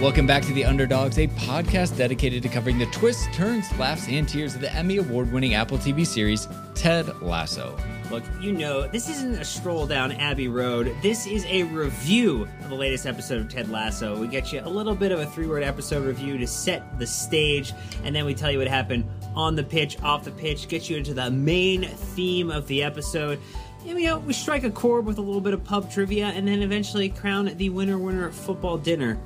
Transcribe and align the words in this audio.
Welcome 0.00 0.26
back 0.26 0.44
to 0.44 0.54
The 0.54 0.64
Underdogs, 0.64 1.18
a 1.18 1.26
podcast 1.26 1.98
dedicated 1.98 2.42
to 2.44 2.48
covering 2.48 2.78
the 2.78 2.86
twists, 2.86 3.26
turns, 3.36 3.70
laughs, 3.78 4.08
and 4.08 4.26
tears 4.26 4.54
of 4.54 4.62
the 4.62 4.72
Emmy 4.72 4.96
Award 4.96 5.30
winning 5.30 5.52
Apple 5.52 5.76
TV 5.76 6.06
series, 6.06 6.48
Ted 6.74 7.20
Lasso. 7.20 7.76
Look, 8.10 8.24
you 8.40 8.52
know, 8.52 8.88
this 8.88 9.10
isn't 9.10 9.34
a 9.34 9.44
stroll 9.44 9.86
down 9.86 10.12
Abbey 10.12 10.48
Road. 10.48 10.96
This 11.02 11.26
is 11.26 11.44
a 11.44 11.64
review 11.64 12.48
of 12.62 12.70
the 12.70 12.76
latest 12.76 13.04
episode 13.04 13.42
of 13.42 13.50
Ted 13.50 13.68
Lasso. 13.68 14.18
We 14.18 14.26
get 14.26 14.54
you 14.54 14.62
a 14.64 14.70
little 14.70 14.94
bit 14.94 15.12
of 15.12 15.20
a 15.20 15.26
three 15.26 15.46
word 15.46 15.62
episode 15.62 16.06
review 16.06 16.38
to 16.38 16.46
set 16.46 16.98
the 16.98 17.06
stage, 17.06 17.74
and 18.02 18.16
then 18.16 18.24
we 18.24 18.34
tell 18.34 18.50
you 18.50 18.56
what 18.56 18.68
happened 18.68 19.04
on 19.34 19.54
the 19.54 19.64
pitch, 19.64 20.00
off 20.02 20.24
the 20.24 20.30
pitch, 20.30 20.66
get 20.68 20.88
you 20.88 20.96
into 20.96 21.12
the 21.12 21.30
main 21.30 21.82
theme 21.84 22.50
of 22.50 22.66
the 22.68 22.82
episode. 22.82 23.38
And, 23.86 24.00
you 24.00 24.06
know, 24.06 24.18
we 24.18 24.32
strike 24.32 24.64
a 24.64 24.70
chord 24.70 25.04
with 25.04 25.18
a 25.18 25.22
little 25.22 25.42
bit 25.42 25.52
of 25.52 25.62
pub 25.62 25.90
trivia, 25.90 26.28
and 26.28 26.48
then 26.48 26.62
eventually 26.62 27.10
crown 27.10 27.54
the 27.54 27.68
winner 27.68 27.98
winner 27.98 28.30
football 28.30 28.78
dinner. 28.78 29.18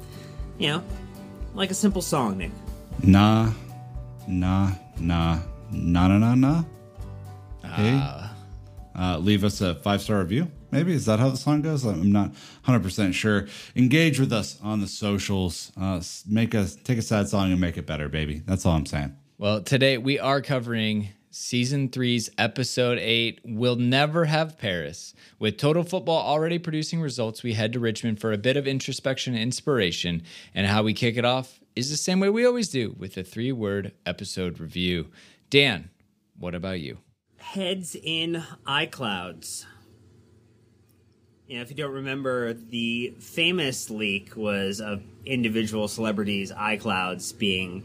You 0.59 0.68
know, 0.68 0.82
like 1.55 1.71
a 1.71 1.75
simple 1.75 2.02
song, 2.02 2.39
Nick. 2.39 2.50
Nah, 3.03 3.53
nah, 4.29 4.71
nah, 4.99 5.39
nah, 5.72 6.08
nah, 6.08 6.18
nah, 6.18 6.35
nah. 6.35 6.62
Hey, 7.64 8.21
uh, 8.96 9.18
leave 9.18 9.43
us 9.43 9.61
a 9.61 9.75
five 9.75 10.00
star 10.00 10.21
review. 10.21 10.50
Maybe 10.71 10.93
is 10.93 11.07
that 11.07 11.18
how 11.18 11.31
the 11.31 11.36
song 11.36 11.62
goes? 11.62 11.85
I'm 11.85 12.12
not 12.12 12.29
100 12.29 12.82
percent 12.82 13.14
sure. 13.14 13.46
Engage 13.75 14.21
with 14.21 14.32
us 14.32 14.59
on 14.62 14.81
the 14.81 14.86
socials. 14.86 15.72
Uh, 15.81 16.00
make 16.29 16.54
us 16.54 16.76
take 16.76 16.98
a 16.98 17.03
sad 17.03 17.29
song 17.29 17.50
and 17.50 17.61
make 17.61 17.76
it 17.76 17.86
better, 17.86 18.09
baby. 18.09 18.43
That's 18.46 18.64
all 18.64 18.76
I'm 18.76 18.86
saying. 18.86 19.17
Well, 19.39 19.62
today 19.62 19.98
we 19.98 20.18
are 20.21 20.40
covering 20.40 21.09
season 21.35 21.89
three's 21.89 22.31
episode 22.39 22.97
eight, 22.99 23.41
We'll 23.45 23.75
Never 23.75 24.27
Have 24.27 24.57
Paris. 24.57 25.15
With 25.41 25.59
Total 25.59 25.83
Football 25.83 26.19
already 26.19 26.61
producing 26.61 27.01
results, 27.01 27.43
we 27.43 27.55
head 27.55 27.73
to 27.73 27.81
Richmond 27.81 28.21
for 28.21 28.33
a 28.33 28.39
bit 28.39 28.57
of 28.57 28.69
introspection 28.69 29.35
and 29.35 29.43
inspiration. 29.43 30.23
And 30.55 30.69
how 30.69 30.85
we 30.85 30.95
kick 30.95 31.17
it 31.17 31.25
off 31.25 31.59
is 31.75 31.91
the 31.91 31.97
same 31.97 32.20
way 32.20 32.31
we 32.31 32.47
always 32.47 32.69
do 32.69 32.95
with 32.98 33.17
a 33.17 33.25
three 33.25 33.51
word 33.51 33.93
episode 34.07 34.61
review. 34.61 35.09
Dan, 35.51 35.91
what 36.39 36.55
about 36.55 36.79
you? 36.79 36.99
Heads 37.39 37.97
in 38.01 38.45
iClouds. 38.65 39.67
You 41.48 41.57
know, 41.57 41.63
if 41.63 41.71
you 41.71 41.77
don't 41.77 41.93
remember, 41.93 42.53
the 42.53 43.13
famous 43.19 43.91
leak 43.91 44.37
was 44.37 44.81
of 44.81 45.03
individual 45.27 45.89
celebrities' 45.89 46.53
iClouds 46.53 47.37
being 47.37 47.85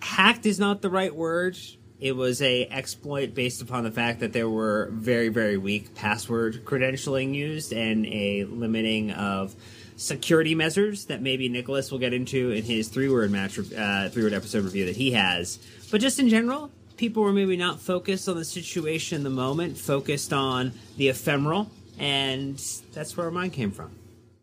hacked 0.00 0.46
is 0.46 0.60
not 0.60 0.80
the 0.80 0.90
right 0.90 1.14
word. 1.14 1.58
It 2.00 2.12
was 2.12 2.40
a 2.42 2.66
exploit 2.66 3.34
based 3.34 3.60
upon 3.60 3.84
the 3.84 3.90
fact 3.90 4.20
that 4.20 4.32
there 4.32 4.48
were 4.48 4.88
very, 4.92 5.28
very 5.28 5.56
weak 5.56 5.94
password 5.94 6.64
credentialing 6.64 7.34
used 7.34 7.72
and 7.72 8.06
a 8.06 8.44
limiting 8.44 9.10
of 9.10 9.56
security 9.96 10.54
measures 10.54 11.06
that 11.06 11.20
maybe 11.20 11.48
Nicholas 11.48 11.90
will 11.90 11.98
get 11.98 12.14
into 12.14 12.52
in 12.52 12.62
his 12.62 12.88
three-word 12.88 13.32
match, 13.32 13.58
uh, 13.58 14.08
three-word 14.10 14.32
episode 14.32 14.64
review 14.64 14.86
that 14.86 14.96
he 14.96 15.10
has. 15.10 15.58
But 15.90 16.00
just 16.00 16.20
in 16.20 16.28
general, 16.28 16.70
people 16.96 17.24
were 17.24 17.32
maybe 17.32 17.56
not 17.56 17.80
focused 17.80 18.28
on 18.28 18.36
the 18.36 18.44
situation 18.44 19.16
in 19.16 19.24
the 19.24 19.30
moment, 19.30 19.76
focused 19.76 20.32
on 20.32 20.72
the 20.96 21.08
ephemeral, 21.08 21.68
and 21.98 22.62
that's 22.92 23.16
where 23.16 23.28
mine 23.32 23.50
came 23.50 23.72
from. 23.72 23.90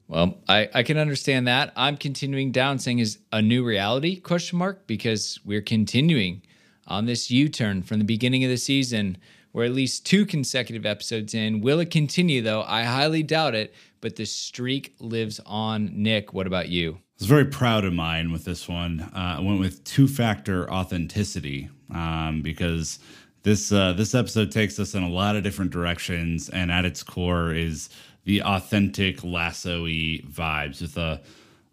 Well, 0.10 0.38
I, 0.48 0.70
I 0.74 0.84
can 0.84 0.98
understand 0.98 1.48
that. 1.48 1.72
I'm 1.76 1.96
continuing 1.96 2.52
down 2.52 2.80
saying 2.80 3.00
is 3.00 3.18
a 3.32 3.42
new 3.42 3.64
reality 3.64 4.20
question 4.20 4.60
mark 4.60 4.86
because 4.88 5.40
we're 5.46 5.62
continuing 5.62 6.42
on 6.88 7.06
this 7.06 7.32
U-turn 7.32 7.82
from 7.84 8.00
the 8.00 8.06
beginning 8.06 8.44
of 8.44 8.50
the 8.50 8.58
season. 8.58 9.18
We're 9.54 9.66
at 9.66 9.74
least 9.74 10.06
two 10.06 10.26
consecutive 10.26 10.86
episodes 10.86 11.34
in. 11.34 11.62
Will 11.62 11.80
it 11.80 11.90
continue 11.90 12.42
though? 12.42 12.64
I 12.64 12.84
highly 12.84 13.24
doubt 13.24 13.56
it, 13.56 13.74
but 14.02 14.18
the 14.18 14.26
streak 14.26 14.96
lives 15.00 15.40
on. 15.46 15.92
Nick, 15.94 16.34
what 16.34 16.46
about 16.46 16.70
you? 16.70 16.96
I 16.96 17.00
was 17.20 17.28
very 17.28 17.46
proud 17.46 17.86
of 17.86 17.94
mine 17.94 18.34
with 18.34 18.44
this 18.44 18.68
one. 18.68 19.00
Uh, 19.00 19.38
I 19.38 19.40
went 19.40 19.62
with 19.62 19.84
two 19.86 20.08
factor 20.08 20.70
authenticity 20.70 21.70
um, 21.94 22.42
because 22.42 23.00
this 23.44 23.72
uh, 23.72 23.94
this 23.94 24.14
episode 24.14 24.52
takes 24.52 24.78
us 24.80 24.96
in 24.96 25.04
a 25.04 25.10
lot 25.10 25.38
of 25.38 25.44
different 25.44 25.72
directions, 25.72 26.50
and 26.50 26.72
at 26.72 26.84
its 26.84 27.04
core 27.04 27.54
is 27.54 27.90
the 28.26 28.42
authentic 28.42 29.24
lasso-y 29.24 30.20
vibes 30.28 30.82
with 30.82 30.98
a, 30.98 31.22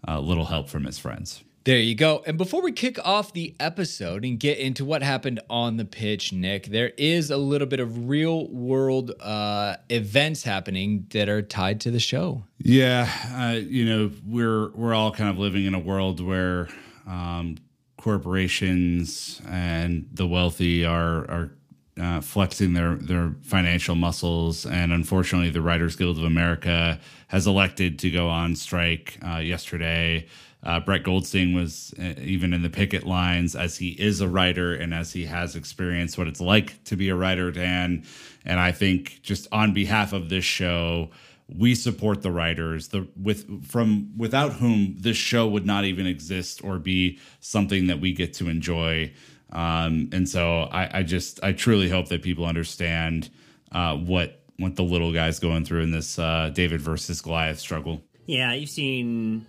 a 0.04 0.20
little 0.20 0.44
help 0.44 0.68
from 0.68 0.84
his 0.84 0.98
friends. 0.98 1.42
There 1.64 1.78
you 1.78 1.94
go. 1.94 2.24
And 2.26 2.36
before 2.36 2.60
we 2.60 2.72
kick 2.72 2.98
off 3.06 3.32
the 3.32 3.54
episode 3.60 4.24
and 4.24 4.38
get 4.38 4.58
into 4.58 4.84
what 4.84 5.02
happened 5.02 5.40
on 5.48 5.76
the 5.76 5.84
pitch, 5.84 6.32
Nick, 6.32 6.66
there 6.66 6.92
is 6.96 7.30
a 7.30 7.36
little 7.36 7.68
bit 7.68 7.78
of 7.78 8.08
real 8.08 8.48
world 8.48 9.12
uh, 9.20 9.76
events 9.88 10.42
happening 10.42 11.06
that 11.10 11.28
are 11.28 11.40
tied 11.40 11.80
to 11.82 11.92
the 11.92 12.00
show. 12.00 12.42
Yeah, 12.58 13.08
uh, 13.32 13.60
you 13.60 13.84
know, 13.84 14.10
we're 14.26 14.70
we're 14.70 14.94
all 14.94 15.12
kind 15.12 15.30
of 15.30 15.38
living 15.38 15.64
in 15.64 15.74
a 15.74 15.78
world 15.78 16.20
where 16.20 16.68
um, 17.06 17.58
corporations 17.96 19.40
and 19.48 20.08
the 20.12 20.26
wealthy 20.26 20.84
are 20.84 21.30
are 21.30 21.52
uh, 22.00 22.20
flexing 22.20 22.72
their 22.72 22.96
their 22.96 23.34
financial 23.42 23.94
muscles, 23.94 24.66
and 24.66 24.92
unfortunately, 24.92 25.50
the 25.50 25.62
Writers 25.62 25.94
Guild 25.94 26.18
of 26.18 26.24
America 26.24 26.98
has 27.28 27.46
elected 27.46 28.00
to 28.00 28.10
go 28.10 28.28
on 28.28 28.56
strike 28.56 29.18
uh, 29.24 29.36
yesterday. 29.36 30.26
Uh, 30.62 30.78
Brett 30.78 31.02
Goldstein 31.02 31.54
was 31.54 31.92
uh, 31.98 32.14
even 32.20 32.52
in 32.52 32.62
the 32.62 32.70
picket 32.70 33.04
lines 33.04 33.56
as 33.56 33.78
he 33.78 33.90
is 33.90 34.20
a 34.20 34.28
writer 34.28 34.74
and 34.74 34.94
as 34.94 35.12
he 35.12 35.24
has 35.24 35.56
experienced 35.56 36.16
what 36.16 36.28
it's 36.28 36.40
like 36.40 36.82
to 36.84 36.96
be 36.96 37.08
a 37.08 37.16
writer, 37.16 37.50
Dan. 37.50 38.04
And 38.44 38.60
I 38.60 38.70
think 38.70 39.20
just 39.22 39.48
on 39.50 39.72
behalf 39.72 40.12
of 40.12 40.28
this 40.28 40.44
show, 40.44 41.10
we 41.48 41.74
support 41.74 42.22
the 42.22 42.30
writers. 42.30 42.88
The 42.88 43.08
with 43.20 43.66
from 43.66 44.16
without 44.16 44.54
whom 44.54 44.96
this 44.98 45.16
show 45.16 45.48
would 45.48 45.66
not 45.66 45.84
even 45.84 46.06
exist 46.06 46.62
or 46.64 46.78
be 46.78 47.18
something 47.40 47.88
that 47.88 48.00
we 48.00 48.12
get 48.12 48.34
to 48.34 48.48
enjoy. 48.48 49.12
Um, 49.50 50.08
and 50.12 50.28
so 50.28 50.62
I, 50.72 51.00
I 51.00 51.02
just 51.02 51.42
i 51.42 51.52
truly 51.52 51.90
hope 51.90 52.08
that 52.08 52.22
people 52.22 52.46
understand 52.46 53.28
uh, 53.72 53.96
what 53.96 54.40
what 54.58 54.76
the 54.76 54.84
little 54.84 55.12
guy's 55.12 55.38
going 55.40 55.64
through 55.64 55.82
in 55.82 55.90
this 55.90 56.18
uh, 56.18 56.50
david 56.54 56.80
versus 56.80 57.20
goliath 57.20 57.58
struggle. 57.58 58.02
Yeah, 58.26 58.52
you've 58.52 58.70
seen, 58.70 59.46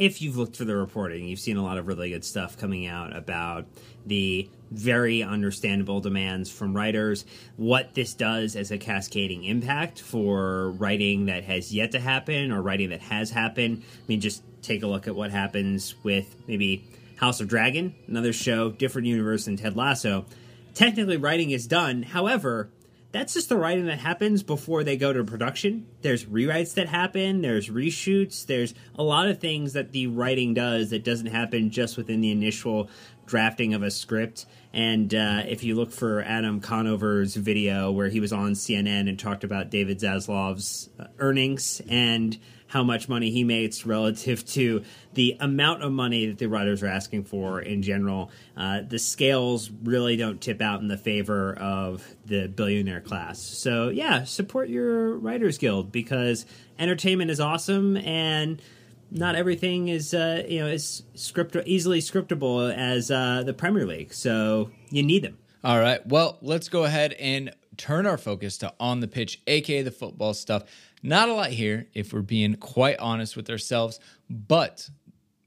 if 0.00 0.22
you've 0.22 0.38
looked 0.38 0.56
for 0.56 0.64
the 0.64 0.74
reporting, 0.74 1.26
you've 1.26 1.38
seen 1.38 1.58
a 1.58 1.62
lot 1.62 1.76
of 1.76 1.86
really 1.86 2.08
good 2.08 2.24
stuff 2.24 2.56
coming 2.56 2.86
out 2.86 3.14
about 3.14 3.66
the 4.06 4.48
very 4.70 5.22
understandable 5.22 6.00
demands 6.00 6.50
from 6.50 6.74
writers, 6.74 7.26
what 7.56 7.92
this 7.92 8.14
does 8.14 8.56
as 8.56 8.70
a 8.70 8.78
cascading 8.78 9.44
impact 9.44 10.00
for 10.00 10.70
writing 10.70 11.26
that 11.26 11.44
has 11.44 11.74
yet 11.74 11.92
to 11.92 12.00
happen 12.00 12.50
or 12.50 12.62
writing 12.62 12.88
that 12.88 13.02
has 13.02 13.30
happened. 13.30 13.82
I 13.84 14.02
mean, 14.08 14.22
just 14.22 14.42
take 14.62 14.82
a 14.82 14.86
look 14.86 15.06
at 15.06 15.14
what 15.14 15.30
happens 15.32 15.94
with 16.02 16.34
maybe 16.48 16.82
House 17.16 17.42
of 17.42 17.48
Dragon, 17.48 17.94
another 18.08 18.32
show, 18.32 18.70
different 18.70 19.06
universe 19.06 19.44
than 19.44 19.58
Ted 19.58 19.76
Lasso. 19.76 20.24
Technically, 20.72 21.18
writing 21.18 21.50
is 21.50 21.66
done. 21.66 22.04
However, 22.04 22.70
that's 23.12 23.34
just 23.34 23.48
the 23.48 23.56
writing 23.56 23.86
that 23.86 23.98
happens 23.98 24.42
before 24.42 24.84
they 24.84 24.96
go 24.96 25.12
to 25.12 25.24
production. 25.24 25.86
There's 26.02 26.24
rewrites 26.26 26.74
that 26.74 26.88
happen, 26.88 27.42
there's 27.42 27.68
reshoots, 27.68 28.46
there's 28.46 28.74
a 28.94 29.02
lot 29.02 29.28
of 29.28 29.40
things 29.40 29.72
that 29.72 29.92
the 29.92 30.06
writing 30.06 30.54
does 30.54 30.90
that 30.90 31.04
doesn't 31.04 31.26
happen 31.26 31.70
just 31.70 31.96
within 31.96 32.20
the 32.20 32.30
initial 32.30 32.88
drafting 33.26 33.74
of 33.74 33.82
a 33.82 33.90
script. 33.90 34.46
And 34.72 35.14
uh, 35.14 35.42
if 35.46 35.64
you 35.64 35.74
look 35.74 35.92
for 35.92 36.22
Adam 36.22 36.60
Conover's 36.60 37.34
video 37.34 37.90
where 37.90 38.08
he 38.08 38.20
was 38.20 38.32
on 38.32 38.52
CNN 38.52 39.08
and 39.08 39.18
talked 39.18 39.44
about 39.44 39.70
David 39.70 39.98
Zaslav's 39.98 40.90
uh, 40.98 41.06
earnings 41.18 41.80
and 41.88 42.38
how 42.70 42.84
much 42.84 43.08
money 43.08 43.30
he 43.30 43.42
makes 43.42 43.84
relative 43.84 44.46
to 44.46 44.84
the 45.14 45.36
amount 45.40 45.82
of 45.82 45.90
money 45.90 46.26
that 46.26 46.38
the 46.38 46.46
writers 46.46 46.84
are 46.84 46.86
asking 46.86 47.24
for 47.24 47.60
in 47.60 47.82
general. 47.82 48.30
Uh, 48.56 48.80
the 48.88 48.98
scales 48.98 49.70
really 49.82 50.16
don't 50.16 50.40
tip 50.40 50.62
out 50.62 50.80
in 50.80 50.86
the 50.86 50.96
favor 50.96 51.52
of 51.54 52.06
the 52.26 52.46
billionaire 52.46 53.00
class. 53.00 53.40
So, 53.40 53.88
yeah, 53.88 54.22
support 54.22 54.68
your 54.68 55.16
Writers 55.16 55.58
Guild 55.58 55.90
because 55.90 56.46
entertainment 56.78 57.28
is 57.28 57.40
awesome 57.40 57.96
and 57.96 58.62
not 59.10 59.34
everything 59.34 59.88
is 59.88 60.14
uh, 60.14 60.44
you 60.48 60.60
know 60.60 60.68
is 60.68 61.02
script 61.14 61.56
easily 61.66 61.98
scriptable 61.98 62.72
as 62.72 63.10
uh, 63.10 63.42
the 63.44 63.52
Premier 63.52 63.84
League. 63.84 64.14
So 64.14 64.70
you 64.90 65.02
need 65.02 65.24
them. 65.24 65.38
All 65.64 65.80
right. 65.80 66.06
Well, 66.06 66.38
let's 66.40 66.68
go 66.68 66.84
ahead 66.84 67.14
and 67.14 67.52
turn 67.76 68.06
our 68.06 68.18
focus 68.18 68.58
to 68.58 68.72
on 68.78 69.00
the 69.00 69.08
pitch, 69.08 69.40
aka 69.46 69.82
the 69.82 69.90
football 69.90 70.34
stuff. 70.34 70.64
Not 71.02 71.28
a 71.28 71.34
lot 71.34 71.50
here, 71.50 71.86
if 71.94 72.12
we're 72.12 72.20
being 72.20 72.56
quite 72.56 72.98
honest 72.98 73.36
with 73.36 73.48
ourselves, 73.48 73.98
but 74.28 74.90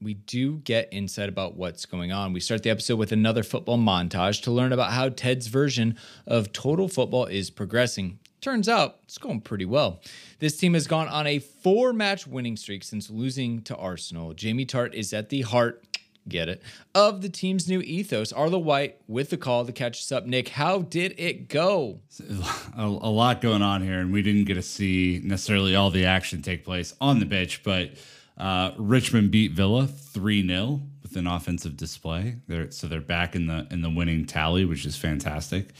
we 0.02 0.14
do 0.14 0.56
get 0.58 0.88
insight 0.92 1.28
about 1.28 1.56
what's 1.56 1.86
going 1.86 2.12
on. 2.12 2.32
We 2.32 2.40
start 2.40 2.62
the 2.62 2.70
episode 2.70 2.96
with 2.96 3.12
another 3.12 3.42
football 3.42 3.78
montage 3.78 4.42
to 4.42 4.50
learn 4.50 4.72
about 4.72 4.92
how 4.92 5.08
Ted's 5.08 5.46
version 5.46 5.96
of 6.26 6.52
total 6.52 6.88
football 6.88 7.26
is 7.26 7.50
progressing. 7.50 8.18
Turns 8.40 8.68
out 8.68 8.98
it's 9.04 9.16
going 9.16 9.40
pretty 9.40 9.64
well. 9.64 10.02
This 10.40 10.58
team 10.58 10.74
has 10.74 10.86
gone 10.86 11.08
on 11.08 11.26
a 11.26 11.38
four 11.38 11.92
match 11.94 12.26
winning 12.26 12.56
streak 12.56 12.84
since 12.84 13.08
losing 13.08 13.62
to 13.62 13.76
Arsenal. 13.76 14.34
Jamie 14.34 14.66
Tartt 14.66 14.92
is 14.92 15.14
at 15.14 15.30
the 15.30 15.40
heart, 15.42 15.82
get 16.28 16.48
it, 16.48 16.62
of 16.94 17.22
the 17.22 17.28
team's 17.28 17.68
new 17.68 17.80
ethos. 17.80 18.32
Arlo 18.32 18.58
White 18.58 18.98
with 19.06 19.30
the 19.30 19.36
call 19.36 19.64
to 19.64 19.72
catch 19.72 19.98
us 19.98 20.12
up. 20.12 20.26
Nick, 20.26 20.50
how 20.50 20.82
did 20.82 21.14
it 21.18 21.48
go? 21.48 22.00
a, 22.76 22.84
a 22.84 22.86
lot 22.86 23.40
going 23.40 23.62
on 23.62 23.82
here, 23.82 24.00
and 24.00 24.12
we 24.12 24.22
didn't 24.22 24.44
get 24.44 24.54
to 24.54 24.62
see 24.62 25.20
necessarily 25.24 25.74
all 25.74 25.90
the 25.90 26.06
action 26.06 26.42
take 26.42 26.64
place 26.64 26.94
on 27.00 27.20
the 27.20 27.26
pitch, 27.26 27.62
but 27.62 27.90
uh, 28.36 28.72
Richmond 28.76 29.30
beat 29.30 29.52
Villa 29.52 29.86
three 29.86 30.46
0 30.46 30.80
with 31.02 31.16
an 31.16 31.26
offensive 31.26 31.76
display. 31.76 32.36
They're, 32.48 32.70
so 32.70 32.86
they're 32.86 33.00
back 33.00 33.36
in 33.36 33.46
the 33.46 33.66
in 33.70 33.82
the 33.82 33.90
winning 33.90 34.26
tally, 34.26 34.64
which 34.64 34.84
is 34.84 34.96
fantastic. 34.96 35.70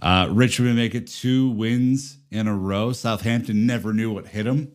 Uh, 0.00 0.28
Richmond 0.30 0.76
make 0.76 0.94
it 0.94 1.06
two 1.06 1.50
wins 1.50 2.18
in 2.30 2.48
a 2.48 2.54
row. 2.54 2.92
Southampton 2.92 3.66
never 3.66 3.92
knew 3.92 4.12
what 4.12 4.26
hit 4.26 4.42
them. 4.42 4.72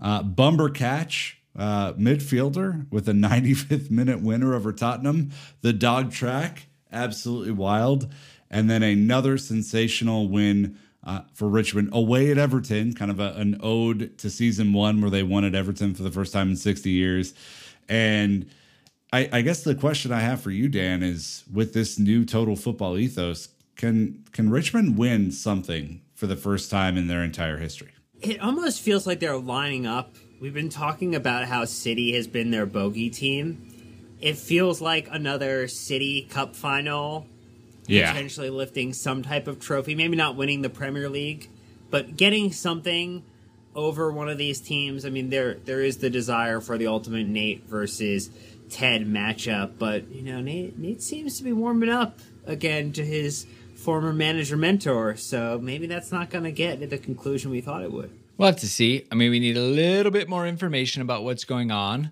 Uh, 0.00 0.22
Bumbercatch 0.22 1.35
uh, 1.56 1.92
midfielder 1.94 2.90
with 2.90 3.08
a 3.08 3.12
95th 3.12 3.90
minute 3.90 4.20
winner 4.20 4.54
over 4.54 4.72
Tottenham. 4.72 5.30
The 5.62 5.72
dog 5.72 6.12
track, 6.12 6.66
absolutely 6.92 7.52
wild. 7.52 8.12
And 8.50 8.70
then 8.70 8.82
another 8.82 9.38
sensational 9.38 10.28
win 10.28 10.78
uh, 11.02 11.22
for 11.34 11.48
Richmond 11.48 11.90
away 11.92 12.30
at 12.30 12.38
Everton, 12.38 12.94
kind 12.94 13.10
of 13.10 13.20
a, 13.20 13.32
an 13.34 13.58
ode 13.62 14.18
to 14.18 14.28
season 14.28 14.72
one 14.72 15.00
where 15.00 15.10
they 15.10 15.22
won 15.22 15.44
at 15.44 15.54
Everton 15.54 15.94
for 15.94 16.02
the 16.02 16.10
first 16.10 16.32
time 16.32 16.50
in 16.50 16.56
60 16.56 16.90
years. 16.90 17.32
And 17.88 18.50
I, 19.12 19.28
I 19.32 19.40
guess 19.42 19.62
the 19.62 19.74
question 19.74 20.12
I 20.12 20.20
have 20.20 20.40
for 20.40 20.50
you, 20.50 20.68
Dan, 20.68 21.02
is 21.02 21.44
with 21.52 21.74
this 21.74 21.98
new 21.98 22.24
total 22.24 22.56
football 22.56 22.98
ethos, 22.98 23.48
can 23.76 24.24
can 24.32 24.50
Richmond 24.50 24.98
win 24.98 25.30
something 25.30 26.00
for 26.14 26.26
the 26.26 26.36
first 26.36 26.70
time 26.70 26.96
in 26.96 27.06
their 27.06 27.22
entire 27.22 27.58
history? 27.58 27.92
It 28.20 28.40
almost 28.40 28.80
feels 28.80 29.06
like 29.06 29.20
they're 29.20 29.36
lining 29.36 29.86
up. 29.86 30.16
We've 30.40 30.54
been 30.54 30.68
talking 30.68 31.14
about 31.14 31.44
how 31.46 31.64
City 31.64 32.12
has 32.14 32.26
been 32.26 32.50
their 32.50 32.66
bogey 32.66 33.10
team. 33.10 33.72
It 34.20 34.36
feels 34.36 34.80
like 34.80 35.08
another 35.10 35.66
City 35.68 36.26
Cup 36.28 36.54
final 36.56 37.26
Yeah. 37.86 38.12
potentially 38.12 38.50
lifting 38.50 38.92
some 38.92 39.22
type 39.22 39.46
of 39.48 39.60
trophy. 39.60 39.94
Maybe 39.94 40.16
not 40.16 40.36
winning 40.36 40.62
the 40.62 40.68
Premier 40.70 41.08
League, 41.08 41.48
but 41.90 42.16
getting 42.16 42.52
something 42.52 43.22
over 43.74 44.10
one 44.10 44.28
of 44.28 44.38
these 44.38 44.60
teams. 44.60 45.04
I 45.06 45.10
mean, 45.10 45.30
there 45.30 45.58
there 45.64 45.80
is 45.82 45.98
the 45.98 46.10
desire 46.10 46.60
for 46.60 46.76
the 46.78 46.86
ultimate 46.86 47.28
Nate 47.28 47.64
versus 47.68 48.30
Ted 48.68 49.06
matchup, 49.06 49.72
but 49.78 50.10
you 50.10 50.22
know, 50.22 50.40
Nate 50.40 50.78
Nate 50.78 51.02
seems 51.02 51.38
to 51.38 51.44
be 51.44 51.52
warming 51.52 51.88
up 51.90 52.18
again 52.46 52.92
to 52.92 53.04
his 53.04 53.46
former 53.74 54.12
manager 54.12 54.56
mentor. 54.56 55.16
So 55.16 55.58
maybe 55.62 55.86
that's 55.86 56.10
not 56.10 56.28
going 56.30 56.44
to 56.44 56.52
get 56.52 56.80
to 56.80 56.86
the 56.86 56.98
conclusion 56.98 57.50
we 57.50 57.60
thought 57.60 57.82
it 57.82 57.92
would. 57.92 58.10
We'll 58.36 58.46
have 58.46 58.60
to 58.60 58.68
see. 58.68 59.06
I 59.10 59.14
mean, 59.14 59.30
we 59.30 59.40
need 59.40 59.56
a 59.56 59.62
little 59.62 60.12
bit 60.12 60.28
more 60.28 60.46
information 60.46 61.02
about 61.02 61.24
what's 61.24 61.44
going 61.44 61.70
on, 61.70 62.10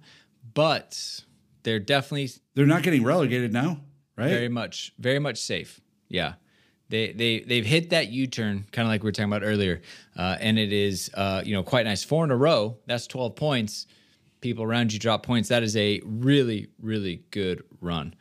but 0.55 1.23
they're 1.62 1.79
definitely 1.81 2.31
They're 2.55 2.67
not 2.67 2.82
getting 2.82 3.05
relegated 3.05 3.53
now, 3.53 3.81
right? 4.17 4.29
very 4.31 4.49
much, 4.49 4.93
very 4.99 5.19
much 5.19 5.38
safe. 5.38 5.81
Yeah. 6.09 6.35
They, 6.91 7.12
they 7.12 7.41
they've 7.41 7.65
hit 7.65 7.91
that 7.91 8.09
U-turn, 8.11 8.67
kind 8.71 8.87
of 8.87 8.91
like 8.91 9.03
we 9.03 9.09
were 9.09 9.12
talking 9.12 9.32
about 9.32 9.43
earlier, 9.43 9.81
uh, 10.17 10.37
and 10.38 10.59
it 10.59 10.73
is 10.73 11.11
uh, 11.15 11.43
you 11.44 11.55
know 11.55 11.62
quite 11.62 11.87
nice. 11.87 12.05
Four 12.05 12.25
in 12.25 12.31
a 12.31 12.37
row, 12.37 12.76
that's 12.87 13.06
twelve 13.06 13.37
points. 13.37 13.87
People 14.43 14.65
around 14.65 14.93
you 14.93 14.99
drop 14.99 15.25
points. 15.25 15.49
That 15.49 15.62
is 15.62 15.76
a 15.76 16.03
really 16.05 16.69
really 16.81 17.25
good 17.31 17.65
run. 17.81 18.15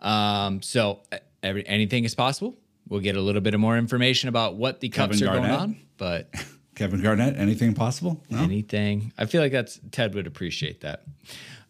Um, 0.00 0.60
so 0.62 1.02
every, 1.44 1.66
anything 1.66 2.04
is 2.04 2.16
possible. 2.16 2.58
We'll 2.88 3.00
get 3.00 3.16
a 3.16 3.20
little 3.20 3.40
bit 3.40 3.54
of 3.54 3.60
more 3.60 3.78
information 3.78 4.28
about 4.28 4.56
what 4.56 4.80
the 4.80 4.88
cups 4.88 5.20
Kevin 5.20 5.28
are 5.28 5.38
going 5.38 5.50
on, 5.50 5.76
but 5.96 6.28
Kevin 6.78 7.02
Garnett, 7.02 7.36
anything 7.36 7.74
possible? 7.74 8.22
No? 8.30 8.38
anything. 8.38 9.12
I 9.18 9.26
feel 9.26 9.42
like 9.42 9.52
that's 9.52 9.80
Ted 9.90 10.14
would 10.14 10.26
appreciate 10.28 10.80
that. 10.82 11.02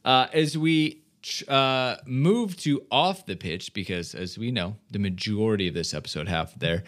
Uh, 0.05 0.27
as 0.33 0.57
we 0.57 1.03
uh, 1.49 1.97
move 2.07 2.57
to 2.59 2.83
off 2.91 3.25
the 3.27 3.35
pitch, 3.35 3.73
because 3.73 4.15
as 4.15 4.39
we 4.39 4.51
know, 4.51 4.77
the 4.91 4.99
majority 4.99 5.67
of 5.67 5.75
this 5.75 5.95
episode 5.95 6.29
half 6.29 6.55
there. 6.55 6.85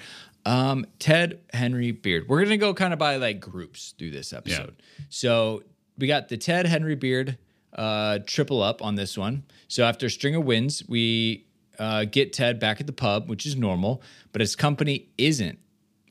Um, 0.47 0.87
Ted 0.99 1.41
Henry 1.53 1.93
Beard. 1.93 2.27
We're 2.29 2.43
gonna 2.43 2.57
go 2.57 2.73
kind 2.73 2.93
of 2.93 2.99
by 2.99 3.17
like 3.17 3.41
groups 3.41 3.95
through 3.99 4.11
this 4.11 4.33
episode. 4.33 4.77
So 5.09 5.63
we 5.99 6.07
got 6.07 6.29
the 6.29 6.37
Ted 6.37 6.67
Henry 6.67 6.95
Beard 6.95 7.37
uh, 7.75 8.21
triple 8.27 8.63
up 8.63 8.83
on 8.83 8.95
this 8.95 9.17
one. 9.19 9.45
So 9.69 9.85
after 9.85 10.07
a 10.07 10.11
string 10.11 10.35
of 10.35 10.45
wins, 10.45 10.83
we 10.89 11.47
uh, 11.79 12.05
get 12.05 12.33
Ted 12.33 12.59
back 12.61 12.81
at 12.81 12.87
the 12.87 12.93
pub, 12.93 13.29
which 13.29 13.47
is 13.47 13.57
normal, 13.57 14.03
but 14.33 14.41
his 14.41 14.57
company 14.57 15.09
isn't. 15.19 15.59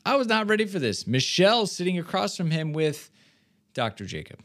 I 0.04 0.16
was 0.16 0.26
not 0.26 0.48
ready 0.48 0.66
for 0.66 0.78
this. 0.78 1.06
Michelle 1.06 1.66
sitting 1.66 1.98
across 1.98 2.36
from 2.36 2.50
him 2.50 2.72
with 2.72 3.10
Dr. 3.74 4.04
Jacob. 4.04 4.40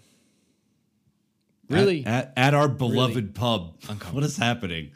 Really? 1.70 2.06
At, 2.06 2.34
at, 2.36 2.48
at 2.48 2.54
our 2.54 2.68
beloved 2.68 3.34
pub. 3.34 3.76
What 4.12 4.24
is 4.24 4.38
happening? 4.38 4.92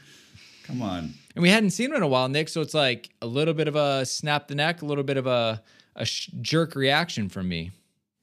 Come 0.64 0.82
on. 0.84 1.14
and 1.36 1.42
we 1.42 1.50
hadn't 1.50 1.72
seen 1.72 1.90
him 1.90 1.96
in 1.98 2.04
a 2.04 2.08
while, 2.08 2.30
Nick. 2.30 2.48
So 2.50 2.62
it's 2.62 2.76
like 2.76 3.10
a 3.22 3.26
little 3.26 3.56
bit 3.56 3.68
of 3.68 3.76
a 3.76 4.06
snap 4.06 4.48
the 4.48 4.56
neck, 4.56 4.82
a 4.82 4.86
little 4.86 5.04
bit 5.04 5.18
of 5.18 5.26
a, 5.26 5.64
a 5.96 6.06
sh- 6.06 6.30
jerk 6.42 6.76
reaction 6.76 7.28
from 7.28 7.50
me. 7.50 7.72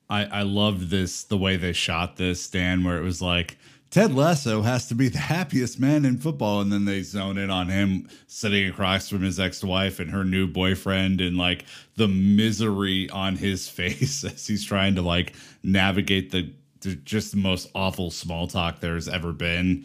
I, 0.08 0.24
I 0.26 0.42
loved 0.42 0.90
this, 0.90 1.24
the 1.24 1.36
way 1.36 1.56
they 1.56 1.72
shot 1.72 2.16
this, 2.16 2.48
Dan, 2.48 2.84
where 2.84 2.96
it 2.98 3.02
was 3.02 3.20
like, 3.20 3.58
Ted 3.90 4.14
Lasso 4.14 4.62
has 4.62 4.88
to 4.88 4.94
be 4.94 5.08
the 5.08 5.18
happiest 5.18 5.80
man 5.80 6.04
in 6.04 6.18
football. 6.18 6.60
And 6.60 6.72
then 6.72 6.84
they 6.84 7.02
zone 7.02 7.38
in 7.38 7.50
on 7.50 7.68
him 7.68 8.08
sitting 8.26 8.68
across 8.68 9.08
from 9.08 9.22
his 9.22 9.38
ex 9.40 9.62
wife 9.62 10.00
and 10.00 10.10
her 10.10 10.24
new 10.24 10.46
boyfriend 10.46 11.20
and 11.20 11.36
like 11.36 11.64
the 11.96 12.08
misery 12.08 13.08
on 13.10 13.36
his 13.36 13.68
face 13.70 14.24
as 14.24 14.46
he's 14.46 14.64
trying 14.64 14.96
to 14.96 15.02
like 15.02 15.34
navigate 15.62 16.30
the, 16.30 16.52
the 16.80 16.94
just 16.96 17.32
the 17.32 17.38
most 17.38 17.70
awful 17.74 18.10
small 18.10 18.46
talk 18.46 18.80
there's 18.80 19.08
ever 19.08 19.32
been. 19.32 19.84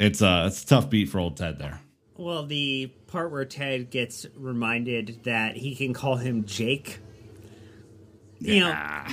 It's 0.00 0.22
a, 0.22 0.46
it's 0.46 0.64
a 0.64 0.66
tough 0.66 0.90
beat 0.90 1.08
for 1.08 1.20
old 1.20 1.36
Ted 1.36 1.58
there. 1.58 1.80
Well, 2.16 2.46
the 2.46 2.86
part 3.06 3.30
where 3.30 3.44
Ted 3.44 3.90
gets 3.90 4.26
reminded 4.36 5.24
that 5.24 5.56
he 5.56 5.74
can 5.74 5.92
call 5.92 6.16
him 6.16 6.44
Jake. 6.44 6.98
You 8.38 8.60
know, 8.60 9.06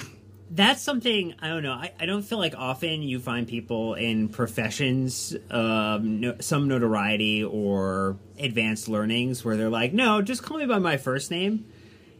that's 0.51 0.81
something 0.81 1.36
I 1.40 1.48
don't 1.48 1.63
know. 1.63 1.74
I, 1.74 1.92
I 2.00 2.06
don't 2.06 2.24
feel 2.24 2.38
like 2.38 2.56
often 2.57 3.04
you 3.04 3.19
find 3.19 3.48
people 3.48 3.94
in 3.94 4.30
professions, 4.30 5.36
um, 5.51 6.22
no, 6.22 6.36
some 6.40 6.68
notoriety 6.68 7.44
or 7.44 8.18
advanced 8.40 8.88
learnings 8.88 9.46
where 9.46 9.57
they're 9.57 9.69
like, 9.69 9.94
no, 9.94 10.22
just 10.22 10.44
call 10.44 10.57
me 10.57 10.66
by 10.66 10.80
my 10.80 10.98
first 10.98 11.30
name. 11.30 11.66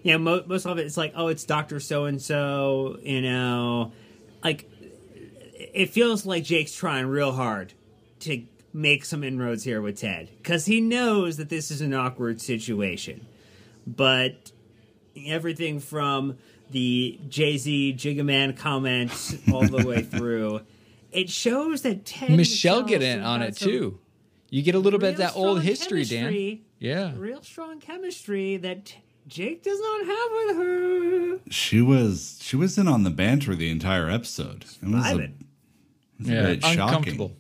You 0.04 0.14
know, 0.14 0.18
mo- 0.20 0.44
most 0.46 0.66
of 0.66 0.78
it 0.78 0.86
it's 0.86 0.98
like, 0.98 1.14
oh, 1.16 1.28
it's 1.28 1.44
Doctor 1.44 1.80
So 1.80 2.06
and 2.06 2.22
So. 2.22 2.98
You 3.02 3.22
know, 3.22 3.92
like 4.44 4.70
it 5.56 5.90
feels 5.90 6.26
like 6.26 6.44
Jake's 6.44 6.74
trying 6.74 7.08
real 7.08 7.32
hard 7.32 7.74
to 8.22 8.44
make 8.74 9.06
some 9.06 9.24
inroads 9.24 9.64
here 9.64 9.82
with 9.82 10.00
Ted 10.00 10.30
because 10.38 10.66
he 10.66 10.82
knows 10.82 11.38
that 11.38 11.50
this 11.50 11.72
is 11.72 11.82
an 11.82 11.94
awkward 11.94 12.40
situation. 12.42 13.26
But 13.88 14.52
everything 15.26 15.80
from 15.80 16.38
the 16.72 17.20
Jay 17.30 17.58
Z 17.58 17.96
Jigaman 17.98 18.56
comments 18.58 19.36
all 19.52 19.68
the 19.68 19.86
way 19.86 20.02
through, 20.04 20.62
it 21.12 21.30
shows 21.30 21.82
that 21.82 22.06
Ted 22.06 22.30
and 22.30 22.38
Michelle 22.38 22.84
get 22.84 23.02
in 23.02 23.22
on 23.22 23.42
it 23.42 23.56
too. 23.58 24.00
You 24.50 24.62
get 24.64 24.76
a 24.76 24.80
little 24.80 25.00
bit 25.00 25.12
of 25.12 25.18
that 25.18 25.36
old 25.36 25.62
history, 25.62 26.04
Dan. 26.06 26.60
Yeah. 26.80 27.12
real 27.16 27.44
strong 27.44 27.80
chemistry 27.80 28.58
that 28.58 28.94
Jake 29.28 29.64
does 29.64 29.80
not 29.80 30.06
have 30.06 30.32
with 30.32 30.58
her. 30.58 31.40
She 31.52 31.82
was 31.82 32.40
she 32.42 32.56
was 32.56 32.78
in 32.78 32.88
on 32.88 33.04
the 33.04 33.10
banter 33.12 33.54
the 33.56 33.70
entire 33.70 34.10
episode. 34.10 34.66
It 34.82 34.88
was 34.90 35.06
a, 35.06 35.16
Vibing. 35.16 35.34
Yeah, 36.20 36.42
bit 36.44 36.64
shocking. 36.64 36.82
uncomfortable. 36.82 37.36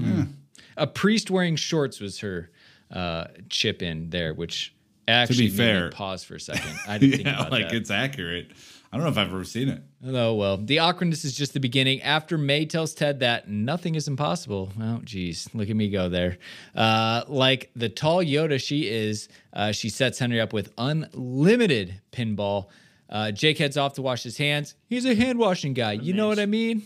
Mm. 0.00 0.32
A 0.76 0.86
priest 0.86 1.30
wearing 1.30 1.56
shorts 1.56 2.00
was 2.00 2.20
her 2.20 2.50
uh, 2.90 3.26
chip 3.48 3.82
in 3.82 4.10
there, 4.10 4.32
which 4.34 4.74
actually 5.08 5.44
made 5.44 5.52
me 5.52 5.56
fair- 5.56 5.90
pause 5.90 6.24
for 6.24 6.34
a 6.34 6.40
second. 6.40 6.78
I 6.88 6.98
didn't 6.98 7.12
think 7.16 7.24
yeah, 7.26 7.40
about 7.40 7.52
like 7.52 7.68
that. 7.68 7.76
it's 7.76 7.90
accurate. 7.90 8.50
I 8.92 8.96
don't 8.96 9.04
know 9.04 9.10
if 9.10 9.18
I've 9.18 9.28
ever 9.32 9.44
seen 9.44 9.68
it. 9.68 9.82
Oh 10.06 10.34
well, 10.34 10.56
the 10.56 10.78
awkwardness 10.78 11.24
is 11.24 11.34
just 11.36 11.52
the 11.52 11.60
beginning. 11.60 12.00
After 12.02 12.38
Mae 12.38 12.64
tells 12.66 12.94
Ted 12.94 13.20
that 13.20 13.48
nothing 13.48 13.94
is 13.96 14.06
impossible. 14.08 14.70
Oh, 14.80 15.00
geez, 15.04 15.48
look 15.52 15.68
at 15.68 15.76
me 15.76 15.90
go 15.90 16.08
there. 16.08 16.38
Uh, 16.74 17.22
like 17.26 17.70
the 17.74 17.88
tall 17.88 18.18
Yoda 18.22 18.60
she 18.62 18.88
is, 18.88 19.28
uh, 19.52 19.72
she 19.72 19.90
sets 19.90 20.18
Henry 20.20 20.40
up 20.40 20.52
with 20.52 20.72
unlimited 20.78 22.00
pinball. 22.12 22.68
Uh, 23.10 23.30
Jake 23.32 23.58
heads 23.58 23.76
off 23.76 23.94
to 23.94 24.02
wash 24.02 24.22
his 24.22 24.36
hands. 24.38 24.74
He's 24.88 25.04
a 25.04 25.14
hand 25.14 25.38
washing 25.38 25.74
guy. 25.74 25.92
You 25.92 26.12
know 26.14 26.28
what 26.28 26.38
I 26.38 26.46
mean? 26.46 26.82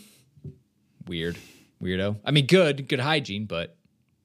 Weird, 1.07 1.37
weirdo. 1.81 2.17
I 2.25 2.31
mean, 2.31 2.45
good, 2.47 2.87
good 2.87 2.99
hygiene, 2.99 3.45
but 3.45 3.75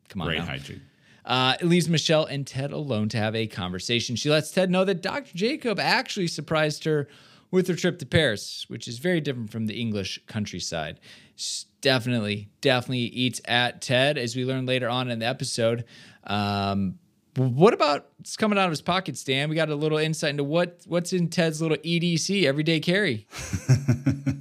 come 0.09 0.23
on, 0.23 0.29
Great 0.29 0.39
now. 0.41 0.47
hygiene. 0.47 0.83
Uh, 1.27 1.55
it 1.61 1.67
leaves 1.67 1.89
Michelle 1.89 2.25
and 2.25 2.47
Ted 2.47 2.73
alone 2.73 3.09
to 3.11 3.19
have 3.19 3.35
a 3.35 3.47
conversation. 3.49 4.15
She 4.17 4.31
lets 4.31 4.51
Ted 4.53 4.71
know 4.71 4.85
that 4.85 5.03
Dr. 5.03 5.33
Jacob 5.37 5.81
actually 5.81 6.29
surprised 6.29 6.85
her 6.85 7.09
with 7.51 7.67
her 7.69 7.75
trip 7.75 7.99
to 7.99 8.07
Paris, 8.07 8.65
which 8.69 8.87
is 8.87 8.99
very 8.99 9.21
different 9.21 9.51
from 9.51 9.67
the 9.67 9.75
English 9.81 10.21
countryside. 10.27 11.01
S- 11.37 11.67
Definitely, 11.83 12.49
definitely 12.63 12.99
eats 13.01 13.41
at 13.45 13.81
Ted, 13.81 14.19
as 14.19 14.35
we 14.35 14.45
learn 14.45 14.67
later 14.67 14.89
on 14.89 15.09
in 15.09 15.21
the 15.21 15.27
episode. 15.27 15.85
Um, 16.25 16.99
what 17.37 17.73
about 17.75 18.09
what's 18.17 18.37
coming 18.37 18.59
out 18.59 18.65
of 18.65 18.71
his 18.73 18.83
pocket, 18.83 19.17
Stan? 19.17 19.49
We 19.49 19.55
got 19.55 19.69
a 19.69 19.77
little 19.77 19.99
insight 19.99 20.31
into 20.31 20.43
what 20.43 20.81
what's 20.89 21.13
in 21.13 21.29
Ted's 21.29 21.63
little 21.63 21.77
EDC, 21.77 22.43
everyday 22.43 22.81
carry. 22.81 23.29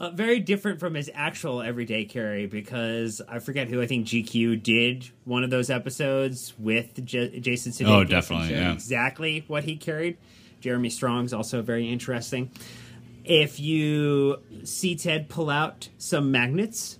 Uh, 0.00 0.08
very 0.08 0.40
different 0.40 0.80
from 0.80 0.94
his 0.94 1.10
actual 1.12 1.60
everyday 1.60 2.06
carry 2.06 2.46
because 2.46 3.20
I 3.28 3.38
forget 3.38 3.68
who 3.68 3.82
I 3.82 3.86
think 3.86 4.06
GQ 4.06 4.62
did 4.62 5.10
one 5.26 5.44
of 5.44 5.50
those 5.50 5.68
episodes 5.68 6.54
with 6.58 7.04
J- 7.04 7.38
Jason 7.38 7.72
Sudeikis. 7.72 7.88
Oh, 7.88 8.04
definitely, 8.04 8.52
yeah. 8.52 8.72
Exactly 8.72 9.44
what 9.46 9.64
he 9.64 9.76
carried. 9.76 10.16
Jeremy 10.60 10.88
Strong's 10.88 11.34
also 11.34 11.60
very 11.60 11.86
interesting. 11.92 12.50
If 13.26 13.60
you 13.60 14.38
see 14.64 14.96
Ted 14.96 15.28
pull 15.28 15.50
out 15.50 15.90
some 15.98 16.30
magnets, 16.30 16.98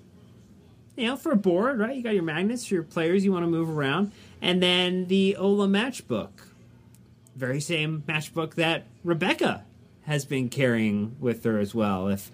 you 0.94 1.06
know, 1.06 1.16
for 1.16 1.32
a 1.32 1.36
board, 1.36 1.78
right? 1.78 1.96
You 1.96 2.02
got 2.02 2.12
your 2.12 2.22
magnets 2.22 2.66
for 2.66 2.74
your 2.74 2.82
players 2.82 3.24
you 3.24 3.32
want 3.32 3.44
to 3.46 3.50
move 3.50 3.70
around, 3.70 4.12
and 4.42 4.62
then 4.62 5.06
the 5.06 5.36
Ola 5.36 5.68
matchbook, 5.68 6.32
very 7.34 7.60
same 7.62 8.02
matchbook 8.06 8.56
that 8.56 8.86
Rebecca 9.04 9.64
has 10.02 10.26
been 10.26 10.50
carrying 10.50 11.16
with 11.18 11.44
her 11.44 11.58
as 11.58 11.74
well. 11.74 12.08
If 12.08 12.30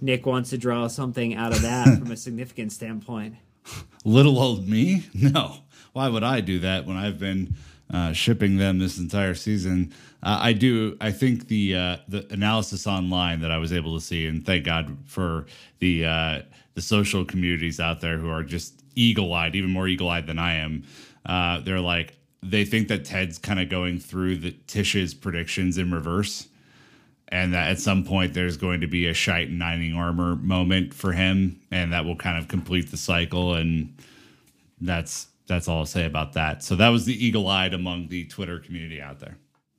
Nick 0.00 0.26
wants 0.26 0.50
to 0.50 0.58
draw 0.58 0.86
something 0.86 1.34
out 1.34 1.52
of 1.52 1.62
that 1.62 1.98
from 1.98 2.10
a 2.10 2.16
significant 2.16 2.72
standpoint. 2.72 3.36
Little 4.04 4.38
old 4.38 4.68
me? 4.68 5.06
No. 5.14 5.58
Why 5.92 6.08
would 6.08 6.22
I 6.22 6.40
do 6.40 6.60
that 6.60 6.86
when 6.86 6.96
I've 6.96 7.18
been 7.18 7.56
uh, 7.92 8.12
shipping 8.12 8.58
them 8.58 8.78
this 8.78 8.96
entire 8.98 9.34
season? 9.34 9.92
Uh, 10.22 10.38
I 10.40 10.52
do. 10.52 10.96
I 11.00 11.10
think 11.10 11.48
the 11.48 11.74
uh, 11.74 11.96
the 12.06 12.32
analysis 12.32 12.86
online 12.86 13.40
that 13.40 13.50
I 13.50 13.58
was 13.58 13.72
able 13.72 13.98
to 13.98 14.00
see, 14.00 14.26
and 14.26 14.46
thank 14.46 14.64
God 14.64 14.96
for 15.06 15.46
the 15.80 16.04
uh, 16.06 16.42
the 16.74 16.80
social 16.80 17.24
communities 17.24 17.80
out 17.80 18.00
there 18.00 18.18
who 18.18 18.30
are 18.30 18.44
just 18.44 18.84
eagle 18.94 19.34
eyed, 19.34 19.56
even 19.56 19.70
more 19.70 19.88
eagle 19.88 20.08
eyed 20.08 20.28
than 20.28 20.38
I 20.38 20.54
am. 20.54 20.84
Uh, 21.26 21.60
they're 21.60 21.80
like 21.80 22.16
they 22.42 22.64
think 22.64 22.88
that 22.88 23.04
Ted's 23.04 23.38
kind 23.38 23.58
of 23.58 23.68
going 23.68 23.98
through 23.98 24.36
the 24.36 24.52
Tish's 24.66 25.12
predictions 25.12 25.76
in 25.76 25.90
reverse 25.90 26.46
and 27.30 27.54
that 27.54 27.70
at 27.70 27.78
some 27.78 28.04
point 28.04 28.34
there's 28.34 28.56
going 28.56 28.80
to 28.80 28.86
be 28.86 29.06
a 29.06 29.14
shite 29.14 29.50
knighting 29.50 29.94
armor 29.94 30.36
moment 30.36 30.94
for 30.94 31.12
him, 31.12 31.60
and 31.70 31.92
that 31.92 32.04
will 32.04 32.16
kind 32.16 32.38
of 32.38 32.48
complete 32.48 32.90
the 32.90 32.96
cycle. 32.96 33.54
And 33.54 33.96
that's 34.80 35.28
that's 35.46 35.68
all 35.68 35.78
I'll 35.78 35.86
say 35.86 36.06
about 36.06 36.34
that. 36.34 36.62
So 36.62 36.76
that 36.76 36.88
was 36.88 37.04
the 37.04 37.24
eagle 37.24 37.48
eyed 37.48 37.74
among 37.74 38.08
the 38.08 38.24
Twitter 38.26 38.58
community 38.58 39.00
out 39.00 39.18
there. 39.20 39.36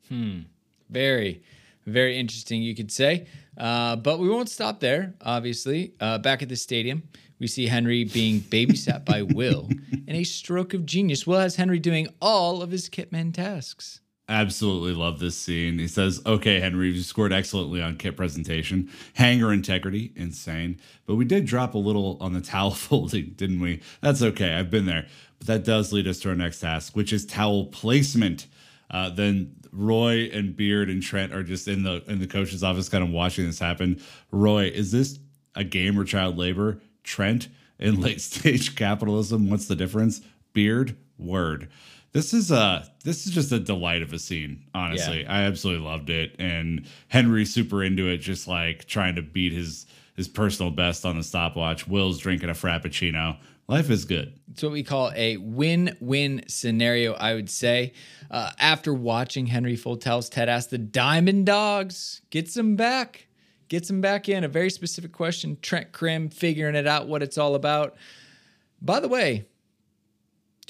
Hmm. 0.09 0.41
Very, 0.89 1.41
very 1.85 2.17
interesting, 2.17 2.61
you 2.61 2.75
could 2.75 2.91
say. 2.91 3.27
Uh, 3.57 3.95
but 3.95 4.19
we 4.19 4.29
won't 4.29 4.49
stop 4.49 4.81
there, 4.81 5.13
obviously. 5.21 5.93
Uh, 5.99 6.17
back 6.17 6.41
at 6.41 6.49
the 6.49 6.57
stadium, 6.57 7.03
we 7.39 7.47
see 7.47 7.67
Henry 7.67 8.03
being 8.03 8.39
babysat 8.41 9.05
by 9.05 9.21
Will 9.21 9.69
in 10.05 10.15
a 10.15 10.25
stroke 10.25 10.73
of 10.73 10.85
genius. 10.85 11.25
Will 11.25 11.39
has 11.39 11.55
Henry 11.55 11.79
doing 11.79 12.09
all 12.21 12.61
of 12.61 12.71
his 12.71 12.89
Kitman 12.89 13.33
tasks. 13.33 14.00
Absolutely 14.31 14.93
love 14.93 15.19
this 15.19 15.37
scene. 15.37 15.77
He 15.77 15.89
says, 15.89 16.21
"Okay, 16.25 16.61
Henry, 16.61 16.89
you 16.89 17.01
scored 17.01 17.33
excellently 17.33 17.81
on 17.81 17.97
kit 17.97 18.15
presentation. 18.15 18.89
Hanger 19.15 19.51
integrity, 19.51 20.13
insane. 20.15 20.79
But 21.05 21.15
we 21.15 21.25
did 21.25 21.45
drop 21.45 21.73
a 21.73 21.77
little 21.77 22.17
on 22.21 22.31
the 22.31 22.39
towel 22.53 22.71
folding, 22.71 23.31
didn't 23.35 23.59
we? 23.59 23.81
That's 23.99 24.21
okay. 24.21 24.53
I've 24.53 24.69
been 24.69 24.85
there. 24.85 25.05
But 25.37 25.47
that 25.47 25.63
does 25.65 25.91
lead 25.91 26.07
us 26.07 26.19
to 26.21 26.29
our 26.29 26.35
next 26.35 26.61
task, 26.61 26.95
which 26.95 27.11
is 27.11 27.25
towel 27.25 27.65
placement. 27.65 28.47
Uh, 28.89 29.09
then 29.09 29.53
Roy 29.73 30.29
and 30.31 30.55
Beard 30.55 30.89
and 30.89 31.03
Trent 31.03 31.33
are 31.33 31.43
just 31.43 31.67
in 31.67 31.83
the 31.83 32.01
in 32.07 32.19
the 32.19 32.27
coach's 32.27 32.63
office, 32.63 32.87
kind 32.87 33.03
of 33.03 33.09
watching 33.09 33.45
this 33.45 33.59
happen. 33.59 34.01
Roy, 34.31 34.67
is 34.67 34.93
this 34.93 35.19
a 35.55 35.65
game 35.65 35.99
or 35.99 36.05
child 36.05 36.37
labor? 36.37 36.81
Trent 37.03 37.49
in 37.79 37.99
late 37.99 38.21
stage 38.21 38.77
capitalism. 38.77 39.49
What's 39.49 39.67
the 39.67 39.75
difference? 39.75 40.21
Beard, 40.53 40.95
word. 41.17 41.69
This 42.13 42.33
is 42.33 42.51
a 42.51 42.89
this 43.03 43.25
is 43.25 43.33
just 43.33 43.51
a 43.51 43.59
delight 43.59 44.01
of 44.01 44.11
a 44.11 44.19
scene. 44.19 44.65
Honestly, 44.73 45.25
I 45.25 45.43
absolutely 45.43 45.85
loved 45.85 46.09
it, 46.09 46.35
and 46.39 46.85
Henry's 47.07 47.53
super 47.53 47.83
into 47.83 48.07
it, 48.07 48.17
just 48.17 48.47
like 48.47 48.85
trying 48.85 49.15
to 49.15 49.21
beat 49.21 49.53
his 49.53 49.85
his 50.15 50.27
personal 50.27 50.71
best 50.71 51.05
on 51.05 51.17
the 51.17 51.23
stopwatch. 51.23 51.87
Will's 51.87 52.19
drinking 52.19 52.49
a 52.49 52.53
frappuccino. 52.53 53.37
Life 53.67 53.89
is 53.89 54.03
good. 54.03 54.33
It's 54.51 54.61
what 54.61 54.73
we 54.73 54.83
call 54.83 55.13
a 55.15 55.37
win-win 55.37 56.43
scenario, 56.47 57.13
I 57.13 57.33
would 57.33 57.49
say. 57.49 57.93
Uh, 58.29 58.51
after 58.59 58.93
watching 58.93 59.45
Henry 59.45 59.77
Foltels, 59.77 60.29
Ted 60.29 60.49
asked 60.49 60.71
the 60.71 60.77
Diamond 60.77 61.45
Dogs, 61.45 62.21
gets 62.31 62.53
them 62.53 62.75
back, 62.75 63.27
gets 63.69 63.87
them 63.87 64.01
back 64.01 64.27
in. 64.27 64.43
A 64.43 64.49
very 64.49 64.69
specific 64.69 65.13
question. 65.13 65.57
Trent 65.61 65.93
Crimm 65.93 66.27
figuring 66.27 66.75
it 66.75 66.85
out, 66.85 67.07
what 67.07 67.23
it's 67.23 67.37
all 67.37 67.55
about. 67.55 67.95
By 68.81 68.99
the 68.99 69.07
way, 69.07 69.45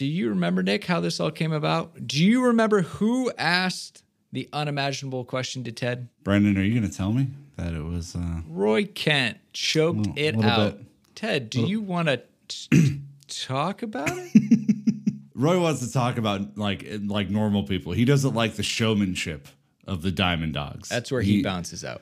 do 0.01 0.08
you 0.08 0.29
remember, 0.29 0.63
Nick, 0.63 0.86
how 0.86 1.00
this 1.00 1.20
all 1.20 1.29
came 1.29 1.51
about? 1.51 2.08
Do 2.08 2.25
you 2.25 2.43
remember 2.43 2.81
who 2.81 3.31
asked 3.38 4.01
the 4.31 4.50
unimaginable 4.51 5.24
question 5.25 5.63
to 5.65 5.72
Ted? 5.72 6.08
Brendan, 6.24 6.58
are 6.58 6.63
you 6.63 6.74
going 6.74 6.89
to 6.89 6.98
tell 6.98 7.13
me 7.13 7.27
that 7.55 7.75
it 7.75 7.84
was? 7.84 8.15
Uh, 8.15 8.41
Roy 8.48 8.86
Kent 8.86 9.38
choked 9.53 10.00
Little- 10.00 10.13
it 10.17 10.36
little 10.36 10.50
out. 10.50 10.77
bit. 10.79 10.86
Ted, 11.13 11.51
do 11.51 11.62
you 11.62 11.81
want 11.81 12.08
to 12.08 13.00
talk 13.27 13.84
about 13.84 14.10
it? 14.12 14.75
Roy 15.36 15.62
wants 15.62 15.86
to 15.86 15.93
talk 15.93 16.17
about 16.17 16.58
like 16.58 16.84
like 17.05 17.29
normal 17.29 17.62
people. 17.62 17.91
He 17.91 18.03
doesn't 18.03 18.34
like 18.34 18.55
the 18.55 18.63
showmanship 18.63 19.50
of 19.86 20.01
the 20.01 20.10
Diamond 20.10 20.55
Dogs. 20.55 20.89
That's 20.89 21.12
where 21.12 21.22
he, 21.22 21.43
bounces 21.43 21.86
out. 21.86 22.01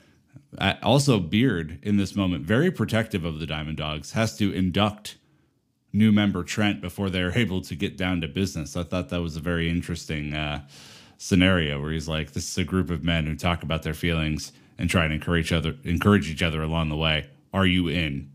Also, 0.81 1.19
Beard 1.19 1.79
in 1.83 1.97
this 1.97 2.15
moment, 2.15 2.45
very 2.45 2.71
protective 2.71 3.25
of 3.25 3.39
the 3.39 3.45
Diamond 3.45 3.75
Dogs, 3.75 4.13
has 4.13 4.37
to 4.37 4.53
induct 4.53 5.17
new 5.91 6.11
member 6.11 6.43
Trent 6.43 6.81
before 6.81 7.09
they're 7.09 7.31
able 7.37 7.61
to 7.61 7.75
get 7.75 7.97
down 7.97 8.21
to 8.21 8.27
business. 8.27 8.75
I 8.75 8.83
thought 8.83 9.09
that 9.09 9.21
was 9.21 9.35
a 9.35 9.41
very 9.41 9.69
interesting 9.69 10.33
uh, 10.33 10.67
scenario 11.17 11.81
where 11.81 11.91
he's 11.91 12.07
like, 12.07 12.31
"This 12.31 12.49
is 12.49 12.57
a 12.57 12.63
group 12.63 12.89
of 12.89 13.03
men 13.03 13.25
who 13.25 13.35
talk 13.35 13.63
about 13.63 13.83
their 13.83 13.93
feelings 13.93 14.51
and 14.77 14.89
try 14.89 15.05
and 15.05 15.13
encourage 15.13 15.47
each 15.47 15.53
other, 15.53 15.75
encourage 15.83 16.29
each 16.29 16.43
other 16.43 16.61
along 16.61 16.89
the 16.89 16.97
way. 16.97 17.27
Are 17.53 17.65
you 17.65 17.87
in?" 17.87 18.31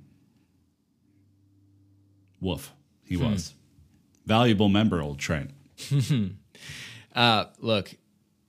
Woof, 2.41 2.73
he 3.05 3.17
was 3.17 3.55
valuable 4.27 4.69
member, 4.69 5.01
old 5.01 5.19
Trent. 5.19 5.51
Uh, 7.15 7.45
look, 7.61 7.95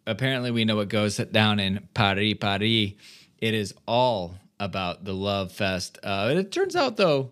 apparently 0.07 0.49
we 0.49 0.65
know 0.65 0.75
what 0.75 0.89
goes 0.89 1.17
down 1.17 1.59
in 1.59 1.87
Paris, 1.93 2.33
Paris. 2.39 2.93
It 3.37 3.53
is 3.53 3.75
all 3.87 4.39
about 4.59 5.05
the 5.05 5.13
love 5.13 5.51
fest. 5.51 5.99
Uh, 6.01 6.33
it 6.35 6.51
turns 6.51 6.75
out, 6.75 6.97
though, 6.97 7.31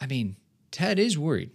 I 0.00 0.06
mean, 0.06 0.36
Ted 0.70 0.98
is 0.98 1.18
worried. 1.18 1.50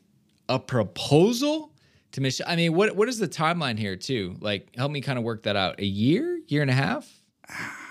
A 0.49 0.59
proposal 0.59 1.73
to 2.11 2.21
Michelle. 2.21 2.47
I 2.49 2.55
mean, 2.55 2.73
what 2.73 2.95
what 2.95 3.07
is 3.09 3.17
the 3.17 3.27
timeline 3.27 3.77
here, 3.77 3.95
too? 3.95 4.35
Like, 4.39 4.75
help 4.75 4.91
me 4.91 5.01
kind 5.01 5.17
of 5.17 5.23
work 5.23 5.43
that 5.43 5.55
out. 5.55 5.79
A 5.79 5.85
year, 5.85 6.39
year 6.47 6.61
and 6.61 6.71
a 6.71 6.75
half. 6.75 7.09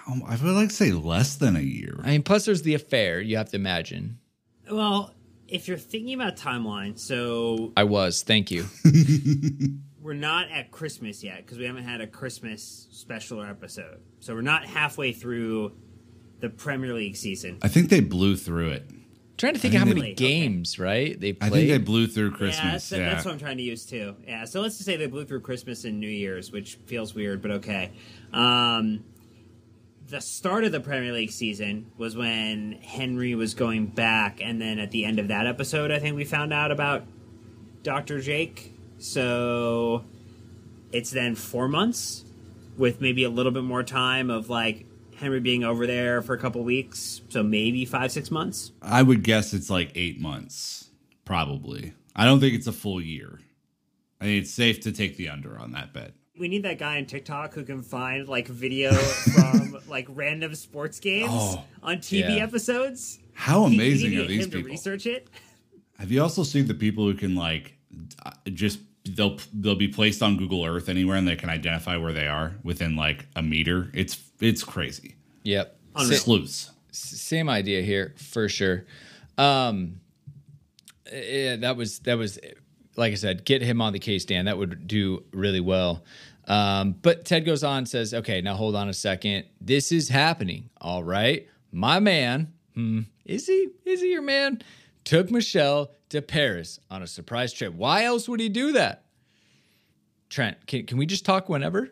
Um, 0.06 0.22
I 0.26 0.36
would 0.36 0.42
like 0.42 0.70
to 0.70 0.74
say 0.74 0.92
less 0.92 1.36
than 1.36 1.56
a 1.56 1.60
year. 1.60 2.00
I 2.02 2.08
mean, 2.10 2.22
plus 2.22 2.44
there's 2.44 2.62
the 2.62 2.74
affair. 2.74 3.20
You 3.20 3.36
have 3.36 3.50
to 3.50 3.56
imagine. 3.56 4.18
Well, 4.70 5.14
if 5.48 5.68
you're 5.68 5.78
thinking 5.78 6.14
about 6.14 6.36
timeline, 6.36 6.98
so 6.98 7.72
I 7.76 7.84
was. 7.84 8.22
Thank 8.22 8.50
you. 8.50 8.66
we're 10.02 10.14
not 10.14 10.50
at 10.50 10.70
Christmas 10.70 11.22
yet 11.22 11.38
because 11.38 11.58
we 11.58 11.64
haven't 11.64 11.84
had 11.84 12.00
a 12.00 12.06
Christmas 12.06 12.88
special 12.90 13.40
or 13.40 13.46
episode. 13.46 14.00
So 14.20 14.34
we're 14.34 14.40
not 14.40 14.64
halfway 14.64 15.12
through 15.12 15.72
the 16.40 16.50
Premier 16.50 16.92
League 16.92 17.16
season. 17.16 17.58
I 17.62 17.68
think 17.68 17.88
they 17.88 18.00
blew 18.00 18.36
through 18.36 18.70
it. 18.70 18.90
Trying 19.38 19.54
to 19.54 19.58
think 19.60 19.74
I 19.74 19.78
how 19.78 19.84
many 19.84 20.00
they- 20.00 20.06
okay. 20.08 20.14
games, 20.14 20.78
right? 20.78 21.18
They 21.18 21.36
I 21.40 21.48
think 21.50 21.68
they 21.68 21.78
blew 21.78 22.06
through 22.06 22.30
Yeah, 22.30 22.36
Christmas. 22.36 22.88
that's, 22.88 22.90
that's 22.90 23.24
what 23.24 23.32
I'm 23.32 23.38
trying 23.40 23.56
to 23.56 23.62
use 23.62 23.84
too. 23.84 24.14
Yeah, 24.26 24.44
so 24.44 24.60
let's 24.60 24.76
just 24.76 24.86
say 24.86 24.96
they 24.96 25.06
blew 25.06 25.24
through 25.24 25.40
Christmas 25.40 25.84
and 25.84 25.98
New 26.00 26.08
Year's, 26.08 26.52
which 26.52 26.76
feels 26.86 27.14
weird, 27.14 27.42
but 27.42 27.50
okay. 27.52 27.90
Um, 28.32 29.04
the 30.08 30.20
start 30.20 30.64
of 30.64 30.72
the 30.72 30.80
Premier 30.80 31.12
League 31.12 31.30
season 31.30 31.90
was 31.96 32.14
when 32.16 32.72
Henry 32.82 33.34
was 33.34 33.54
going 33.54 33.86
back, 33.86 34.40
and 34.42 34.60
then 34.60 34.78
at 34.78 34.90
the 34.90 35.04
end 35.04 35.18
of 35.18 35.28
that 35.28 35.46
episode, 35.46 35.90
I 35.90 35.98
think 35.98 36.16
we 36.16 36.24
found 36.24 36.52
out 36.52 36.70
about 36.70 37.04
Dr. 37.82 38.20
Jake. 38.20 38.74
So 38.98 40.04
it's 40.92 41.10
then 41.10 41.34
four 41.34 41.66
months 41.66 42.24
with 42.76 43.00
maybe 43.00 43.24
a 43.24 43.30
little 43.30 43.52
bit 43.52 43.64
more 43.64 43.82
time 43.82 44.28
of 44.30 44.48
like 44.50 44.84
Henry 45.22 45.40
being 45.40 45.64
over 45.64 45.86
there 45.86 46.20
for 46.20 46.34
a 46.34 46.38
couple 46.38 46.62
weeks. 46.64 47.22
So 47.30 47.42
maybe 47.42 47.84
five, 47.84 48.12
six 48.12 48.30
months. 48.30 48.72
I 48.82 49.02
would 49.02 49.22
guess 49.22 49.54
it's 49.54 49.70
like 49.70 49.92
eight 49.94 50.20
months, 50.20 50.90
probably. 51.24 51.94
I 52.14 52.24
don't 52.26 52.40
think 52.40 52.54
it's 52.54 52.66
a 52.66 52.72
full 52.72 53.00
year. 53.00 53.40
I 54.20 54.24
think 54.24 54.42
it's 54.42 54.50
safe 54.52 54.80
to 54.82 54.92
take 54.92 55.16
the 55.16 55.28
under 55.30 55.58
on 55.58 55.72
that 55.72 55.92
bet. 55.92 56.12
We 56.38 56.48
need 56.48 56.64
that 56.64 56.78
guy 56.78 56.98
on 56.98 57.06
TikTok 57.06 57.54
who 57.54 57.62
can 57.64 57.82
find 57.82 58.26
like 58.28 58.48
video 58.48 58.92
from 58.94 59.78
like 59.88 60.06
random 60.10 60.54
sports 60.54 60.98
games 61.00 61.30
Oh, 61.32 61.64
on 61.82 61.98
TV 61.98 62.36
yeah. 62.36 62.42
episodes. 62.42 63.18
How 63.34 63.66
we 63.66 63.74
amazing 63.74 64.16
are 64.18 64.24
these 64.26 64.46
people? 64.46 64.62
research 64.62 65.06
it. 65.06 65.28
Have 65.98 66.10
you 66.10 66.22
also 66.22 66.42
seen 66.42 66.66
the 66.66 66.74
people 66.74 67.04
who 67.04 67.14
can 67.14 67.34
like 67.34 67.74
just 68.52 68.80
they'll 69.04 69.38
they'll 69.52 69.74
be 69.74 69.88
placed 69.88 70.22
on 70.22 70.36
Google 70.36 70.64
Earth 70.64 70.88
anywhere 70.88 71.16
and 71.16 71.26
they 71.28 71.36
can 71.36 71.48
identify 71.50 71.96
where 71.96 72.12
they 72.12 72.26
are 72.26 72.54
within 72.64 72.96
like 72.96 73.26
a 73.36 73.42
meter? 73.42 73.90
It's 73.94 74.14
it's 74.42 74.64
crazy. 74.64 75.16
Yep. 75.44 75.76
Sa- 75.96 76.14
Sleuths. 76.14 76.70
same 76.90 77.48
idea 77.48 77.82
here 77.82 78.14
for 78.16 78.48
sure. 78.48 78.84
Um, 79.38 80.00
yeah, 81.12 81.56
that 81.56 81.76
was 81.76 82.00
that 82.00 82.18
was 82.18 82.38
like 82.96 83.12
I 83.12 83.16
said, 83.16 83.44
get 83.44 83.62
him 83.62 83.80
on 83.80 83.92
the 83.92 83.98
case, 83.98 84.24
Dan. 84.24 84.44
That 84.44 84.58
would 84.58 84.86
do 84.86 85.24
really 85.32 85.60
well. 85.60 86.04
Um, 86.48 86.96
but 87.02 87.24
Ted 87.24 87.44
goes 87.44 87.62
on 87.62 87.78
and 87.78 87.88
says, 87.88 88.12
"Okay, 88.12 88.40
now 88.40 88.54
hold 88.54 88.74
on 88.74 88.88
a 88.88 88.94
second. 88.94 89.44
This 89.60 89.92
is 89.92 90.08
happening. 90.08 90.70
All 90.80 91.04
right, 91.04 91.48
my 91.70 92.00
man. 92.00 92.52
Hmm, 92.74 93.02
is 93.24 93.46
he? 93.46 93.68
Is 93.84 94.00
he 94.00 94.10
your 94.10 94.22
man? 94.22 94.62
Took 95.04 95.30
Michelle 95.30 95.92
to 96.10 96.22
Paris 96.22 96.78
on 96.90 97.02
a 97.02 97.06
surprise 97.06 97.52
trip. 97.52 97.74
Why 97.74 98.04
else 98.04 98.28
would 98.28 98.40
he 98.40 98.48
do 98.48 98.72
that? 98.72 99.04
Trent, 100.28 100.66
can, 100.66 100.86
can 100.86 100.96
we 100.96 101.06
just 101.06 101.24
talk 101.24 101.48
whenever? 101.48 101.90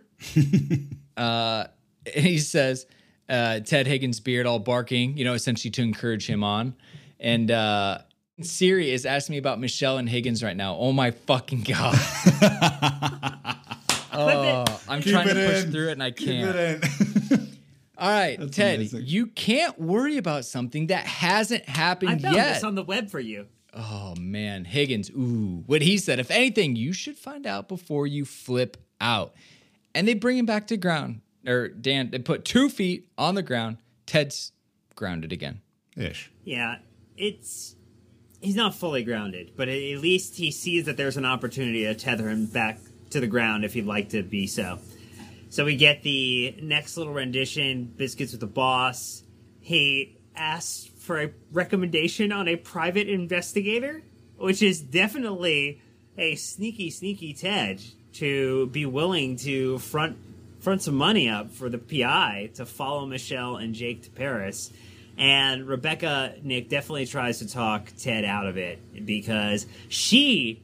uh, 1.16 1.64
and 2.06 2.24
he 2.24 2.38
says, 2.38 2.86
uh, 3.28 3.60
Ted 3.60 3.86
Higgins' 3.86 4.20
beard 4.20 4.46
all 4.46 4.58
barking, 4.58 5.16
you 5.16 5.24
know, 5.24 5.34
essentially 5.34 5.70
to 5.72 5.82
encourage 5.82 6.26
him 6.26 6.42
on. 6.42 6.74
And 7.20 7.50
uh, 7.50 7.98
Siri 8.42 8.90
is 8.90 9.06
asking 9.06 9.34
me 9.34 9.38
about 9.38 9.60
Michelle 9.60 9.98
and 9.98 10.08
Higgins 10.08 10.42
right 10.42 10.56
now. 10.56 10.76
Oh 10.76 10.92
my 10.92 11.10
fucking 11.12 11.62
god. 11.62 11.94
oh, 14.12 14.64
I'm 14.88 15.00
Keep 15.02 15.12
trying 15.12 15.28
to 15.28 15.34
push 15.34 15.64
in. 15.64 15.72
through 15.72 15.88
it 15.88 15.92
and 15.92 16.02
I 16.02 16.10
can't. 16.10 16.56
it 16.56 16.84
in. 17.30 17.46
All 17.98 18.08
right, 18.08 18.38
That's 18.40 18.56
Ted, 18.56 18.76
amazing. 18.76 19.02
you 19.04 19.26
can't 19.26 19.78
worry 19.78 20.16
about 20.16 20.46
something 20.46 20.86
that 20.86 21.04
hasn't 21.06 21.68
happened 21.68 22.08
I 22.08 22.12
happened 22.14 22.22
found 22.22 22.36
yet. 22.36 22.54
this 22.54 22.64
on 22.64 22.74
the 22.74 22.82
web 22.82 23.10
for 23.10 23.20
you. 23.20 23.46
oh 23.74 24.14
man, 24.18 24.64
Higgins. 24.64 25.10
Ooh, 25.10 25.64
what 25.66 25.82
he 25.82 25.98
said. 25.98 26.18
If 26.18 26.30
anything, 26.30 26.76
you 26.76 26.94
should 26.94 27.18
find 27.18 27.46
out 27.46 27.68
before 27.68 28.06
you 28.06 28.24
flip 28.24 28.78
out. 29.02 29.34
And 29.94 30.08
they 30.08 30.14
bring 30.14 30.38
him 30.38 30.46
back 30.46 30.68
to 30.68 30.78
ground. 30.78 31.20
Or 31.46 31.68
Dan, 31.68 32.10
they 32.10 32.18
put 32.18 32.44
two 32.44 32.68
feet 32.68 33.08
on 33.16 33.34
the 33.34 33.42
ground. 33.42 33.78
Ted's 34.06 34.52
grounded 34.94 35.32
again. 35.32 35.60
Ish. 35.96 36.30
Yeah, 36.44 36.76
it's 37.16 37.76
he's 38.40 38.56
not 38.56 38.74
fully 38.74 39.02
grounded, 39.02 39.52
but 39.56 39.68
at 39.68 39.74
at 39.74 40.00
least 40.00 40.36
he 40.36 40.50
sees 40.50 40.86
that 40.86 40.96
there's 40.96 41.16
an 41.16 41.24
opportunity 41.24 41.84
to 41.84 41.94
tether 41.94 42.28
him 42.28 42.46
back 42.46 42.78
to 43.10 43.20
the 43.20 43.26
ground 43.26 43.64
if 43.64 43.74
he'd 43.74 43.86
like 43.86 44.10
to 44.10 44.22
be 44.22 44.46
so. 44.46 44.78
So 45.48 45.64
we 45.64 45.76
get 45.76 46.02
the 46.02 46.54
next 46.62 46.96
little 46.96 47.12
rendition, 47.12 47.84
Biscuits 47.96 48.32
with 48.32 48.40
the 48.40 48.46
Boss. 48.46 49.24
He 49.60 50.16
asks 50.36 50.88
for 50.98 51.20
a 51.20 51.30
recommendation 51.50 52.30
on 52.30 52.46
a 52.46 52.56
private 52.56 53.08
investigator, 53.08 54.02
which 54.36 54.62
is 54.62 54.80
definitely 54.80 55.82
a 56.16 56.36
sneaky, 56.36 56.90
sneaky 56.90 57.34
Ted 57.34 57.82
to 58.14 58.66
be 58.68 58.86
willing 58.86 59.36
to 59.36 59.78
front 59.78 60.16
front 60.60 60.82
some 60.82 60.94
money 60.94 61.28
up 61.28 61.50
for 61.50 61.68
the 61.68 61.78
PI 61.78 62.50
to 62.54 62.66
follow 62.66 63.06
Michelle 63.06 63.56
and 63.56 63.74
Jake 63.74 64.02
to 64.04 64.10
Paris. 64.10 64.70
And 65.16 65.66
Rebecca 65.66 66.34
Nick 66.42 66.68
definitely 66.68 67.06
tries 67.06 67.40
to 67.40 67.48
talk 67.48 67.92
Ted 67.98 68.24
out 68.24 68.46
of 68.46 68.56
it 68.56 69.04
because 69.04 69.66
she 69.88 70.62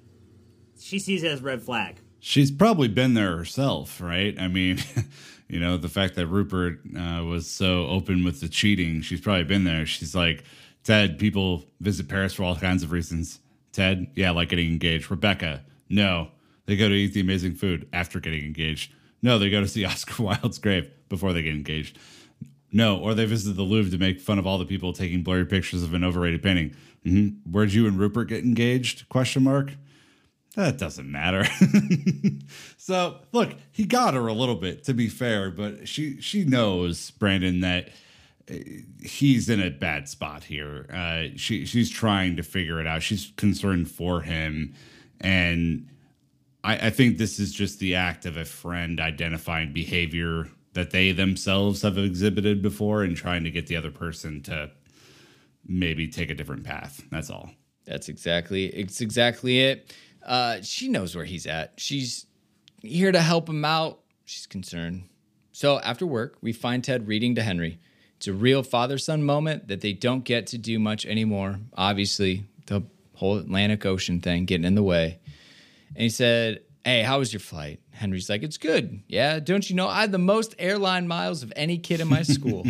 she 0.79 0.99
sees 0.99 1.23
it 1.23 1.33
as 1.33 1.43
red 1.43 1.63
flag. 1.63 1.97
She's 2.21 2.51
probably 2.51 2.89
been 2.89 3.15
there 3.15 3.37
herself, 3.37 4.01
right? 4.01 4.39
I 4.39 4.49
mean, 4.49 4.79
you 5.49 5.61
know, 5.61 5.77
the 5.77 5.89
fact 5.89 6.15
that 6.17 6.27
Rupert 6.27 6.81
uh, 6.99 7.25
was 7.25 7.47
so 7.49 7.87
open 7.87 8.25
with 8.25 8.41
the 8.41 8.49
cheating, 8.49 9.01
she's 9.01 9.21
probably 9.21 9.45
been 9.45 9.65
there. 9.65 9.87
She's 9.87 10.15
like, 10.15 10.45
Ted, 10.85 11.19
people 11.19 11.65
visit 11.81 12.09
Paris 12.09 12.35
for 12.35 12.45
all 12.45 12.57
kinds 12.57 12.83
of 12.83 12.93
reasons. 12.93 13.41
Ted, 13.73 14.07
yeah, 14.15 14.31
like 14.31 14.49
getting 14.49 14.69
engaged. 14.69 15.11
Rebecca, 15.11 15.65
no. 15.89 16.29
They 16.67 16.77
go 16.77 16.89
to 16.89 16.95
eat 16.95 17.15
the 17.15 17.21
amazing 17.21 17.55
food 17.55 17.89
after 17.93 18.19
getting 18.21 18.45
engaged. 18.45 18.93
No, 19.27 19.41
they 19.41 19.51
go 19.51 19.61
to 19.61 19.67
see 19.67 19.85
Oscar 19.85 20.23
Wilde's 20.23 20.61
grave 20.61 20.89
before 21.09 21.33
they 21.33 21.43
get 21.43 21.53
engaged. 21.53 21.99
No, 22.71 22.97
or 22.97 23.13
they 23.13 23.25
visit 23.25 23.57
the 23.57 23.63
Louvre 23.63 23.91
to 23.91 23.99
make 23.99 24.21
fun 24.21 24.39
of 24.39 24.47
all 24.47 24.57
the 24.57 24.65
people 24.65 24.93
taking 24.93 25.25
blurry 25.25 25.45
pictures 25.45 25.83
of 25.83 25.95
an 25.95 26.05
overrated 26.05 26.45
painting. 26.45 26.77
hmm 27.03 27.29
Where'd 27.51 27.73
you 27.73 27.89
and 27.89 27.99
Rupert 27.99 28.29
get 28.29 28.45
engaged? 28.45 29.09
Question 29.09 29.43
mark. 29.43 29.73
That 30.55 30.79
doesn't 30.79 31.11
matter. 31.11 31.45
so 32.77 33.19
look, 33.33 33.57
he 33.73 33.85
got 33.85 34.15
her 34.15 34.29
a 34.29 34.33
little 34.33 34.55
bit, 34.55 34.85
to 34.85 34.95
be 34.95 35.09
fair, 35.09 35.51
but 35.51 35.89
she 35.89 36.21
she 36.21 36.45
knows 36.45 37.11
Brandon 37.11 37.61
that 37.61 37.89
uh, 38.49 38.55
he's 39.03 39.49
in 39.51 39.61
a 39.61 39.71
bad 39.71 40.09
spot 40.09 40.45
here. 40.45 40.87
Uh, 40.91 41.37
she 41.37 41.67
she's 41.67 41.91
trying 41.91 42.37
to 42.37 42.45
figure 42.45 42.81
it 42.81 42.87
out. 42.87 43.03
She's 43.03 43.33
concerned 43.37 43.91
for 43.91 44.23
him, 44.23 44.73
and 45.21 45.89
I, 46.67 46.87
I 46.89 46.91
think 46.91 47.17
this 47.17 47.39
is 47.39 47.53
just 47.53 47.79
the 47.79 47.95
act 47.95 48.27
of 48.27 48.37
a 48.37 48.45
friend 48.45 49.01
identifying 49.01 49.73
behavior 49.73 50.49
that 50.75 50.91
they 50.91 51.13
themselves 51.13 51.83
have 51.83 51.97
exhibited 51.97 52.61
before 52.61 53.03
and 53.05 53.17
trying 53.17 53.45
to 53.45 53.51
get 53.51 53.69
the 53.69 53.77
other 53.77 53.93
person 53.93 54.43
to 54.43 54.71
maybe 55.67 56.09
take 56.09 56.29
a 56.29 56.35
different 56.35 56.65
path. 56.65 57.03
That's 57.11 57.31
all. 57.31 57.51
That's 57.87 58.09
exactly 58.09 58.67
it's 58.67 59.01
exactly 59.01 59.61
it. 59.61 59.95
Uh, 60.25 60.61
she 60.61 60.89
knows 60.89 61.15
where 61.15 61.25
he's 61.25 61.47
at. 61.47 61.75
She's 61.77 62.27
here 62.83 63.13
to 63.13 63.21
help 63.21 63.49
him 63.49 63.65
out. 63.65 64.01
She's 64.25 64.47
concerned. 64.47 65.05
So 65.53 65.79
after 65.81 66.05
work, 66.05 66.37
we 66.41 66.53
find 66.53 66.83
Ted 66.83 67.07
reading 67.07 67.37
to 67.37 67.43
Henry. 67.43 67.79
It's 68.17 68.27
a 68.27 68.33
real 68.33 68.65
father 68.65 68.99
son 68.99 69.23
moment 69.23 69.69
that 69.69 69.83
they 69.83 69.93
don't 69.93 70.25
get 70.25 70.49
to 70.49 70.59
do 70.59 70.81
much 70.81 71.07
anymore. 71.07 71.61
Obviously, 71.77 72.45
the 72.67 72.83
whole 73.15 73.39
Atlantic 73.39 73.87
Ocean 73.87 74.21
thing 74.21 74.47
getting 74.47 74.65
in 74.65 74.75
the 74.75 74.83
way. 74.83 75.21
And 75.97 76.03
he 76.03 76.11
said, 76.11 76.61
Hey, 76.85 77.03
how 77.03 77.19
was 77.19 77.33
your 77.33 77.41
flight? 77.41 77.81
Henry's 77.91 78.29
like, 78.29 78.43
It's 78.43 78.59
good. 78.59 79.03
Yeah, 79.09 79.41
don't 79.41 79.69
you 79.69 79.75
know 79.75 79.89
I 79.89 80.03
had 80.03 80.13
the 80.13 80.19
most 80.19 80.55
airline 80.59 81.09
miles 81.09 81.43
of 81.43 81.53
any 81.57 81.79
kid 81.79 82.01
in 82.01 82.09
my 82.09 82.23
school? 82.37 82.67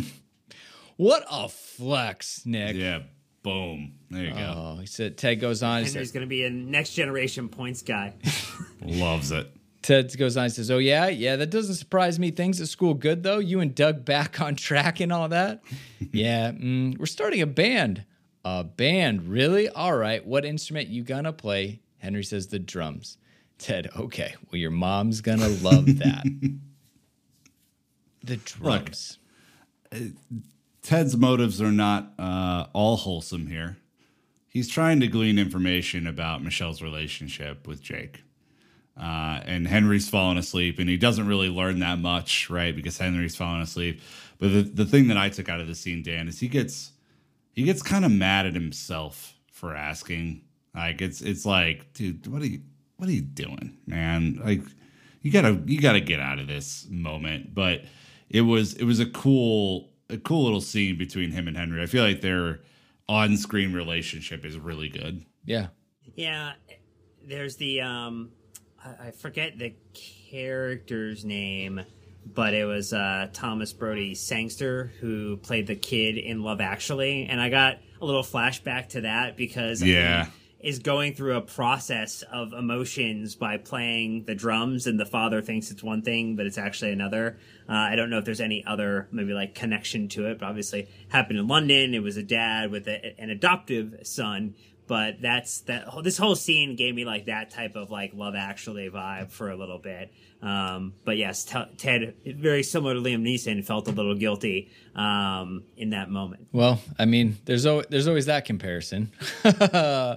what 0.97 1.25
a 1.31 1.49
flex, 1.49 2.47
Nick. 2.47 2.77
Yeah. 2.77 3.01
Boom. 3.43 3.95
There 4.11 4.25
you 4.25 4.33
go. 4.33 4.55
Oh, 4.57 4.81
he 4.81 4.87
said, 4.87 5.19
Ted 5.19 5.41
goes 5.41 5.63
on. 5.63 5.85
He 5.85 5.89
Henry's 5.91 6.09
said, 6.09 6.15
going 6.15 6.27
to 6.27 6.29
be 6.29 6.45
a 6.45 6.51
next 6.51 6.95
generation 6.95 7.49
points 7.49 7.83
guy. 7.83 8.15
Loves 8.81 9.31
it. 9.33 9.51
Ted 9.83 10.17
goes 10.19 10.37
on 10.37 10.45
and 10.45 10.53
says, 10.53 10.71
Oh, 10.71 10.79
yeah, 10.79 11.07
yeah, 11.09 11.37
that 11.37 11.51
doesn't 11.51 11.77
surprise 11.77 12.19
me. 12.19 12.31
Things 12.31 12.61
at 12.61 12.69
school 12.69 12.95
good, 12.95 13.23
though. 13.23 13.39
You 13.39 13.61
and 13.61 13.73
Doug 13.75 14.05
back 14.05 14.41
on 14.41 14.55
track 14.57 14.99
and 15.01 15.13
all 15.13 15.29
that. 15.29 15.63
yeah, 16.13 16.51
mm, 16.53 16.97
we're 16.99 17.07
starting 17.07 17.41
a 17.43 17.47
band. 17.47 18.05
A 18.45 18.63
band, 18.65 19.29
really? 19.29 19.69
All 19.69 19.97
right. 19.97 20.25
What 20.25 20.45
instrument 20.45 20.89
you 20.89 21.03
gonna 21.03 21.33
play? 21.33 21.83
Henry 22.07 22.23
says, 22.23 22.47
The 22.47 22.61
drums. 22.61 23.19
Ted, 23.59 23.91
okay. 23.99 24.35
Well, 24.51 24.61
your 24.61 24.71
mom's 24.71 25.21
gonna 25.21 25.49
love 25.49 25.87
that. 25.99 26.25
the 28.23 28.37
drums. 28.37 29.19
Ted's 30.83 31.17
motives 31.17 31.61
are 31.61 31.73
not 31.73 32.13
uh, 32.17 32.67
all 32.73 32.97
wholesome 32.97 33.49
here. 33.49 33.79
He's 34.47 34.69
trying 34.69 35.01
to 35.01 35.09
glean 35.09 35.37
information 35.37 36.07
about 36.07 36.45
Michelle's 36.45 36.81
relationship 36.81 37.67
with 37.67 37.83
Jake. 37.83 38.23
Uh, 38.97 39.41
and 39.45 39.67
Henry's 39.67 40.09
fallen 40.09 40.39
asleep, 40.39 40.79
and 40.79 40.89
he 40.89 40.97
doesn't 40.97 41.27
really 41.27 41.49
learn 41.49 41.81
that 41.81 41.99
much, 41.99 42.49
right? 42.49 42.75
Because 42.75 42.99
Henry's 42.99 43.35
fallen 43.35 43.63
asleep. 43.63 44.01
But 44.39 44.53
the, 44.53 44.63
the 44.63 44.85
thing 44.87 45.09
that 45.09 45.17
I 45.17 45.29
took 45.29 45.49
out 45.49 45.61
of 45.61 45.67
the 45.67 45.75
scene, 45.75 46.05
Dan, 46.05 46.29
is 46.29 46.39
he 46.39 46.47
gets 46.47 46.93
he 47.53 47.65
gets 47.65 47.83
kind 47.83 48.05
of 48.05 48.13
mad 48.13 48.47
at 48.47 48.55
himself 48.55 49.35
for 49.51 49.75
asking. 49.75 50.43
Like 50.77 51.01
it's 51.01 51.21
it's 51.23 51.45
like, 51.47 51.93
dude, 51.95 52.27
what 52.27 52.43
are 52.43 52.47
you 52.47 52.61
what 52.97 53.09
are 53.09 53.13
you 53.13 53.23
doing, 53.23 53.79
man? 53.87 54.41
Like 54.45 54.63
you 55.23 55.33
gotta 55.33 55.61
you 55.67 55.81
gotta 55.81 56.01
get 56.01 56.21
out 56.21 56.39
of 56.39 56.47
this 56.47 56.87
moment. 56.91 57.55
But 57.55 57.83
it 58.29 58.43
was 58.43 58.75
it 58.75 58.85
was 58.85 59.01
a 59.01 59.07
cool 59.07 59.91
a 60.11 60.19
cool 60.19 60.45
little 60.45 60.61
scene 60.61 60.97
between 60.99 61.33
him 61.33 61.49
and 61.49 61.57
Henry. 61.57 61.83
I 61.83 61.87
feel 61.87 62.05
like 62.05 62.21
their 62.21 62.61
on 63.09 63.37
screen 63.37 63.73
relationship 63.73 64.45
is 64.45 64.59
really 64.59 64.89
good. 64.89 65.25
Yeah. 65.45 65.69
Yeah, 66.15 66.53
there's 67.27 67.57
the 67.57 67.81
um, 67.83 68.31
I, 68.85 69.09
I 69.09 69.11
forget 69.11 69.59
the 69.59 69.75
character's 70.31 71.25
name, 71.25 71.81
but 72.25 72.55
it 72.55 72.65
was 72.65 72.93
uh, 72.93 73.29
Thomas 73.33 73.73
Brodie-Sangster 73.73 74.93
who 75.01 75.37
played 75.37 75.67
the 75.67 75.75
kid 75.77 76.17
in 76.17 76.43
Love 76.43 76.61
Actually, 76.61 77.27
and 77.27 77.41
I 77.41 77.49
got 77.49 77.79
a 78.01 78.05
little 78.05 78.23
flashback 78.23 78.89
to 78.91 79.03
that 79.03 79.37
because 79.37 79.83
Yeah. 79.83 80.25
he 80.27 80.31
is 80.67 80.81
going 80.81 81.15
through 81.15 81.37
a 81.37 81.41
process 81.41 82.23
of 82.23 82.53
emotions 82.53 83.37
by 83.37 83.57
playing 83.57 84.25
the 84.25 84.35
drums, 84.35 84.89
and 84.89 84.99
the 84.99 85.07
father 85.07 85.41
thinks 85.41 85.71
it's 85.71 85.81
one 85.81 86.03
thing, 86.03 86.35
but 86.35 86.45
it's 86.45 86.59
actually 86.59 86.91
another. 86.91 87.39
Uh, 87.69 87.73
I 87.73 87.95
don't 87.95 88.11
know 88.11 88.19
if 88.19 88.25
there's 88.25 88.41
any 88.41 88.65
other 88.67 89.07
maybe 89.13 89.33
like 89.33 89.55
connection 89.55 90.09
to 90.09 90.27
it, 90.27 90.41
but 90.41 90.47
obviously 90.47 90.89
happened 91.09 91.39
in 91.39 91.47
London. 91.47 91.95
It 91.95 92.03
was 92.03 92.17
a 92.17 92.23
dad 92.25 92.73
with 92.73 92.89
a, 92.89 93.15
an 93.17 93.31
adoptive 93.31 94.01
son, 94.03 94.57
but 94.89 95.21
that's 95.23 95.61
that. 95.63 95.87
This 96.03 96.19
whole 96.19 96.35
scene 96.35 96.75
gave 96.75 96.97
me 96.97 97.05
like 97.05 97.27
that 97.27 97.51
type 97.51 97.77
of 97.77 97.93
like 97.93 98.11
Love 98.13 98.35
Actually 98.35 98.91
vibe 98.91 99.31
for 99.31 99.51
a 99.51 99.57
little 99.57 99.79
bit. 99.79 100.13
Um, 100.43 100.95
but 101.05 101.17
yes, 101.17 101.45
T- 101.45 101.77
Ted, 101.77 102.17
very 102.27 102.65
similar 102.65 102.95
to 102.95 103.01
Liam 103.01 103.23
Neeson, 103.23 103.65
felt 103.65 103.87
a 103.87 103.93
little 103.93 104.17
guilty 104.17 104.73
um, 104.97 105.63
in 105.77 105.91
that 105.91 106.11
moment. 106.11 106.49
Well, 106.51 106.81
I 106.99 107.05
mean, 107.05 107.39
there's 107.45 107.63
there's 107.63 108.09
always 108.09 108.27
that 108.27 108.47
comparison. 108.47 109.13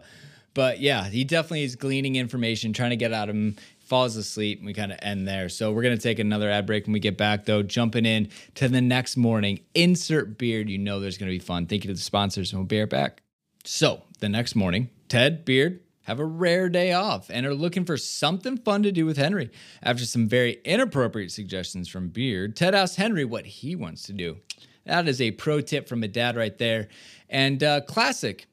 but 0.60 0.82
yeah, 0.82 1.06
he 1.06 1.24
definitely 1.24 1.64
is 1.64 1.78
gleaning 1.78 2.18
information, 2.18 2.74
trying 2.74 2.90
to 2.90 2.98
get 2.98 3.14
out 3.14 3.30
of 3.30 3.36
him, 3.36 3.56
falls 3.80 4.18
asleep, 4.18 4.58
and 4.58 4.68
we 4.68 4.74
kind 4.74 4.92
of 4.92 5.00
end 5.02 5.26
there. 5.26 5.48
So 5.48 5.72
we're 5.72 5.84
going 5.84 5.96
to 5.96 6.04
take 6.04 6.20
another 6.20 6.50
ad 6.50 6.66
break 6.66 6.86
when 6.86 6.92
we 6.92 7.00
get 7.00 7.16
back, 7.16 7.46
though, 7.46 7.64
jumping 7.64 8.06
in 8.06 8.28
to 8.56 8.68
the 8.68 8.82
next 8.82 9.16
morning. 9.16 9.62
Insert 9.74 10.38
beard. 10.38 10.70
You 10.70 10.78
know 10.78 11.00
there's 11.00 11.18
going 11.18 11.32
to 11.32 11.34
be 11.34 11.40
fun. 11.40 11.66
Thank 11.66 11.86
you 11.86 11.88
to 11.88 11.94
the 11.94 12.02
sponsors, 12.02 12.52
and 12.52 12.60
we'll 12.60 12.68
be 12.68 12.78
right 12.78 12.90
back. 12.90 13.22
So 13.64 14.04
the 14.20 14.28
next 14.28 14.54
morning, 14.54 14.90
Ted, 15.08 15.46
Beard, 15.46 15.80
have 16.02 16.20
a 16.20 16.26
rare 16.26 16.68
day 16.68 16.92
off 16.92 17.30
and 17.30 17.46
are 17.46 17.56
looking 17.56 17.86
for 17.86 17.96
something 17.96 18.58
fun 18.58 18.84
to 18.84 18.92
do 18.92 19.06
with 19.06 19.16
Henry. 19.16 19.52
After 19.82 20.04
some 20.04 20.28
very 20.28 20.60
inappropriate 20.66 21.32
suggestions 21.32 21.88
from 21.88 22.10
Beard, 22.10 22.58
Ted 22.58 22.76
asks 22.76 22.98
Henry 22.98 23.24
what 23.24 23.46
he 23.46 23.78
wants 23.78 24.04
to 24.08 24.12
do. 24.12 24.40
That 24.86 25.08
is 25.08 25.22
a 25.22 25.32
pro 25.32 25.62
tip 25.62 25.88
from 25.88 26.04
a 26.04 26.10
dad 26.10 26.36
right 26.36 26.58
there. 26.58 26.90
And 27.30 27.64
uh, 27.64 27.80
classic, 27.80 28.48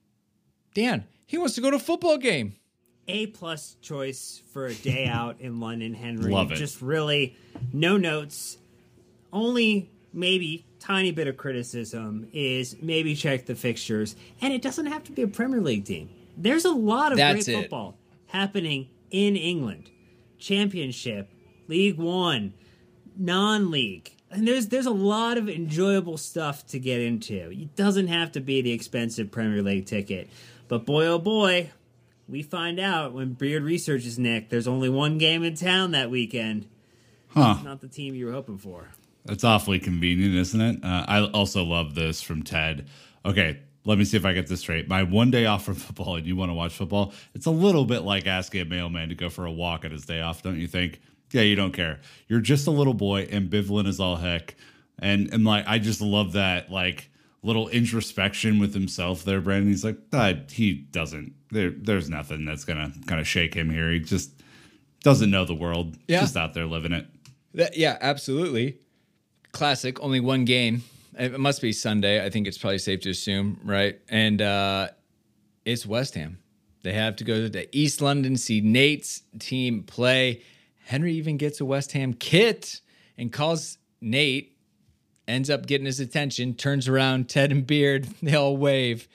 Dan, 0.73 1.05
he 1.27 1.39
wants 1.39 1.55
to 1.57 1.61
go 1.61 1.71
to 1.71 1.77
a 1.77 1.81
football 1.81 2.17
game. 2.19 2.55
A 3.09 3.27
plus 3.27 3.77
choice 3.81 4.43
for 4.53 4.67
a 4.67 4.75
day 4.75 5.07
out 5.12 5.41
in 5.41 5.61
London, 5.61 5.95
Henry. 5.95 6.33
Love 6.33 6.53
it. 6.53 6.57
Just 6.57 6.81
really 6.83 7.37
no 7.73 7.97
notes. 7.97 8.59
Only 9.33 9.91
maybe 10.12 10.65
tiny 10.81 11.11
bit 11.11 11.27
of 11.29 11.37
criticism 11.37 12.29
is 12.33 12.77
maybe 12.81 13.15
check 13.15 13.47
the 13.47 13.55
fixtures, 13.55 14.17
and 14.41 14.53
it 14.53 14.62
doesn't 14.62 14.87
have 14.87 15.05
to 15.05 15.12
be 15.12 15.23
a 15.23 15.29
Premier 15.29 15.61
League 15.61 15.85
team. 15.85 16.09
There's 16.37 16.65
a 16.65 16.71
lot 16.71 17.12
of 17.12 17.19
That's 17.19 17.45
great 17.45 17.57
it. 17.57 17.61
football 17.62 17.97
happening 18.27 18.89
in 19.11 19.37
England. 19.37 19.91
Championship, 20.39 21.31
League 21.69 21.97
One, 21.99 22.55
non-league. 23.17 24.12
And 24.31 24.47
there's 24.47 24.67
there's 24.69 24.87
a 24.87 24.91
lot 24.91 25.39
of 25.39 25.49
enjoyable 25.49 26.17
stuff 26.19 26.67
to 26.69 26.79
get 26.79 27.01
into. 27.01 27.51
It 27.51 27.77
doesn't 27.77 28.09
have 28.09 28.33
to 28.33 28.41
be 28.41 28.61
the 28.61 28.73
expensive 28.73 29.31
Premier 29.31 29.62
League 29.62 29.87
ticket. 29.87 30.29
But 30.69 30.85
boy 30.85 31.07
oh 31.07 31.19
boy, 31.19 31.71
we 32.29 32.43
find 32.43 32.81
out 32.81 33.13
when 33.13 33.35
Beard 33.35 33.63
researches 33.63 34.19
Nick, 34.19 34.49
there's 34.49 34.69
only 34.69 34.89
one 34.89 35.19
game 35.19 35.43
in 35.43 35.55
town 35.55 35.93
that 35.93 36.11
weekend. 36.11 36.67
Huh. 37.29 37.59
Not 37.63 37.81
the 37.81 37.89
team 37.89 38.15
you 38.15 38.27
were 38.27 38.33
hoping 38.33 38.59
for. 38.59 38.89
That's 39.25 39.45
awfully 39.45 39.79
convenient, 39.79 40.35
isn't 40.35 40.61
it? 40.61 40.85
Uh, 40.85 41.05
I 41.07 41.25
also 41.25 41.65
love 41.65 41.95
this 41.95 42.23
from 42.23 42.43
Ted. 42.43 42.89
Okay, 43.25 43.61
let 43.85 43.99
me 43.99 44.05
see 44.05 44.17
if 44.17 44.25
I 44.25 44.33
get 44.33 44.47
this 44.47 44.61
straight. 44.61 44.89
My 44.89 45.03
one 45.03 45.31
day 45.31 45.47
off 45.47 45.65
from 45.65 45.75
football 45.77 46.17
and 46.17 46.27
you 46.27 46.37
want 46.37 46.51
to 46.51 46.55
watch 46.55 46.75
football, 46.75 47.13
it's 47.35 47.47
a 47.47 47.51
little 47.51 47.85
bit 47.85 48.01
like 48.01 48.27
asking 48.27 48.61
a 48.61 48.65
mailman 48.65 49.09
to 49.11 49.15
go 49.15 49.29
for 49.29 49.47
a 49.47 49.53
walk 49.53 49.85
on 49.85 49.91
his 49.91 50.07
day 50.07 50.21
off, 50.21 50.43
don't 50.43 50.59
you 50.59 50.67
think? 50.67 51.01
Yeah, 51.33 51.43
you 51.43 51.57
don't 51.57 51.73
care. 51.73 52.01
You're 52.29 52.41
just 52.41 52.67
a 52.67 52.71
little 52.71 52.95
boy, 52.95 53.27
ambivalent 53.27 53.89
as 53.89 53.99
all 53.99 54.17
heck. 54.17 54.55
And 54.99 55.33
and 55.33 55.45
like 55.45 55.65
I 55.67 55.79
just 55.79 56.01
love 56.01 56.33
that 56.33 56.71
like 56.71 57.11
little 57.47 57.69
introspection 57.69 58.59
with 58.59 58.75
himself 58.75 59.25
there, 59.25 59.41
Brandon. 59.41 59.69
He's 59.69 59.85
like, 59.85 59.99
ah, 60.13 60.35
he 60.51 60.75
doesn't 60.75 61.35
there 61.51 61.71
there's 61.71 62.11
nothing 62.11 62.45
that's 62.45 62.65
gonna 62.65 62.93
kind 63.07 63.21
of 63.21 63.27
shake 63.27 63.55
him 63.55 63.71
here. 63.71 63.91
He 63.91 64.01
just 64.01 64.31
doesn't 65.03 65.31
know 65.31 65.45
the 65.45 65.55
world. 65.55 65.97
Yeah. 66.09 66.21
Just 66.21 66.37
out 66.37 66.55
there 66.55 66.67
living 66.67 66.93
it. 66.93 67.07
That, 67.55 67.77
yeah, 67.77 67.97
absolutely. 68.01 68.79
Classic. 69.53 70.01
Only 70.01 70.21
one 70.21 70.45
game. 70.45 70.83
It 71.19 71.39
must 71.39 71.63
be 71.63 71.73
Sunday. 71.73 72.25
I 72.25 72.29
think 72.29 72.47
it's 72.47 72.59
probably 72.59 72.79
safe 72.79 73.01
to 73.03 73.11
assume, 73.11 73.61
right? 73.65 73.99
And 74.09 74.43
uh, 74.43 74.89
it's 75.65 75.87
West 75.87 76.15
Ham. 76.15 76.39
They 76.83 76.93
have 76.93 77.17
to 77.17 77.25
go 77.25 77.49
to 77.49 77.77
East 77.77 78.03
London, 78.03 78.37
see 78.37 78.61
Nate's 78.61 79.23
team 79.39 79.83
play. 79.85 80.43
Henry 80.85 81.15
even 81.15 81.37
gets 81.37 81.61
a 81.61 81.65
West 81.65 81.93
Ham 81.93 82.13
kit 82.13 82.81
and 83.17 83.33
calls 83.33 83.79
Nate, 84.01 84.56
ends 85.29 85.51
up 85.51 85.67
getting 85.67 85.87
his 85.87 86.01
attention, 86.01 86.55
turns 86.55 86.89
around, 86.89 87.29
Ted 87.29 87.51
and 87.53 87.67
Beard, 87.67 88.05
they 88.23 88.35
all 88.35 88.57
wave. 88.57 89.09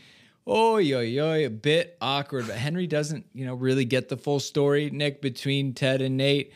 Oh, 0.46 0.76
oi, 0.76 1.20
oi, 1.20 1.46
a 1.46 1.50
bit 1.50 1.98
awkward, 2.02 2.48
but 2.48 2.58
Henry 2.58 2.88
doesn't, 2.88 3.26
you 3.34 3.46
know, 3.46 3.54
really 3.54 3.86
get 3.86 4.10
the 4.10 4.18
full 4.18 4.40
story, 4.40 4.90
Nick, 4.90 5.22
between 5.22 5.74
Ted 5.74 6.02
and 6.02 6.18
Nate. 6.18 6.52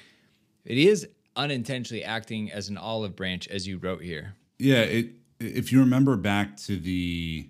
It 0.66 0.78
is 0.78 1.08
unintentionally 1.36 2.04
acting 2.04 2.52
as 2.52 2.70
an 2.70 2.78
olive 2.78 3.16
branch, 3.16 3.48
as 3.48 3.68
you 3.68 3.78
wrote 3.78 4.02
here. 4.02 4.36
Yeah, 4.58 4.82
it, 4.82 5.10
if 5.40 5.72
you 5.72 5.80
remember 5.80 6.16
back 6.16 6.58
to 6.58 6.78
the 6.78 7.50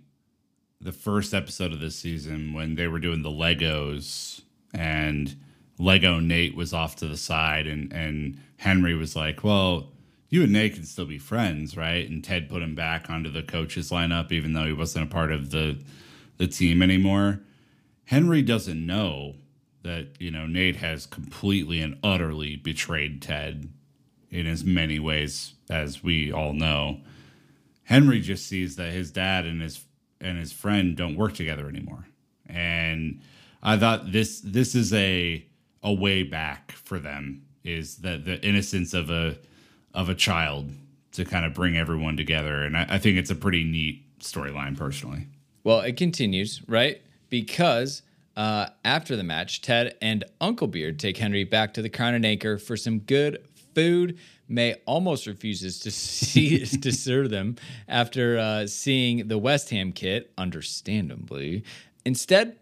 the 0.81 0.91
first 0.91 1.33
episode 1.33 1.71
of 1.71 1.79
this 1.79 1.95
season 1.95 2.53
when 2.53 2.75
they 2.75 2.87
were 2.87 2.99
doing 2.99 3.23
the 3.23 3.29
Legos 3.29 4.41
and 4.73 5.35
Lego 5.79 6.19
Nate 6.19 6.55
was 6.55 6.73
off 6.73 6.97
to 6.97 7.07
the 7.07 7.17
side 7.17 7.65
and 7.65 7.91
and 7.93 8.39
Henry 8.57 8.95
was 8.95 9.15
like, 9.15 9.43
"Well, 9.43 9.91
you 10.29 10.43
and 10.43 10.53
Nate 10.53 10.75
can 10.75 10.83
still 10.83 11.05
be 11.05 11.17
friends, 11.17 11.77
right?" 11.77 12.09
And 12.09 12.23
Ted 12.23 12.49
put 12.49 12.61
him 12.61 12.75
back 12.75 13.09
onto 13.09 13.31
the 13.31 13.43
coaches 13.43 13.89
lineup 13.89 14.31
even 14.31 14.53
though 14.53 14.65
he 14.65 14.73
wasn't 14.73 15.07
a 15.07 15.13
part 15.13 15.31
of 15.31 15.51
the 15.51 15.77
the 16.37 16.47
team 16.47 16.81
anymore. 16.81 17.41
Henry 18.05 18.41
doesn't 18.41 18.85
know 18.85 19.35
that, 19.83 20.19
you 20.19 20.31
know, 20.31 20.45
Nate 20.45 20.77
has 20.77 21.05
completely 21.05 21.79
and 21.79 21.97
utterly 22.03 22.55
betrayed 22.55 23.21
Ted 23.21 23.69
in 24.29 24.47
as 24.47 24.63
many 24.63 24.99
ways 24.99 25.53
as 25.69 26.03
we 26.03 26.31
all 26.31 26.53
know. 26.53 27.01
Henry 27.83 28.19
just 28.19 28.47
sees 28.47 28.75
that 28.75 28.91
his 28.91 29.11
dad 29.11 29.45
and 29.45 29.61
his 29.61 29.85
and 30.19 30.37
his 30.37 30.51
friend 30.51 30.95
don't 30.95 31.15
work 31.15 31.33
together 31.33 31.69
anymore. 31.69 32.07
And 32.47 33.21
I 33.61 33.77
thought 33.77 34.11
this 34.11 34.41
this 34.41 34.75
is 34.75 34.91
a 34.93 35.45
a 35.83 35.93
way 35.93 36.23
back 36.23 36.71
for 36.71 36.99
them 36.99 37.43
is 37.63 37.97
that 37.97 38.25
the 38.25 38.43
innocence 38.45 38.93
of 38.93 39.09
a 39.09 39.37
of 39.95 40.09
a 40.09 40.15
child 40.15 40.71
to 41.13 41.25
kind 41.25 41.45
of 41.45 41.53
bring 41.53 41.77
everyone 41.77 42.17
together. 42.17 42.63
And 42.63 42.77
I, 42.77 42.85
I 42.89 42.97
think 42.99 43.17
it's 43.17 43.31
a 43.31 43.35
pretty 43.35 43.63
neat 43.63 44.03
storyline 44.19 44.77
personally. 44.77 45.27
Well, 45.63 45.79
it 45.79 45.97
continues, 45.97 46.61
right? 46.67 47.01
Because 47.29 48.03
uh, 48.35 48.67
after 48.83 49.15
the 49.15 49.23
match, 49.23 49.61
Ted 49.61 49.95
and 50.01 50.25
Uncle 50.41 50.67
Beard 50.67 50.99
take 50.99 51.17
Henry 51.17 51.43
back 51.43 51.73
to 51.75 51.81
the 51.81 51.89
Crown 51.89 52.13
and 52.13 52.25
Anchor 52.25 52.57
for 52.57 52.77
some 52.77 52.99
good 52.99 53.47
food. 53.73 54.19
Mae 54.47 54.75
almost 54.85 55.25
refuses 55.25 55.79
to 55.79 55.91
see 55.91 56.59
to 56.65 56.91
serve 56.91 57.29
them 57.29 57.55
after 57.87 58.37
uh, 58.37 58.67
seeing 58.67 59.27
the 59.27 59.37
West 59.37 59.69
Ham 59.69 59.91
kit, 59.91 60.31
understandably. 60.37 61.63
Instead, 62.05 62.57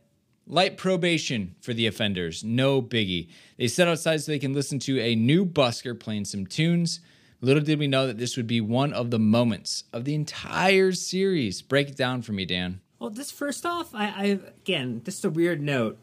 light 0.47 0.77
probation 0.77 1.55
for 1.61 1.73
the 1.73 1.87
offenders, 1.87 2.43
no 2.43 2.81
biggie. 2.81 3.29
They 3.57 3.67
sit 3.67 3.87
outside 3.87 4.21
so 4.21 4.31
they 4.31 4.39
can 4.39 4.53
listen 4.53 4.79
to 4.79 4.99
a 4.99 5.15
new 5.15 5.45
busker 5.45 5.99
playing 5.99 6.25
some 6.25 6.45
tunes. 6.45 6.99
Little 7.43 7.61
did 7.61 7.77
we 7.77 7.87
know 7.87 8.07
that 8.07 8.17
this 8.17 8.37
would 8.37 8.47
be 8.47 8.61
one 8.61 8.93
of 8.93 9.11
the 9.11 9.19
moments 9.19 9.83
of 9.91 10.05
the 10.05 10.15
entire 10.15 10.93
series. 10.93 11.61
Break 11.61 11.89
it 11.89 11.97
down 11.97 12.21
for 12.21 12.31
me, 12.31 12.45
Dan. 12.45 12.79
Well, 12.99 13.09
this 13.09 13.31
first 13.31 13.65
off, 13.65 13.93
I, 13.93 14.05
I 14.05 14.23
again, 14.61 15.01
just 15.03 15.25
a 15.25 15.29
weird 15.29 15.61
note. 15.61 15.97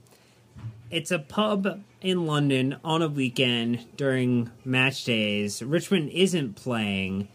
It's 0.91 1.11
a 1.11 1.19
pub 1.19 1.83
in 2.03 2.27
London 2.27 2.77
on 2.85 3.01
a 3.01 3.09
weekend 3.09 3.87
during 3.97 4.51
match 4.67 5.05
days. 5.05 5.63
Richmond 5.63 6.11
isn't 6.11 6.57
playing, 6.57 7.29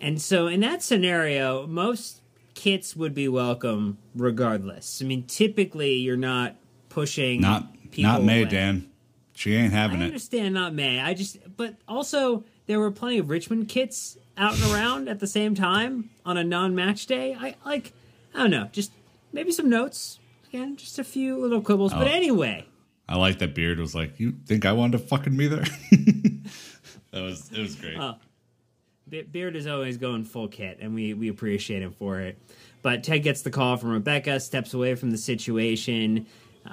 and 0.00 0.22
so 0.22 0.46
in 0.46 0.60
that 0.60 0.80
scenario, 0.84 1.66
most 1.66 2.22
kits 2.54 2.94
would 2.94 3.12
be 3.12 3.26
welcome 3.26 3.98
regardless. 4.14 5.02
I 5.02 5.04
mean, 5.06 5.24
typically 5.24 5.94
you're 5.94 6.16
not 6.16 6.54
pushing 6.90 7.40
Not 7.40 7.72
people 7.90 8.12
not 8.12 8.22
Mae, 8.22 8.42
away. 8.42 8.50
Dan. 8.50 8.88
She 9.32 9.56
ain't 9.56 9.72
having 9.72 9.96
I 9.96 10.02
it. 10.02 10.04
I 10.04 10.06
understand 10.06 10.54
not 10.54 10.74
Mae. 10.74 11.00
I 11.00 11.14
just, 11.14 11.38
but 11.56 11.74
also 11.88 12.44
there 12.68 12.78
were 12.78 12.92
plenty 12.92 13.18
of 13.18 13.28
Richmond 13.28 13.68
kits 13.68 14.16
out 14.36 14.54
and 14.54 14.72
around 14.72 15.08
at 15.08 15.18
the 15.18 15.26
same 15.26 15.56
time 15.56 16.10
on 16.24 16.36
a 16.36 16.44
non-match 16.44 17.06
day. 17.06 17.34
I 17.34 17.56
like, 17.66 17.92
I 18.32 18.38
don't 18.38 18.50
know, 18.52 18.68
just 18.70 18.92
maybe 19.32 19.50
some 19.50 19.68
notes. 19.68 20.20
Again, 20.48 20.76
just 20.76 20.98
a 21.00 21.04
few 21.04 21.36
little 21.36 21.60
quibbles. 21.60 21.92
But 21.92 22.06
Oh. 22.06 22.10
anyway, 22.10 22.64
I 23.08 23.16
like 23.18 23.40
that 23.40 23.54
Beard 23.54 23.80
was 23.80 23.94
like, 23.94 24.20
"You 24.20 24.34
think 24.46 24.64
I 24.64 24.72
wanted 24.72 24.92
to 24.98 25.04
fucking 25.06 25.36
be 25.36 25.48
there?" 25.48 25.64
that 27.10 27.20
was 27.22 27.50
it 27.52 27.58
was 27.60 27.74
great. 27.74 27.96
Oh. 27.98 28.14
Be- 29.08 29.22
Beard 29.22 29.56
is 29.56 29.66
always 29.66 29.96
going 29.96 30.24
full 30.24 30.48
kit, 30.48 30.78
and 30.80 30.94
we 30.94 31.14
we 31.14 31.28
appreciate 31.28 31.82
him 31.82 31.92
for 31.92 32.20
it. 32.20 32.38
But 32.82 33.02
Ted 33.02 33.22
gets 33.22 33.42
the 33.42 33.50
call 33.50 33.76
from 33.76 33.90
Rebecca, 33.90 34.38
steps 34.40 34.72
away 34.74 34.94
from 34.94 35.10
the 35.10 35.18
situation. 35.18 36.26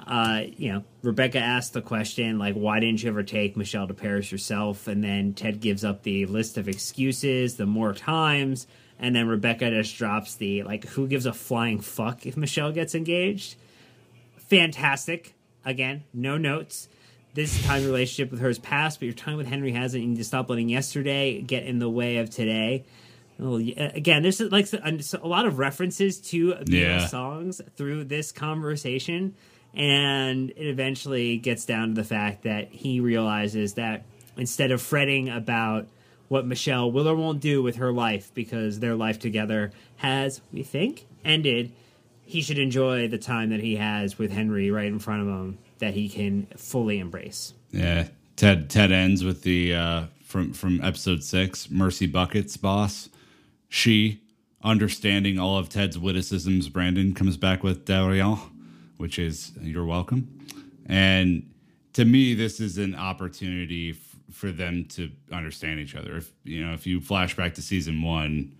Uh, 0.06 0.42
you 0.56 0.72
know, 0.72 0.84
Rebecca 1.02 1.38
asks 1.38 1.70
the 1.70 1.80
question 1.82 2.38
like, 2.38 2.54
"Why 2.54 2.80
didn't 2.80 3.02
you 3.02 3.08
ever 3.08 3.22
take 3.22 3.56
Michelle 3.56 3.86
to 3.88 3.94
Paris 3.94 4.30
yourself?" 4.30 4.86
And 4.88 5.02
then 5.02 5.32
Ted 5.32 5.60
gives 5.60 5.84
up 5.84 6.02
the 6.02 6.26
list 6.26 6.58
of 6.58 6.68
excuses, 6.68 7.56
the 7.56 7.66
more 7.66 7.92
times, 7.94 8.66
and 8.98 9.14
then 9.16 9.26
Rebecca 9.28 9.70
just 9.70 9.96
drops 9.96 10.34
the 10.36 10.62
like, 10.64 10.84
"Who 10.88 11.06
gives 11.08 11.24
a 11.26 11.32
flying 11.32 11.80
fuck 11.80 12.26
if 12.26 12.36
Michelle 12.36 12.72
gets 12.72 12.94
engaged?" 12.94 13.56
Fantastic. 14.36 15.34
Again, 15.64 16.04
no 16.14 16.36
notes. 16.36 16.88
This 17.34 17.62
time 17.64 17.82
your 17.82 17.90
relationship 17.90 18.30
with 18.30 18.40
her 18.40 18.48
is 18.48 18.58
past, 18.58 18.98
but 19.00 19.06
your 19.06 19.14
time 19.14 19.36
with 19.36 19.46
Henry 19.46 19.72
hasn't. 19.72 20.02
You 20.02 20.10
need 20.10 20.16
to 20.18 20.24
stop 20.24 20.48
letting 20.48 20.68
yesterday 20.68 21.42
get 21.42 21.64
in 21.64 21.78
the 21.78 21.90
way 21.90 22.16
of 22.18 22.30
today. 22.30 22.84
Well, 23.38 23.56
again, 23.56 24.22
there's 24.22 24.40
like 24.40 24.72
a, 24.72 24.98
a 25.22 25.28
lot 25.28 25.44
of 25.44 25.58
references 25.58 26.18
to 26.30 26.54
the 26.64 26.78
Yeah. 26.78 27.06
songs 27.06 27.60
through 27.76 28.04
this 28.04 28.32
conversation, 28.32 29.34
and 29.76 30.50
it 30.50 30.66
eventually 30.66 31.36
gets 31.36 31.66
down 31.66 31.88
to 31.88 31.94
the 31.94 32.04
fact 32.04 32.42
that 32.42 32.68
he 32.70 32.98
realizes 32.98 33.74
that 33.74 34.04
instead 34.36 34.70
of 34.70 34.80
fretting 34.80 35.28
about 35.28 35.86
what 36.28 36.46
Michelle 36.46 36.90
will 36.90 37.08
or 37.08 37.14
won't 37.14 37.40
do 37.40 37.62
with 37.62 37.76
her 37.76 37.92
life 37.92 38.32
because 38.34 38.80
their 38.80 38.96
life 38.96 39.18
together 39.18 39.70
has, 39.96 40.40
we 40.52 40.62
think, 40.62 41.06
ended, 41.24 41.72
he 42.24 42.40
should 42.40 42.58
enjoy 42.58 43.06
the 43.06 43.18
time 43.18 43.50
that 43.50 43.60
he 43.60 43.76
has 43.76 44.18
with 44.18 44.32
Henry 44.32 44.70
right 44.70 44.86
in 44.86 44.98
front 44.98 45.22
of 45.22 45.28
him 45.28 45.58
that 45.78 45.94
he 45.94 46.08
can 46.08 46.46
fully 46.56 46.98
embrace. 46.98 47.52
Yeah, 47.70 48.08
Ted. 48.34 48.70
Ted 48.70 48.90
ends 48.90 49.22
with 49.22 49.42
the 49.42 49.74
uh, 49.74 50.04
from 50.24 50.52
from 50.52 50.82
episode 50.82 51.22
six. 51.22 51.70
Mercy 51.70 52.06
Buckets 52.06 52.56
boss. 52.56 53.08
She 53.68 54.22
understanding 54.64 55.38
all 55.38 55.58
of 55.58 55.68
Ted's 55.68 55.98
witticisms. 55.98 56.68
Brandon 56.68 57.14
comes 57.14 57.36
back 57.36 57.62
with 57.62 57.84
De 57.84 58.08
rien, 58.08 58.38
which 58.96 59.18
is 59.18 59.52
you're 59.60 59.84
welcome. 59.84 60.46
And 60.86 61.52
to 61.94 62.04
me, 62.04 62.34
this 62.34 62.60
is 62.60 62.78
an 62.78 62.94
opportunity 62.94 63.90
f- 63.90 64.16
for 64.34 64.52
them 64.52 64.84
to 64.90 65.10
understand 65.32 65.80
each 65.80 65.94
other. 65.94 66.18
If 66.18 66.30
you 66.44 66.64
know, 66.64 66.74
if 66.74 66.86
you 66.86 67.00
flash 67.00 67.36
back 67.36 67.54
to 67.54 67.62
season 67.62 68.02
one, 68.02 68.54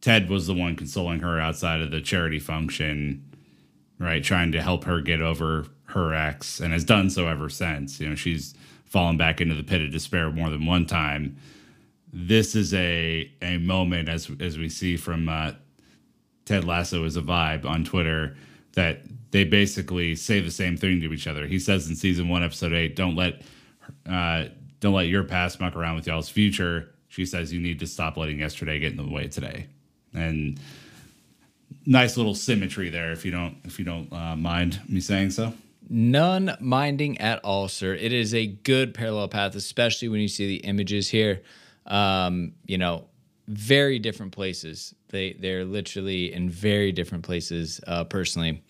Ted 0.00 0.30
was 0.30 0.46
the 0.46 0.54
one 0.54 0.76
consoling 0.76 1.20
her 1.20 1.40
outside 1.40 1.80
of 1.80 1.90
the 1.90 2.00
charity 2.00 2.38
function 2.38 3.24
right? 4.00 4.24
Trying 4.24 4.50
to 4.52 4.62
help 4.62 4.84
her 4.84 5.00
get 5.00 5.20
over 5.20 5.66
her 5.84 6.14
ex 6.14 6.58
and 6.58 6.72
has 6.72 6.84
done 6.84 7.10
so 7.10 7.28
ever 7.28 7.48
since. 7.48 8.00
You 8.00 8.08
know, 8.08 8.14
she's 8.16 8.54
fallen 8.86 9.16
back 9.16 9.40
into 9.40 9.54
the 9.54 9.62
pit 9.62 9.82
of 9.82 9.92
despair 9.92 10.30
more 10.30 10.50
than 10.50 10.66
one 10.66 10.86
time. 10.86 11.36
This 12.12 12.56
is 12.56 12.74
a 12.74 13.30
a 13.40 13.58
moment 13.58 14.08
as 14.08 14.28
as 14.40 14.58
we 14.58 14.68
see 14.68 14.96
from 14.96 15.28
uh, 15.28 15.52
Ted 16.44 16.64
Lasso 16.64 17.04
is 17.04 17.16
a 17.16 17.22
vibe 17.22 17.64
on 17.64 17.84
Twitter 17.84 18.36
that 18.72 19.02
they 19.30 19.44
basically 19.44 20.14
say 20.16 20.40
the 20.40 20.50
same 20.50 20.76
thing 20.76 21.00
to 21.00 21.12
each 21.12 21.26
other. 21.26 21.46
He 21.46 21.58
says 21.58 21.88
in 21.88 21.96
season 21.96 22.28
one, 22.28 22.42
episode 22.42 22.72
eight, 22.72 22.96
"Don't 22.96 23.16
let 23.16 23.42
uh, 24.08 24.46
don't 24.80 24.94
let 24.94 25.08
your 25.08 25.24
past 25.24 25.60
muck 25.60 25.76
around 25.76 25.96
with 25.96 26.06
y'all's 26.06 26.28
future." 26.28 26.94
She 27.08 27.26
says, 27.26 27.52
"You 27.52 27.60
need 27.60 27.80
to 27.80 27.86
stop 27.86 28.16
letting 28.16 28.38
yesterday 28.38 28.78
get 28.78 28.92
in 28.92 28.96
the 28.96 29.08
way 29.08 29.28
today," 29.28 29.66
and 30.14 30.58
nice 31.86 32.16
little 32.16 32.34
symmetry 32.34 32.90
there. 32.90 33.12
If 33.12 33.24
you 33.24 33.30
don't 33.30 33.56
if 33.64 33.78
you 33.78 33.84
don't 33.84 34.12
uh, 34.12 34.36
mind 34.36 34.80
me 34.88 35.00
saying 35.00 35.30
so. 35.30 35.52
None 35.92 36.56
minding 36.60 37.18
at 37.18 37.40
all, 37.44 37.66
sir. 37.66 37.94
It 37.94 38.12
is 38.12 38.32
a 38.32 38.46
good 38.46 38.94
parallel 38.94 39.26
path, 39.26 39.56
especially 39.56 40.08
when 40.08 40.20
you 40.20 40.28
see 40.28 40.46
the 40.46 40.58
images 40.58 41.08
here. 41.08 41.42
Um, 41.84 42.52
you 42.64 42.78
know, 42.78 43.08
very 43.50 43.98
different 43.98 44.32
places. 44.32 44.94
They 45.08 45.32
they're 45.32 45.64
literally 45.64 46.32
in 46.32 46.48
very 46.48 46.92
different 46.92 47.24
places, 47.24 47.80
uh, 47.86 48.04
personally. 48.04 48.62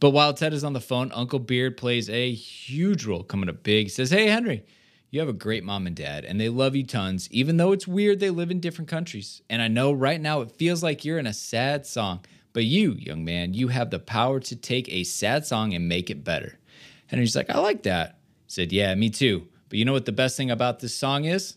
But 0.00 0.10
while 0.10 0.34
Ted 0.34 0.52
is 0.52 0.64
on 0.64 0.72
the 0.72 0.80
phone, 0.80 1.12
Uncle 1.12 1.38
Beard 1.38 1.76
plays 1.76 2.10
a 2.10 2.32
huge 2.32 3.06
role, 3.06 3.22
coming 3.22 3.48
up 3.48 3.62
big. 3.62 3.86
He 3.86 3.90
Says, 3.90 4.10
"Hey, 4.10 4.26
Henry, 4.26 4.64
you 5.10 5.20
have 5.20 5.28
a 5.28 5.32
great 5.32 5.62
mom 5.62 5.86
and 5.86 5.94
dad, 5.94 6.24
and 6.24 6.40
they 6.40 6.48
love 6.48 6.74
you 6.74 6.84
tons. 6.84 7.28
Even 7.30 7.56
though 7.56 7.70
it's 7.70 7.86
weird, 7.86 8.18
they 8.18 8.30
live 8.30 8.50
in 8.50 8.58
different 8.58 8.90
countries. 8.90 9.40
And 9.48 9.62
I 9.62 9.68
know 9.68 9.92
right 9.92 10.20
now 10.20 10.40
it 10.40 10.50
feels 10.50 10.82
like 10.82 11.04
you're 11.04 11.18
in 11.18 11.28
a 11.28 11.32
sad 11.32 11.86
song, 11.86 12.24
but 12.52 12.64
you, 12.64 12.92
young 12.94 13.24
man, 13.24 13.54
you 13.54 13.68
have 13.68 13.90
the 13.90 14.00
power 14.00 14.40
to 14.40 14.56
take 14.56 14.88
a 14.88 15.04
sad 15.04 15.46
song 15.46 15.72
and 15.74 15.88
make 15.88 16.10
it 16.10 16.24
better." 16.24 16.58
Henry's 17.06 17.36
like, 17.36 17.50
"I 17.50 17.60
like 17.60 17.84
that." 17.84 18.18
He 18.46 18.50
said, 18.50 18.72
"Yeah, 18.72 18.92
me 18.96 19.10
too. 19.10 19.46
But 19.68 19.78
you 19.78 19.84
know 19.84 19.92
what 19.92 20.06
the 20.06 20.12
best 20.12 20.36
thing 20.36 20.50
about 20.50 20.80
this 20.80 20.94
song 20.94 21.24
is?" 21.24 21.56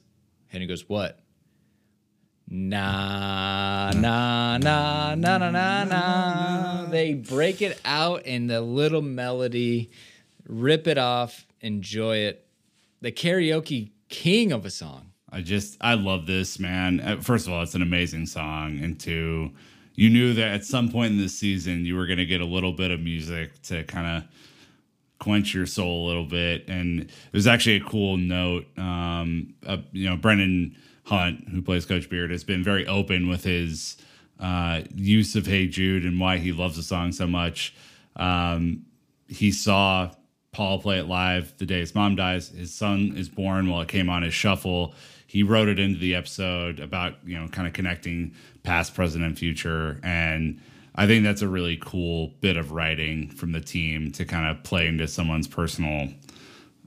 Henry 0.49 0.67
goes, 0.67 0.87
"What?" 0.87 1.19
Na 2.49 3.91
na 3.95 4.57
na 4.57 5.15
na 5.15 5.37
na 5.37 5.51
na 5.51 5.83
na. 5.83 6.85
They 6.85 7.13
break 7.13 7.61
it 7.61 7.79
out 7.83 8.25
in 8.25 8.47
the 8.47 8.61
little 8.61 9.01
melody, 9.01 9.91
rip 10.47 10.87
it 10.87 10.97
off, 10.97 11.45
enjoy 11.61 12.17
it. 12.17 12.47
The 13.01 13.11
karaoke 13.11 13.91
king 14.09 14.51
of 14.51 14.65
a 14.65 14.69
song. 14.69 15.11
I 15.29 15.41
just 15.41 15.77
I 15.81 15.95
love 15.95 16.25
this 16.25 16.57
man. 16.57 17.01
Uh, 17.01 17.17
First 17.17 17.47
of 17.47 17.53
all, 17.53 17.61
it's 17.61 17.75
an 17.75 17.81
amazing 17.81 18.27
song, 18.27 18.79
and 18.79 18.97
two, 18.97 19.51
you 19.95 20.09
knew 20.09 20.33
that 20.33 20.47
at 20.47 20.63
some 20.63 20.89
point 20.89 21.11
in 21.11 21.17
this 21.17 21.37
season 21.37 21.85
you 21.85 21.97
were 21.97 22.05
going 22.05 22.17
to 22.19 22.25
get 22.25 22.39
a 22.39 22.45
little 22.45 22.71
bit 22.71 22.91
of 22.91 23.01
music 23.01 23.61
to 23.63 23.83
kind 23.83 24.17
of 24.23 24.29
quench 25.19 25.53
your 25.53 25.65
soul 25.65 26.05
a 26.05 26.07
little 26.07 26.25
bit. 26.25 26.63
And 26.69 27.01
it 27.01 27.33
was 27.33 27.47
actually 27.47 27.75
a 27.77 27.83
cool 27.83 28.15
note. 28.15 28.65
Um, 28.77 29.53
uh, 29.65 29.77
you 29.91 30.09
know, 30.09 30.15
Brendan 30.15 30.77
Hunt, 31.07 31.47
who 31.47 31.61
plays 31.61 31.85
Coach 31.85 32.09
Beard, 32.09 32.31
has 32.31 32.43
been 32.43 32.61
very 32.61 32.85
open 32.85 33.29
with 33.29 33.45
his 33.45 33.95
uh, 34.41 34.81
use 34.93 35.37
of 35.37 35.45
"Hey 35.45 35.65
Jude" 35.65 36.03
and 36.03 36.19
why 36.19 36.37
he 36.37 36.51
loves 36.51 36.75
the 36.75 36.83
song 36.83 37.13
so 37.13 37.25
much. 37.25 37.73
Um, 38.17 38.85
he 39.29 39.51
saw 39.51 40.11
Paul 40.51 40.79
play 40.79 40.99
it 40.99 41.07
live 41.07 41.57
the 41.59 41.65
day 41.65 41.79
his 41.79 41.95
mom 41.95 42.17
dies. 42.17 42.49
His 42.49 42.73
son 42.73 43.13
is 43.15 43.29
born 43.29 43.69
while 43.69 43.81
it 43.81 43.87
came 43.87 44.09
on 44.09 44.21
his 44.21 44.33
shuffle. 44.33 44.95
He 45.27 45.43
wrote 45.43 45.69
it 45.69 45.79
into 45.79 45.97
the 45.97 46.13
episode 46.13 46.81
about, 46.81 47.15
you 47.25 47.39
know, 47.39 47.47
kind 47.47 47.67
of 47.67 47.73
connecting 47.73 48.33
past, 48.63 48.93
present, 48.93 49.23
and 49.23 49.37
future. 49.37 50.01
And 50.03 50.59
I 50.95 51.07
think 51.07 51.23
that's 51.23 51.41
a 51.41 51.47
really 51.47 51.77
cool 51.77 52.33
bit 52.41 52.57
of 52.57 52.73
writing 52.73 53.29
from 53.29 53.53
the 53.53 53.61
team 53.61 54.11
to 54.13 54.25
kind 54.25 54.45
of 54.49 54.63
play 54.63 54.87
into 54.87 55.07
someone's 55.07 55.47
personal 55.47 56.09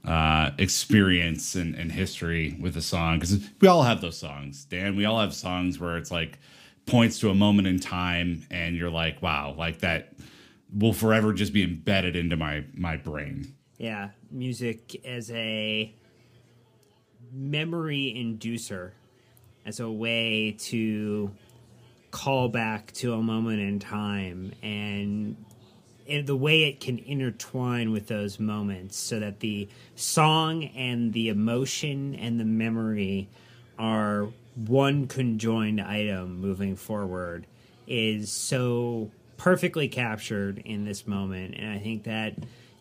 uh, 0.05 0.51
experience 0.57 1.55
and, 1.55 1.75
and 1.75 1.91
history 1.91 2.57
with 2.59 2.75
a 2.77 2.81
song. 2.81 3.19
Because 3.19 3.39
we 3.59 3.67
all 3.67 3.83
have 3.83 4.01
those 4.01 4.17
songs, 4.17 4.65
Dan. 4.65 4.95
We 4.95 5.05
all 5.05 5.19
have 5.19 5.33
songs 5.33 5.79
where 5.79 5.97
it's 5.97 6.11
like 6.11 6.39
points 6.85 7.19
to 7.19 7.29
a 7.29 7.35
moment 7.35 7.67
in 7.67 7.79
time 7.79 8.45
and 8.49 8.75
you're 8.75 8.89
like, 8.89 9.21
wow, 9.21 9.55
like 9.57 9.79
that 9.79 10.13
will 10.73 10.93
forever 10.93 11.33
just 11.33 11.53
be 11.53 11.63
embedded 11.63 12.15
into 12.15 12.35
my 12.35 12.63
my 12.73 12.97
brain. 12.97 13.55
Yeah, 13.77 14.09
music 14.29 15.01
as 15.05 15.31
a 15.31 15.93
memory 17.31 18.13
inducer, 18.15 18.91
as 19.65 19.79
a 19.79 19.89
way 19.89 20.55
to 20.59 21.31
call 22.11 22.49
back 22.49 22.91
to 22.91 23.13
a 23.13 23.21
moment 23.21 23.59
in 23.59 23.79
time 23.79 24.51
and 24.61 24.91
and 25.01 25.35
the 26.25 26.35
way 26.35 26.63
it 26.63 26.79
can 26.79 26.99
intertwine 26.99 27.91
with 27.91 28.07
those 28.07 28.39
moments 28.39 28.97
so 28.97 29.19
that 29.19 29.39
the 29.39 29.67
song 29.95 30.63
and 30.63 31.13
the 31.13 31.29
emotion 31.29 32.15
and 32.15 32.39
the 32.39 32.45
memory 32.45 33.27
are 33.77 34.27
one 34.55 35.07
conjoined 35.07 35.79
item 35.79 36.39
moving 36.39 36.75
forward 36.75 37.45
is 37.87 38.31
so 38.31 39.09
perfectly 39.37 39.87
captured 39.87 40.59
in 40.59 40.85
this 40.85 41.07
moment 41.07 41.55
and 41.57 41.71
i 41.71 41.79
think 41.79 42.03
that 42.03 42.33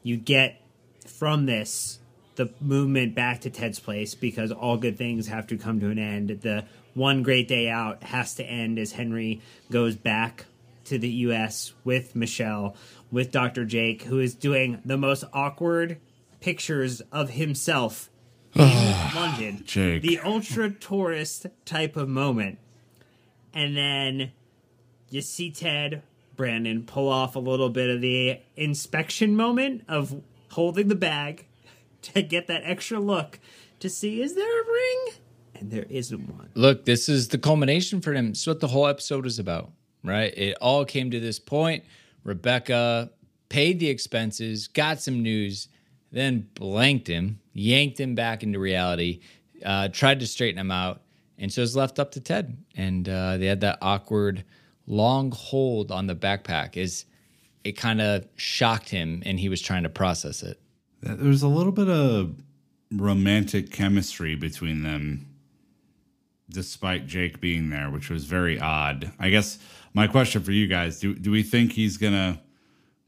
you 0.03 0.17
get 0.17 0.61
from 1.07 1.47
this 1.47 2.01
the 2.41 2.51
movement 2.61 3.15
back 3.15 3.43
to 3.43 3.51
Ted's 3.51 3.79
place 3.79 4.15
because 4.15 4.51
all 4.51 4.79
good 4.79 4.97
things 4.97 5.27
have 5.27 5.47
to 5.49 5.59
come 5.59 5.79
to 5.81 5.91
an 5.91 5.99
end. 5.99 6.41
The 6.41 6.65
one 6.95 7.23
great 7.23 7.49
day 7.49 7.69
out 7.69 8.03
has 8.03 8.35
to 8.37 8.45
end 8.45 8.79
as 8.79 8.93
Henry 8.93 9.43
goes 9.71 9.95
back 9.95 10.47
to 10.87 10.99
the 10.99 11.09
US 11.09 11.75
with 11.85 12.17
Michelle, 12.17 12.77
with 13.11 13.31
Dr. 13.31 13.65
Jake, 13.65 14.03
who 14.03 14.19
is 14.19 14.35
doing 14.35 14.81
the 14.85 14.97
most 14.97 15.25
awkward 15.33 15.99
pictures 16.41 17.01
of 17.13 17.31
himself 17.31 18.11
in 18.55 18.63
London. 19.15 19.63
Jake. 19.65 20.03
The 20.03 20.19
ultra 20.21 20.71
tourist 20.71 21.47
type 21.65 21.97
of 21.97 22.09
moment. 22.09 22.59
And 23.53 23.77
then 23.77 24.33
you 25.11 25.21
see 25.21 25.51
Ted, 25.51 26.03
Brandon 26.37 26.85
pull 26.85 27.09
off 27.09 27.37
a 27.37 27.41
little 27.41 27.69
bit 27.69 27.91
of 27.91 28.01
the 28.01 28.41
inspection 28.57 29.37
moment 29.37 29.85
of 29.89 30.23
holding 30.53 30.89
the 30.89 30.95
bag 30.95 31.47
to 32.03 32.23
get 32.23 32.47
that 32.47 32.63
extra 32.65 32.99
look 32.99 33.39
to 33.81 33.89
see 33.89 34.23
is 34.23 34.35
there 34.35 34.63
a 34.63 34.67
ring? 34.67 35.15
And 35.55 35.71
there 35.71 35.87
isn't 35.91 36.35
one. 36.35 36.51
Look, 36.55 36.85
this 36.85 37.09
is 37.09 37.29
the 37.29 37.39
culmination 37.39 38.01
for 38.01 38.15
him. 38.15 38.29
It's 38.29 38.47
what 38.47 38.61
the 38.61 38.69
whole 38.69 38.87
episode 38.87 39.27
is 39.27 39.39
about, 39.39 39.71
right? 40.03 40.33
It 40.37 40.57
all 40.61 40.85
came 40.85 41.11
to 41.11 41.21
this 41.21 41.39
point. 41.39 41.85
Rebecca 42.25 43.11
paid 43.49 43.81
the 43.81 43.89
expenses, 43.89 44.69
got 44.69 45.01
some 45.01 45.23
news, 45.23 45.69
then 46.13 46.49
blanked 46.55 47.09
him, 47.09 47.41
yanked 47.53 47.99
him 47.99 48.15
back 48.15 48.43
into 48.43 48.59
reality, 48.59 49.21
uh, 49.65 49.89
tried 49.89 50.21
to 50.21 50.27
straighten 50.27 50.59
him 50.59 50.71
out, 50.71 51.03
and 51.39 51.53
so 51.53 51.63
it's 51.63 51.75
left 51.75 51.99
up 51.99 52.13
to 52.13 52.21
Ted. 52.21 52.57
And 52.77 53.09
uh, 53.09 53.37
they 53.37 53.47
had 53.47 53.61
that 53.61 53.79
awkward 53.81 54.45
long 54.87 55.31
hold 55.33 55.91
on 55.91 56.07
the 56.07 56.15
backpack. 56.15 56.77
Is 56.77 57.05
it 57.65 57.73
kind 57.73 58.01
of 58.01 58.27
shocked 58.37 58.89
him, 58.89 59.23
and 59.27 59.39
he 59.39 59.49
was 59.49 59.61
trying 59.61 59.83
to 59.83 59.89
process 59.89 60.43
it. 60.43 60.61
There's 61.03 61.43
a 61.43 61.49
little 61.49 61.73
bit 61.73 61.89
of 61.89 62.37
romantic 62.91 63.71
chemistry 63.71 64.35
between 64.35 64.83
them, 64.83 65.27
despite 66.49 67.07
Jake 67.07 67.41
being 67.41 67.71
there, 67.71 67.91
which 67.91 68.11
was 68.11 68.25
very 68.25 68.59
odd. 68.59 69.13
I 69.19 69.31
guess 69.31 69.59
my 69.95 70.07
question 70.07 70.43
for 70.43 70.53
you 70.53 70.67
guys: 70.67 71.01
Do 71.01 71.15
do 71.15 71.31
we 71.31 71.43
think 71.43 71.73
he's 71.73 71.97
gonna 71.97 72.41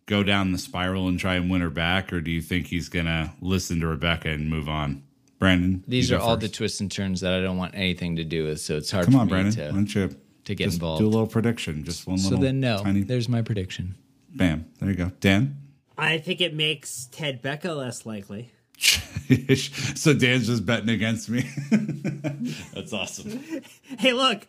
go 0.07 0.23
down 0.23 0.53
the 0.53 0.59
spiral 0.59 1.09
and 1.09 1.19
try 1.19 1.35
and 1.37 1.51
win 1.51 1.61
her 1.61 1.71
back, 1.71 2.13
or 2.13 2.21
do 2.21 2.31
you 2.31 2.41
think 2.43 2.67
he's 2.67 2.89
gonna 2.89 3.35
listen 3.41 3.81
to 3.81 3.87
Rebecca 3.87 4.29
and 4.29 4.49
move 4.51 4.69
on? 4.69 5.03
Brandon, 5.39 5.83
These 5.89 6.13
are 6.13 6.19
go 6.19 6.23
all 6.25 6.37
the 6.37 6.49
twists 6.49 6.81
and 6.81 6.91
turns 6.91 7.21
that 7.23 7.33
I 7.33 7.41
don't 7.41 7.57
want 7.57 7.75
anything 7.75 8.15
to 8.17 8.25
do 8.25 8.45
with, 8.45 8.61
so 8.61 8.77
it's 8.77 8.93
hard 8.93 9.07
Come 9.07 9.15
for 9.15 9.21
on, 9.21 9.27
me 9.27 9.31
Brandon. 9.31 9.53
to. 9.55 9.65
Why 9.67 9.71
don't 9.73 9.95
you 9.95 10.17
to 10.45 10.55
get 10.55 10.65
just 10.65 10.77
involved. 10.77 11.01
Do 11.01 11.07
a 11.07 11.09
little 11.09 11.27
prediction, 11.27 11.83
just 11.85 12.07
one 12.07 12.19
So 12.19 12.31
little. 12.31 12.45
then, 12.45 12.61
no. 12.61 12.79
tiny. 12.83 13.03
There's 13.03 13.29
my 13.29 13.43
prediction. 13.43 13.97
Bam. 14.35 14.67
There 14.79 14.89
you 14.89 14.95
go, 14.97 15.11
Dan. 15.21 15.57
I 15.99 16.19
think 16.19 16.41
it 16.41 16.55
makes 16.55 17.07
Ted 17.11 17.43
Becca 17.43 17.73
less 17.73 18.07
likely. 18.07 18.53
so 18.79 20.15
Dan's 20.15 20.47
just 20.47 20.65
betting 20.67 20.89
against 20.89 21.29
me. 21.29 21.49
That's 22.75 22.93
awesome. 22.93 23.41
Hey, 23.99 24.13
look, 24.13 24.47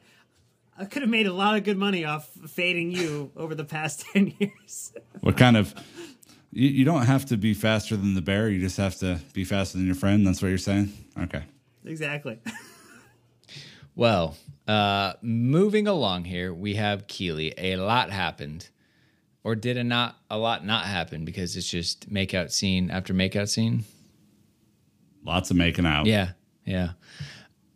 I 0.77 0.85
could 0.85 1.01
have 1.03 1.11
made 1.11 1.27
a 1.27 1.33
lot 1.33 1.55
of 1.55 1.63
good 1.63 1.77
money 1.77 2.03
off 2.03 2.27
fading 2.47 2.91
you 2.91 3.31
over 3.35 3.53
the 3.55 3.63
past 3.65 4.05
10 4.13 4.33
years. 4.39 4.93
What 5.21 5.37
kind 5.37 5.55
of? 5.57 5.73
You, 6.51 6.69
you 6.69 6.85
don't 6.85 7.05
have 7.05 7.25
to 7.27 7.37
be 7.37 7.53
faster 7.53 7.95
than 7.95 8.15
the 8.15 8.21
bear. 8.21 8.49
You 8.49 8.59
just 8.59 8.77
have 8.77 8.95
to 8.97 9.19
be 9.33 9.43
faster 9.43 9.77
than 9.77 9.85
your 9.85 9.95
friend. 9.95 10.25
That's 10.25 10.41
what 10.41 10.49
you're 10.49 10.57
saying. 10.57 10.91
Okay. 11.19 11.43
exactly. 11.85 12.39
Well, 13.95 14.35
uh, 14.67 15.13
moving 15.21 15.87
along 15.87 16.25
here, 16.25 16.53
we 16.53 16.75
have 16.75 17.05
Keeley. 17.07 17.53
A 17.57 17.75
lot 17.75 18.09
happened, 18.09 18.69
or 19.43 19.55
did 19.55 19.77
a 19.77 19.83
not 19.83 20.17
a 20.31 20.37
lot 20.37 20.65
not 20.65 20.85
happen 20.85 21.25
because 21.25 21.55
it's 21.55 21.69
just 21.69 22.11
makeout 22.11 22.51
scene 22.51 22.89
after 22.89 23.13
makeout 23.13 23.49
scene. 23.49 23.83
Lots 25.23 25.51
of 25.51 25.57
making 25.57 25.85
out. 25.85 26.07
Yeah, 26.07 26.31
yeah. 26.65 26.93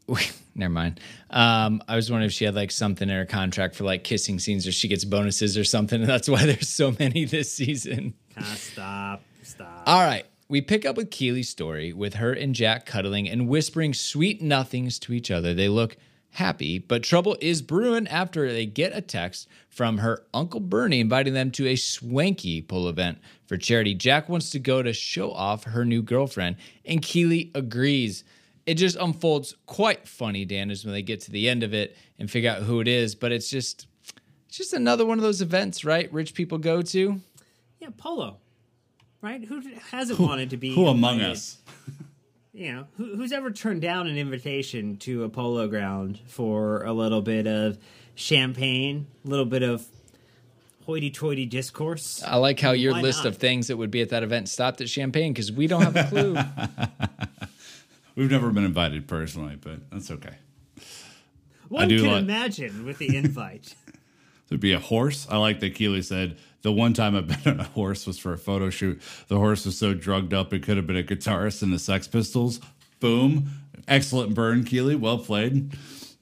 Never 0.56 0.74
mind. 0.74 1.00
Um, 1.30 1.84
I 1.88 1.96
was 1.96 2.10
wondering 2.10 2.28
if 2.28 2.34
she 2.34 2.46
had 2.46 2.56
like 2.56 2.72
something 2.72 3.10
in 3.10 3.16
her 3.16 3.26
contract 3.26 3.76
for 3.76 3.84
like 3.84 4.04
kissing 4.04 4.40
scenes, 4.40 4.66
or 4.66 4.72
she 4.72 4.88
gets 4.88 5.06
bonuses 5.06 5.58
or 5.58 5.64
something, 5.64 6.02
and 6.02 6.10
that's 6.10 6.30
why 6.30 6.46
there's 6.46 6.70
so 6.70 6.96
many 7.00 7.26
this 7.26 7.52
season. 7.52 8.14
Ah, 8.38 8.44
stop, 8.56 9.24
stop. 9.44 9.84
All 9.86 10.06
right. 10.06 10.26
We 10.50 10.62
pick 10.62 10.86
up 10.86 10.96
with 10.96 11.12
Keeley's 11.12 11.50
story 11.50 11.92
with 11.92 12.16
her 12.16 12.32
and 12.32 12.56
Jack 12.56 12.86
cuddling 12.86 13.28
and 13.28 13.50
whispering 13.50 13.94
sweet 13.94 14.42
nothings 14.42 14.98
to 15.00 15.12
each 15.12 15.30
other. 15.30 15.54
They 15.54 15.68
look 15.68 15.98
happy, 16.32 16.80
but 16.80 17.04
trouble 17.04 17.36
is 17.42 17.62
brewing 17.62 18.08
after 18.08 18.50
they 18.50 18.66
get 18.66 18.96
a 18.96 19.02
text 19.02 19.48
from 19.68 19.98
her 19.98 20.24
Uncle 20.34 20.62
Bernie 20.62 21.02
inviting 21.02 21.34
them 21.34 21.52
to 21.52 21.68
a 21.68 21.76
swanky 21.76 22.62
pool 22.62 22.88
event 22.88 23.18
for 23.46 23.58
charity. 23.58 23.94
Jack 23.94 24.30
wants 24.30 24.50
to 24.52 24.60
go 24.60 24.82
to 24.82 24.94
show 24.94 25.32
off 25.32 25.66
her 25.66 25.84
new 25.84 26.02
girlfriend, 26.02 26.56
and 26.86 27.02
Keely 27.02 27.52
agrees. 27.54 28.24
It 28.68 28.76
just 28.76 28.98
unfolds 28.98 29.56
quite 29.66 30.10
funny, 30.10 30.44
Dan, 30.44 30.70
is 30.70 30.84
when 30.84 30.94
they 30.94 31.02
get 31.02 31.22
to 31.22 31.32
the 31.32 31.48
end 31.48 31.64
of 31.64 31.74
it 31.74 31.96
and 32.20 32.30
figure 32.30 32.52
out 32.52 32.64
who 32.64 32.82
it 32.82 32.88
is. 32.90 33.16
But 33.16 33.32
it's 33.32 33.50
just, 33.50 33.88
it's 34.50 34.58
just 34.58 34.74
another 34.74 35.06
one 35.06 35.18
of 35.18 35.24
those 35.24 35.42
events, 35.42 35.86
right? 35.86 36.12
Rich 36.12 36.34
people 36.34 36.58
go 36.58 36.82
to. 36.82 37.22
Yeah, 37.80 37.90
polo. 37.98 38.38
Right? 39.22 39.42
Who 39.46 39.64
hasn't 39.90 40.20
wanted 40.20 40.50
to 40.50 40.58
be? 40.58 40.76
Who 40.76 40.88
among 40.88 41.22
us? 41.22 41.60
you 42.54 42.74
know, 42.74 42.88
who, 42.98 43.16
who's 43.16 43.32
ever 43.32 43.52
turned 43.52 43.82
down 43.82 44.06
an 44.08 44.18
invitation 44.18 44.98
to 44.98 45.24
a 45.24 45.30
polo 45.30 45.70
ground 45.70 46.20
for 46.28 46.84
a 46.84 46.92
little 46.92 47.22
bit 47.22 47.48
of 47.48 47.78
champagne, 48.16 49.08
a 49.26 49.30
little 49.30 49.46
bit 49.46 49.64
of 49.64 49.86
hoity-toity 50.86 51.46
discourse? 51.46 52.22
I 52.22 52.36
like 52.36 52.60
how 52.60 52.72
your 52.72 52.92
Why 52.92 53.02
list 53.02 53.20
not? 53.20 53.28
of 53.28 53.38
things 53.38 53.68
that 53.68 53.78
would 53.78 53.92
be 53.92 54.02
at 54.02 54.10
that 54.10 54.24
event 54.24 54.50
stopped 54.50 54.82
at 54.82 54.90
champagne 54.90 55.32
because 55.32 55.54
we 55.54 55.68
don't 55.68 55.84
have 55.84 55.96
a 55.96 56.04
clue. 56.10 56.38
We've 58.18 58.32
never 58.32 58.50
been 58.50 58.66
invited 58.66 59.08
personally, 59.08 59.58
but 59.62 59.90
that's 59.92 60.10
okay. 60.12 60.36
One 61.70 61.88
do 61.88 62.00
can 62.02 62.12
like- 62.12 62.22
imagine 62.24 62.84
with 62.86 62.98
the 62.98 63.16
invite. 63.16 63.76
There'd 64.50 64.60
be 64.62 64.74
a 64.74 64.80
horse. 64.80 65.28
I 65.30 65.38
like 65.38 65.60
that 65.60 65.76
Keeley 65.76 66.02
said 66.02 66.38
the 66.64 66.72
one 66.72 66.94
time 66.94 67.16
I've 67.16 67.28
been 67.28 67.54
on 67.54 67.60
a 67.60 67.64
horse 67.66 68.08
was 68.08 68.18
for 68.18 68.34
a 68.34 68.38
photo 68.38 68.70
shoot. 68.70 69.02
The 69.28 69.38
horse 69.38 69.66
was 69.66 69.78
so 69.78 69.94
drugged 69.94 70.34
up 70.34 70.52
it 70.54 70.64
could 70.64 70.78
have 70.78 70.88
been 70.88 70.98
a 70.98 71.04
guitarist 71.04 71.62
in 71.62 71.72
the 71.72 71.78
Sex 71.80 72.08
Pistols. 72.08 72.60
Boom. 73.00 73.50
Excellent 73.88 74.34
burn, 74.34 74.64
Keeley. 74.64 74.96
Well 74.96 75.20
played. 75.20 75.78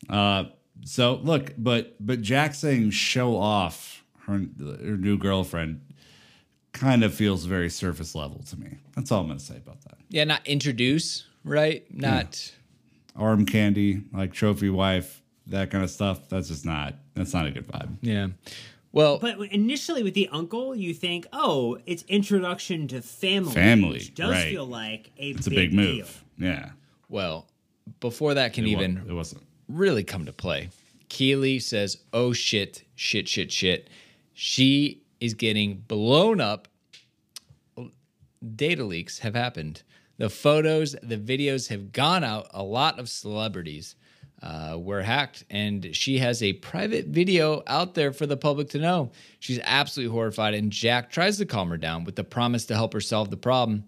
Uh, 0.10 0.46
so 0.84 1.16
look, 1.24 1.54
but 1.58 1.96
but 2.06 2.22
Jack 2.22 2.56
saying 2.56 2.90
show 2.90 3.38
off 3.38 4.04
her, 4.26 4.34
her 4.34 4.98
new 4.98 5.18
girlfriend 5.18 5.82
kind 6.74 7.04
of 7.04 7.14
feels 7.14 7.46
very 7.46 7.70
surface 7.70 8.16
level 8.16 8.42
to 8.50 8.60
me. 8.60 8.80
That's 8.96 9.12
all 9.12 9.22
I'm 9.22 9.28
gonna 9.28 9.40
say 9.40 9.58
about 9.58 9.82
that. 9.84 9.98
yeah, 10.10 10.24
not 10.26 10.46
introduce, 10.46 11.26
right? 11.46 11.86
Not. 11.94 12.52
Arm 13.16 13.46
candy, 13.46 14.02
like 14.12 14.34
trophy 14.34 14.70
wife, 14.70 15.22
that 15.48 15.72
kind 15.72 15.84
of 15.86 15.90
stuff. 15.90 16.28
That's 16.28 16.50
just 16.50 16.66
not. 16.66 16.96
That's 17.14 17.34
not 17.34 17.46
a 17.46 17.52
good 17.52 17.66
vibe. 17.68 17.96
Yeah. 18.02 18.28
Well, 18.92 19.20
But 19.20 19.40
initially, 19.52 20.04
with 20.04 20.14
the 20.16 20.28
uncle, 20.30 20.76
you 20.76 20.94
think, 20.94 21.28
"Oh, 21.32 21.78
it's 21.86 22.04
introduction 22.10 22.88
to 22.90 23.02
family." 23.02 23.54
Family, 23.54 23.90
which 23.94 24.14
does 24.16 24.32
right. 24.32 24.50
feel 24.50 24.66
like 24.66 25.12
a 25.18 25.30
It's 25.32 25.48
a 25.48 25.50
big, 25.50 25.72
big 25.72 25.74
move. 25.74 26.24
deal. 26.38 26.50
Yeah. 26.50 26.70
well, 27.10 27.48
before 28.00 28.34
that 28.34 28.52
can 28.54 28.66
It 28.66 28.76
wa- 28.76 28.82
even 28.82 29.04
it 29.08 29.14
wasn't. 29.14 29.44
really 29.70 30.04
come 30.04 30.26
to 30.26 30.34
play, 30.34 30.70
Keely 31.10 31.60
says, 31.60 31.98
"Oh 32.12 32.34
shit, 32.34 32.84
shit, 32.96 33.28
shit, 33.30 33.52
shit." 33.52 33.90
She 34.34 35.04
is 35.22 35.34
getting 35.34 35.84
blown 35.88 36.42
up. 36.42 36.68
Data 38.56 38.84
leaks 38.84 39.20
have 39.20 39.36
happened. 39.36 39.84
The 40.18 40.30
photos, 40.30 40.96
the 41.04 41.18
videos 41.18 41.70
have 41.70 41.92
gone 41.92 42.24
out. 42.24 42.48
A 42.54 42.64
lot 42.64 43.00
of 43.00 43.10
celebrities 43.10 43.96
uh, 44.42 44.78
were 44.80 45.02
hacked, 45.02 45.44
and 45.50 45.96
she 45.96 46.20
has 46.20 46.44
a 46.44 46.54
private 46.54 47.08
video 47.08 47.64
out 47.68 47.96
there 47.96 48.14
for 48.14 48.26
the 48.26 48.38
public 48.38 48.70
to 48.70 48.80
know. 48.80 49.12
She's 49.40 49.60
absolutely 49.64 50.14
horrified, 50.14 50.54
and 50.54 50.72
Jack 50.72 51.10
tries 51.12 51.38
to 51.38 51.46
calm 51.46 51.70
her 51.70 51.78
down 51.78 52.04
with 52.04 52.16
the 52.16 52.24
promise 52.24 52.66
to 52.66 52.76
help 52.76 52.94
her 52.94 53.02
solve 53.02 53.30
the 53.30 53.38
problem, 53.38 53.86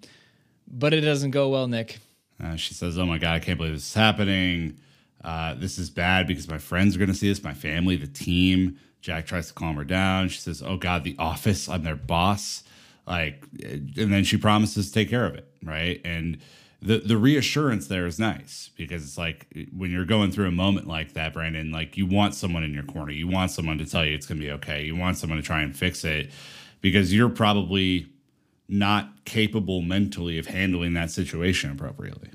but 0.68 0.94
it 0.94 1.02
doesn't 1.02 1.32
go 1.32 1.50
well, 1.50 1.68
Nick. 1.68 2.00
Uh, 2.44 2.56
she 2.56 2.74
says, 2.74 2.98
"Oh 2.98 3.06
my 3.06 3.18
god, 3.18 3.36
I 3.36 3.40
can't 3.40 3.58
believe 3.58 3.74
this 3.74 3.88
is 3.88 3.94
happening. 3.94 4.80
Uh, 5.24 5.56
this 5.56 5.78
is 5.78 5.90
bad 5.90 6.28
because 6.28 6.48
my 6.48 6.58
friends 6.60 6.96
are 6.96 7.00
going 7.00 7.10
to 7.10 7.16
see 7.16 7.28
this, 7.28 7.44
my 7.44 7.54
family, 7.54 7.96
the 7.96 8.08
team." 8.08 8.80
Jack 9.00 9.28
tries 9.28 9.48
to 9.48 9.54
calm 9.54 9.76
her 9.76 9.86
down. 9.86 10.28
She 10.30 10.40
says, 10.40 10.64
"Oh 10.66 10.78
god, 10.78 11.04
the 11.04 11.16
office, 11.20 11.70
I'm 11.70 11.84
their 11.84 11.96
boss." 11.96 12.64
Like, 13.06 13.44
and 13.64 14.12
then 14.12 14.24
she 14.26 14.38
promises 14.38 14.88
to 14.88 14.94
take 14.94 15.10
care 15.10 15.26
of 15.26 15.36
it, 15.36 15.48
right? 15.64 16.02
And 16.06 16.40
the 16.82 17.00
the 17.00 17.18
reassurance 17.18 17.88
there 17.88 18.06
is 18.06 18.20
nice 18.20 18.70
because 18.78 19.04
it's 19.04 19.18
like 19.18 19.48
when 19.76 19.90
you're 19.90 20.06
going 20.06 20.32
through 20.32 20.48
a 20.48 20.52
moment 20.52 20.88
like 20.88 21.14
that, 21.14 21.34
Brandon, 21.34 21.72
like 21.72 21.98
you 21.98 22.06
want 22.06 22.36
someone 22.36 22.64
in 22.64 22.74
your 22.74 22.84
corner, 22.84 23.12
you 23.12 23.28
want 23.28 23.52
someone 23.52 23.78
to 23.80 23.86
tell 23.86 24.06
you 24.06 24.14
it's 24.14 24.28
going 24.28 24.40
to 24.40 24.46
be 24.46 24.52
okay, 24.52 24.84
you 24.84 24.96
want 24.96 25.18
someone 25.18 25.38
to 25.38 25.44
try 25.44 25.62
and 25.62 25.76
fix 25.76 26.04
it 26.04 26.30
because 26.82 27.14
you're 27.14 27.30
probably 27.30 28.08
not 28.70 29.26
capable 29.26 29.82
mentally 29.82 30.38
of 30.38 30.48
handling 30.48 30.94
that 30.94 31.10
situation 31.10 31.72
appropriately. 31.72 32.30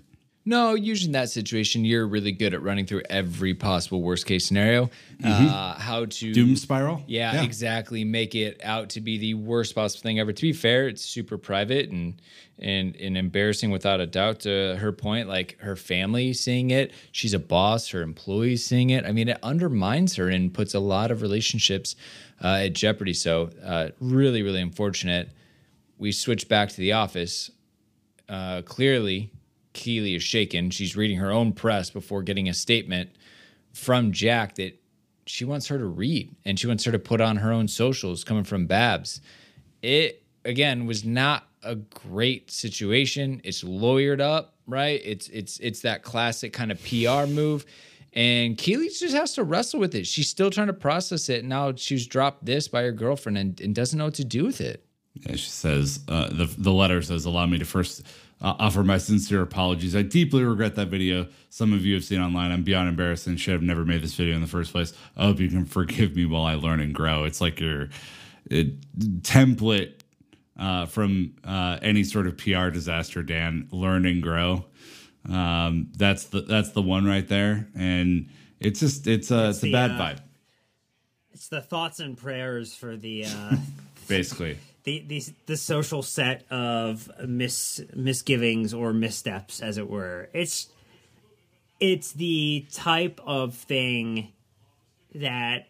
No, 0.44 0.74
usually 0.74 1.08
in 1.08 1.12
that 1.12 1.30
situation, 1.30 1.84
you're 1.84 2.06
really 2.06 2.32
good 2.32 2.52
at 2.52 2.62
running 2.62 2.84
through 2.84 3.02
every 3.08 3.54
possible 3.54 4.02
worst 4.02 4.26
case 4.26 4.44
scenario. 4.44 4.90
Uh, 5.22 5.74
how 5.78 6.04
to 6.06 6.32
Doom 6.32 6.56
spiral? 6.56 7.04
Yeah, 7.06 7.42
exactly. 7.44 8.02
Make 8.02 8.34
it 8.34 8.60
out 8.64 8.90
to 8.90 9.00
be 9.00 9.18
the 9.18 9.34
worst 9.34 9.74
possible 9.74 10.02
thing 10.02 10.18
ever. 10.18 10.32
To 10.32 10.42
be 10.42 10.52
fair, 10.52 10.88
it's 10.88 11.04
super 11.04 11.38
private 11.38 11.90
and 11.90 12.20
and 12.58 12.96
and 12.96 13.16
embarrassing 13.16 13.70
without 13.70 14.00
a 14.00 14.06
doubt. 14.06 14.40
To 14.40 14.76
her 14.80 14.90
point, 14.90 15.28
like 15.28 15.58
her 15.60 15.76
family 15.76 16.32
seeing 16.32 16.70
it, 16.70 16.92
she's 17.12 17.34
a 17.34 17.38
boss. 17.38 17.90
Her 17.90 18.02
employees 18.02 18.66
seeing 18.66 18.90
it. 18.90 19.06
I 19.06 19.12
mean, 19.12 19.28
it 19.28 19.38
undermines 19.44 20.16
her 20.16 20.28
and 20.28 20.52
puts 20.52 20.74
a 20.74 20.80
lot 20.80 21.12
of 21.12 21.22
relationships 21.22 21.94
uh, 22.42 22.62
at 22.64 22.72
jeopardy. 22.72 23.14
So, 23.14 23.50
uh, 23.64 23.90
really, 24.00 24.42
really 24.42 24.60
unfortunate. 24.60 25.30
We 25.98 26.10
switch 26.10 26.48
back 26.48 26.70
to 26.70 26.76
the 26.78 26.94
office. 26.94 27.52
Uh, 28.28 28.62
clearly, 28.62 29.30
Keeley 29.72 30.14
is 30.14 30.22
shaken. 30.22 30.70
She's 30.70 30.96
reading 30.96 31.18
her 31.18 31.30
own 31.30 31.52
press 31.52 31.90
before 31.90 32.22
getting 32.22 32.48
a 32.48 32.54
statement 32.54 33.10
from 33.72 34.12
Jack 34.12 34.56
that 34.56 34.78
she 35.26 35.44
wants 35.44 35.68
her 35.68 35.78
to 35.78 35.86
read 35.86 36.34
and 36.44 36.58
she 36.58 36.66
wants 36.66 36.84
her 36.84 36.92
to 36.92 36.98
put 36.98 37.20
on 37.20 37.36
her 37.36 37.52
own 37.52 37.68
socials 37.68 38.24
coming 38.24 38.44
from 38.44 38.66
Babs. 38.66 39.20
It 39.82 40.22
again 40.44 40.86
was 40.86 41.04
not 41.04 41.46
a 41.62 41.76
great 41.76 42.50
situation. 42.50 43.40
It's 43.44 43.62
lawyered 43.62 44.20
up, 44.20 44.54
right? 44.66 45.00
It's 45.04 45.28
it's 45.28 45.58
it's 45.58 45.80
that 45.80 46.02
classic 46.02 46.52
kind 46.52 46.72
of 46.72 46.80
PR 46.82 47.26
move. 47.26 47.64
And 48.14 48.58
Keely 48.58 48.90
just 48.90 49.14
has 49.14 49.32
to 49.34 49.44
wrestle 49.44 49.80
with 49.80 49.94
it. 49.94 50.06
She's 50.06 50.28
still 50.28 50.50
trying 50.50 50.66
to 50.66 50.74
process 50.74 51.30
it. 51.30 51.46
Now 51.46 51.74
she's 51.74 52.06
dropped 52.06 52.44
this 52.44 52.68
by 52.68 52.82
her 52.82 52.92
girlfriend 52.92 53.38
and, 53.38 53.58
and 53.60 53.74
doesn't 53.74 53.98
know 53.98 54.04
what 54.04 54.14
to 54.14 54.24
do 54.24 54.44
with 54.44 54.60
it. 54.60 54.84
Yeah, 55.14 55.36
she 55.36 55.48
says 55.48 56.00
uh, 56.08 56.28
the 56.28 56.52
the 56.58 56.72
letter 56.72 57.00
says, 57.02 57.24
"Allow 57.24 57.46
me 57.46 57.58
to 57.58 57.64
first 57.64 58.02
uh, 58.42 58.56
offer 58.58 58.82
my 58.82 58.98
sincere 58.98 59.40
apologies. 59.40 59.94
I 59.94 60.02
deeply 60.02 60.42
regret 60.42 60.74
that 60.74 60.88
video. 60.88 61.28
Some 61.48 61.72
of 61.72 61.86
you 61.86 61.94
have 61.94 62.04
seen 62.04 62.20
online. 62.20 62.50
I'm 62.50 62.64
beyond 62.64 62.88
embarrassed 62.88 63.26
and 63.26 63.38
should 63.38 63.52
have 63.54 63.62
never 63.62 63.84
made 63.84 64.02
this 64.02 64.14
video 64.14 64.34
in 64.34 64.40
the 64.40 64.48
first 64.48 64.72
place. 64.72 64.92
I 65.16 65.24
hope 65.26 65.38
you 65.38 65.48
can 65.48 65.64
forgive 65.64 66.16
me 66.16 66.26
while 66.26 66.44
I 66.44 66.54
learn 66.54 66.80
and 66.80 66.92
grow." 66.92 67.24
It's 67.24 67.40
like 67.40 67.60
your 67.60 67.84
uh, 68.50 68.64
template 69.20 70.00
uh, 70.58 70.86
from 70.86 71.36
uh, 71.44 71.78
any 71.82 72.02
sort 72.02 72.26
of 72.26 72.36
PR 72.36 72.70
disaster. 72.70 73.22
Dan, 73.22 73.68
learn 73.70 74.04
and 74.06 74.20
grow. 74.22 74.64
Um, 75.28 75.92
that's 75.96 76.24
the 76.24 76.40
that's 76.40 76.72
the 76.72 76.82
one 76.82 77.04
right 77.04 77.26
there, 77.26 77.68
and 77.76 78.28
it's 78.58 78.80
just 78.80 79.06
it's 79.06 79.30
a 79.30 79.50
it's, 79.50 79.58
a 79.58 79.66
the, 79.66 79.72
bad 79.72 79.92
uh, 79.92 79.98
vibe, 79.98 80.18
It's 81.32 81.46
the 81.46 81.60
thoughts 81.60 82.00
and 82.00 82.18
prayers 82.18 82.74
for 82.74 82.96
the 82.96 83.26
uh, 83.26 83.56
basically. 84.08 84.58
The, 84.84 85.04
the 85.06 85.22
the 85.46 85.56
social 85.56 86.02
set 86.02 86.44
of 86.50 87.10
mis 87.26 87.80
misgivings 87.94 88.74
or 88.74 88.92
missteps, 88.92 89.60
as 89.60 89.78
it 89.78 89.88
were. 89.88 90.28
It's 90.32 90.68
it's 91.80 92.12
the 92.12 92.66
type 92.72 93.20
of 93.26 93.54
thing 93.54 94.32
that 95.14 95.68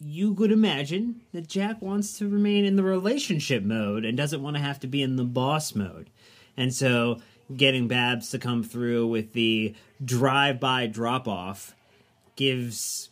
you 0.00 0.34
could 0.34 0.52
imagine 0.52 1.22
that 1.32 1.48
Jack 1.48 1.82
wants 1.82 2.18
to 2.18 2.28
remain 2.28 2.64
in 2.64 2.76
the 2.76 2.82
relationship 2.82 3.64
mode 3.64 4.04
and 4.04 4.16
doesn't 4.16 4.42
want 4.42 4.56
to 4.56 4.62
have 4.62 4.78
to 4.80 4.86
be 4.86 5.02
in 5.02 5.16
the 5.16 5.24
boss 5.24 5.74
mode. 5.74 6.10
And 6.56 6.72
so 6.72 7.20
getting 7.54 7.88
Babs 7.88 8.30
to 8.30 8.38
come 8.38 8.62
through 8.62 9.06
with 9.08 9.32
the 9.32 9.74
drive 10.04 10.60
by 10.60 10.86
drop 10.86 11.26
off 11.26 11.74
gives 12.36 13.10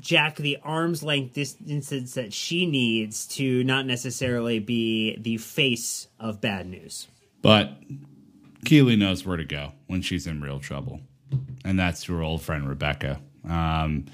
Jack 0.00 0.36
the 0.36 0.58
arm's 0.62 1.02
length 1.02 1.34
distance 1.34 2.14
that 2.14 2.32
she 2.32 2.66
needs 2.66 3.26
to 3.26 3.64
not 3.64 3.86
necessarily 3.86 4.58
be 4.58 5.16
the 5.18 5.36
face 5.38 6.08
of 6.18 6.40
bad 6.40 6.66
news. 6.68 7.08
But 7.42 7.78
Keely 8.64 8.96
knows 8.96 9.24
where 9.24 9.36
to 9.36 9.44
go 9.44 9.72
when 9.86 10.02
she's 10.02 10.26
in 10.26 10.40
real 10.40 10.58
trouble, 10.58 11.00
and 11.64 11.78
that's 11.78 12.04
her 12.04 12.22
old 12.22 12.42
friend 12.42 12.68
Rebecca. 12.68 13.20
Um, 13.48 14.06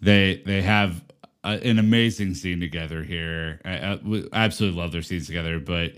they 0.00 0.42
they 0.44 0.62
have 0.62 1.04
a, 1.44 1.50
an 1.66 1.78
amazing 1.78 2.34
scene 2.34 2.60
together 2.60 3.02
here. 3.02 3.60
I, 3.64 3.78
I 3.78 3.94
we 4.02 4.28
absolutely 4.32 4.80
love 4.80 4.92
their 4.92 5.02
scenes 5.02 5.26
together. 5.26 5.60
But 5.60 5.92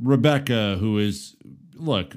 Rebecca, 0.00 0.76
who 0.78 0.98
is 0.98 1.36
look, 1.74 2.16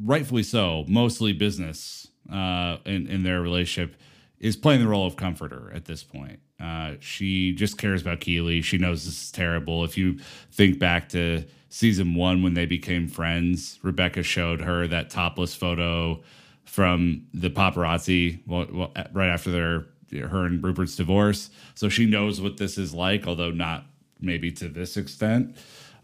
rightfully 0.00 0.42
so, 0.42 0.84
mostly 0.88 1.32
business 1.32 2.08
uh, 2.32 2.78
in 2.84 3.06
in 3.08 3.22
their 3.22 3.40
relationship, 3.40 3.96
is 4.38 4.56
playing 4.56 4.80
the 4.80 4.88
role 4.88 5.06
of 5.06 5.16
comforter 5.16 5.72
at 5.74 5.84
this 5.86 6.02
point. 6.02 6.40
Uh, 6.60 6.94
she 7.00 7.52
just 7.52 7.78
cares 7.78 8.02
about 8.02 8.20
Keely. 8.20 8.62
She 8.62 8.78
knows 8.78 9.04
this 9.04 9.24
is 9.24 9.30
terrible. 9.30 9.84
If 9.84 9.96
you 9.96 10.18
think 10.52 10.78
back 10.78 11.08
to 11.10 11.44
season 11.68 12.14
one 12.14 12.42
when 12.42 12.54
they 12.54 12.66
became 12.66 13.08
friends, 13.08 13.78
Rebecca 13.82 14.22
showed 14.22 14.60
her 14.60 14.86
that 14.88 15.10
topless 15.10 15.54
photo 15.54 16.22
from 16.64 17.26
the 17.32 17.50
paparazzi 17.50 18.40
well, 18.46 18.66
well, 18.72 18.92
right 19.12 19.28
after 19.28 19.50
their 19.50 19.86
her 20.28 20.46
and 20.46 20.62
Rupert's 20.62 20.96
divorce. 20.96 21.50
So 21.74 21.88
she 21.88 22.06
knows 22.06 22.40
what 22.40 22.56
this 22.56 22.78
is 22.78 22.94
like, 22.94 23.26
although 23.26 23.50
not 23.50 23.86
maybe 24.20 24.52
to 24.52 24.68
this 24.68 24.96
extent. 24.96 25.56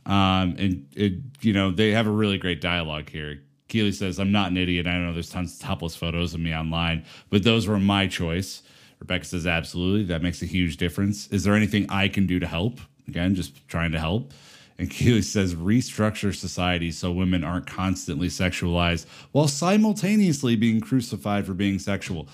Um, 0.04 0.56
and 0.58 0.86
it, 0.94 1.14
you 1.40 1.52
know, 1.52 1.70
they 1.70 1.92
have 1.92 2.06
a 2.06 2.10
really 2.10 2.38
great 2.38 2.60
dialogue 2.60 3.08
here. 3.08 3.42
Keeley 3.72 3.92
says, 3.92 4.18
I'm 4.18 4.30
not 4.30 4.50
an 4.50 4.58
idiot. 4.58 4.86
I 4.86 4.98
know 4.98 5.14
there's 5.14 5.30
tons 5.30 5.54
of 5.54 5.60
topless 5.60 5.96
photos 5.96 6.34
of 6.34 6.40
me 6.40 6.54
online, 6.54 7.06
but 7.30 7.42
those 7.42 7.66
were 7.66 7.78
my 7.78 8.06
choice. 8.06 8.60
Rebecca 9.00 9.24
says, 9.24 9.46
absolutely. 9.46 10.04
That 10.04 10.22
makes 10.22 10.42
a 10.42 10.44
huge 10.46 10.76
difference. 10.76 11.26
Is 11.28 11.44
there 11.44 11.54
anything 11.54 11.86
I 11.88 12.08
can 12.08 12.26
do 12.26 12.38
to 12.38 12.46
help? 12.46 12.80
Again, 13.08 13.34
just 13.34 13.66
trying 13.68 13.92
to 13.92 13.98
help. 13.98 14.34
And 14.78 14.90
Keeley 14.90 15.22
says, 15.22 15.54
restructure 15.54 16.36
society 16.36 16.92
so 16.92 17.10
women 17.12 17.44
aren't 17.44 17.66
constantly 17.66 18.28
sexualized 18.28 19.06
while 19.32 19.48
simultaneously 19.48 20.54
being 20.54 20.82
crucified 20.82 21.46
for 21.46 21.54
being 21.54 21.78
sexual. 21.78 22.28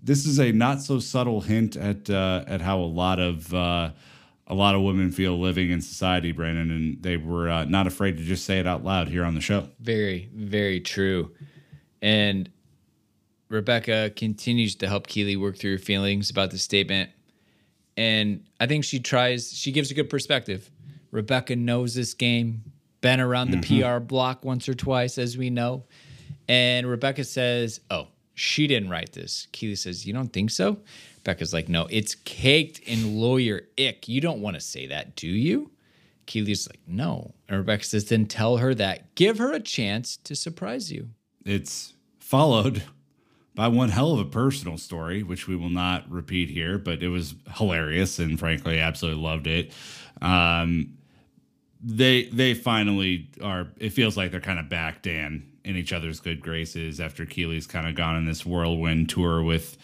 This 0.00 0.26
is 0.26 0.38
a 0.38 0.52
not 0.52 0.80
so 0.80 1.00
subtle 1.00 1.40
hint 1.40 1.74
at 1.74 2.08
uh, 2.08 2.44
at 2.46 2.60
how 2.60 2.78
a 2.78 2.86
lot 2.86 3.18
of 3.18 3.52
uh, 3.52 3.90
a 4.46 4.54
lot 4.54 4.74
of 4.74 4.82
women 4.82 5.10
feel 5.12 5.38
living 5.38 5.70
in 5.70 5.80
society, 5.80 6.32
Brandon, 6.32 6.70
and 6.70 7.02
they 7.02 7.16
were 7.16 7.48
uh, 7.48 7.64
not 7.64 7.86
afraid 7.86 8.16
to 8.18 8.24
just 8.24 8.44
say 8.44 8.58
it 8.58 8.66
out 8.66 8.84
loud 8.84 9.08
here 9.08 9.24
on 9.24 9.34
the 9.34 9.40
show. 9.40 9.68
Very, 9.80 10.28
very 10.34 10.80
true. 10.80 11.32
And 12.00 12.50
Rebecca 13.48 14.10
continues 14.16 14.74
to 14.76 14.88
help 14.88 15.06
Keeley 15.06 15.36
work 15.36 15.56
through 15.58 15.72
her 15.72 15.78
feelings 15.78 16.30
about 16.30 16.50
the 16.50 16.58
statement. 16.58 17.10
And 17.96 18.44
I 18.58 18.66
think 18.66 18.84
she 18.84 18.98
tries, 18.98 19.52
she 19.52 19.70
gives 19.72 19.90
a 19.90 19.94
good 19.94 20.10
perspective. 20.10 20.70
Rebecca 21.10 21.54
knows 21.54 21.94
this 21.94 22.14
game, 22.14 22.64
been 23.02 23.20
around 23.20 23.50
the 23.50 23.58
mm-hmm. 23.58 23.98
PR 23.98 24.00
block 24.00 24.44
once 24.44 24.68
or 24.68 24.74
twice, 24.74 25.18
as 25.18 25.36
we 25.36 25.50
know. 25.50 25.84
And 26.48 26.86
Rebecca 26.86 27.24
says, 27.24 27.80
Oh, 27.90 28.08
she 28.34 28.66
didn't 28.66 28.88
write 28.88 29.12
this. 29.12 29.46
Keeley 29.52 29.76
says, 29.76 30.06
You 30.06 30.14
don't 30.14 30.32
think 30.32 30.50
so? 30.50 30.78
Becca's 31.24 31.52
like, 31.52 31.68
No, 31.68 31.86
it's 31.90 32.14
caked 32.14 32.78
in 32.80 33.16
lawyer 33.18 33.62
ick. 33.78 34.08
You 34.08 34.20
don't 34.20 34.40
want 34.40 34.54
to 34.54 34.60
say 34.60 34.86
that, 34.86 35.16
do 35.16 35.28
you? 35.28 35.70
Keeley's 36.26 36.68
like, 36.68 36.80
No. 36.86 37.34
And 37.48 37.58
Rebecca 37.58 37.84
says, 37.84 38.06
Then 38.06 38.26
tell 38.26 38.58
her 38.58 38.74
that. 38.74 39.14
Give 39.14 39.38
her 39.38 39.52
a 39.52 39.60
chance 39.60 40.16
to 40.18 40.34
surprise 40.34 40.90
you. 40.92 41.08
It's 41.44 41.94
followed 42.18 42.82
by 43.54 43.68
one 43.68 43.90
hell 43.90 44.12
of 44.12 44.20
a 44.20 44.24
personal 44.30 44.78
story, 44.78 45.22
which 45.22 45.46
we 45.46 45.56
will 45.56 45.70
not 45.70 46.10
repeat 46.10 46.48
here, 46.48 46.78
but 46.78 47.02
it 47.02 47.08
was 47.08 47.34
hilarious 47.56 48.18
and 48.18 48.38
frankly, 48.38 48.78
absolutely 48.78 49.22
loved 49.22 49.46
it. 49.46 49.72
Um, 50.20 50.94
they 51.82 52.24
they 52.26 52.54
finally 52.54 53.28
are. 53.42 53.66
It 53.78 53.90
feels 53.90 54.16
like 54.16 54.30
they're 54.30 54.40
kind 54.40 54.60
of 54.60 54.68
back, 54.68 55.02
Dan, 55.02 55.48
in 55.64 55.76
each 55.76 55.92
other's 55.92 56.20
good 56.20 56.40
graces 56.40 57.00
after 57.00 57.26
Keeley's 57.26 57.66
kind 57.66 57.88
of 57.88 57.94
gone 57.94 58.14
on 58.14 58.24
this 58.24 58.46
whirlwind 58.46 59.08
tour 59.08 59.42
with 59.42 59.76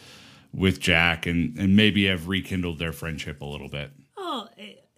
with 0.58 0.80
Jack, 0.80 1.26
and 1.26 1.56
and 1.58 1.76
maybe 1.76 2.06
have 2.06 2.28
rekindled 2.28 2.78
their 2.78 2.92
friendship 2.92 3.40
a 3.40 3.44
little 3.44 3.68
bit. 3.68 3.92
Oh, 4.16 4.48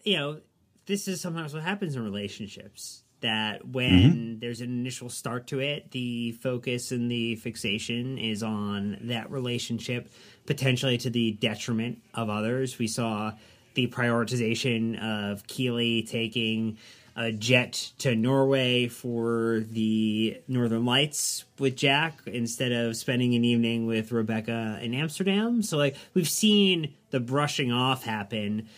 you 0.02 0.16
know, 0.16 0.40
this 0.86 1.06
is 1.06 1.20
sometimes 1.20 1.54
what 1.54 1.62
happens 1.62 1.94
in 1.94 2.02
relationships 2.02 3.04
that 3.20 3.66
when 3.68 3.90
mm-hmm. 3.90 4.38
there's 4.38 4.60
an 4.60 4.70
initial 4.70 5.08
start 5.08 5.46
to 5.48 5.60
it, 5.60 5.90
the 5.90 6.32
focus 6.32 6.90
and 6.90 7.10
the 7.10 7.36
fixation 7.36 8.18
is 8.18 8.42
on 8.42 8.98
that 9.02 9.30
relationship, 9.30 10.10
potentially 10.46 10.96
to 10.98 11.10
the 11.10 11.32
detriment 11.32 11.98
of 12.14 12.30
others. 12.30 12.78
We 12.78 12.86
saw 12.86 13.32
the 13.74 13.86
prioritization 13.88 15.00
of 15.02 15.46
Keeley 15.46 16.02
taking 16.02 16.78
a 17.16 17.32
jet 17.32 17.92
to 17.98 18.14
Norway 18.14 18.88
for 18.88 19.64
the 19.70 20.40
Northern 20.48 20.84
Lights 20.84 21.44
with 21.58 21.76
Jack 21.76 22.20
instead 22.26 22.72
of 22.72 22.96
spending 22.96 23.34
an 23.34 23.44
evening 23.44 23.86
with 23.86 24.12
Rebecca 24.12 24.78
in 24.80 24.94
Amsterdam. 24.94 25.62
So, 25.62 25.76
like, 25.76 25.96
we've 26.14 26.28
seen 26.28 26.94
the 27.10 27.20
brushing 27.20 27.72
off 27.72 28.04
happen 28.04 28.68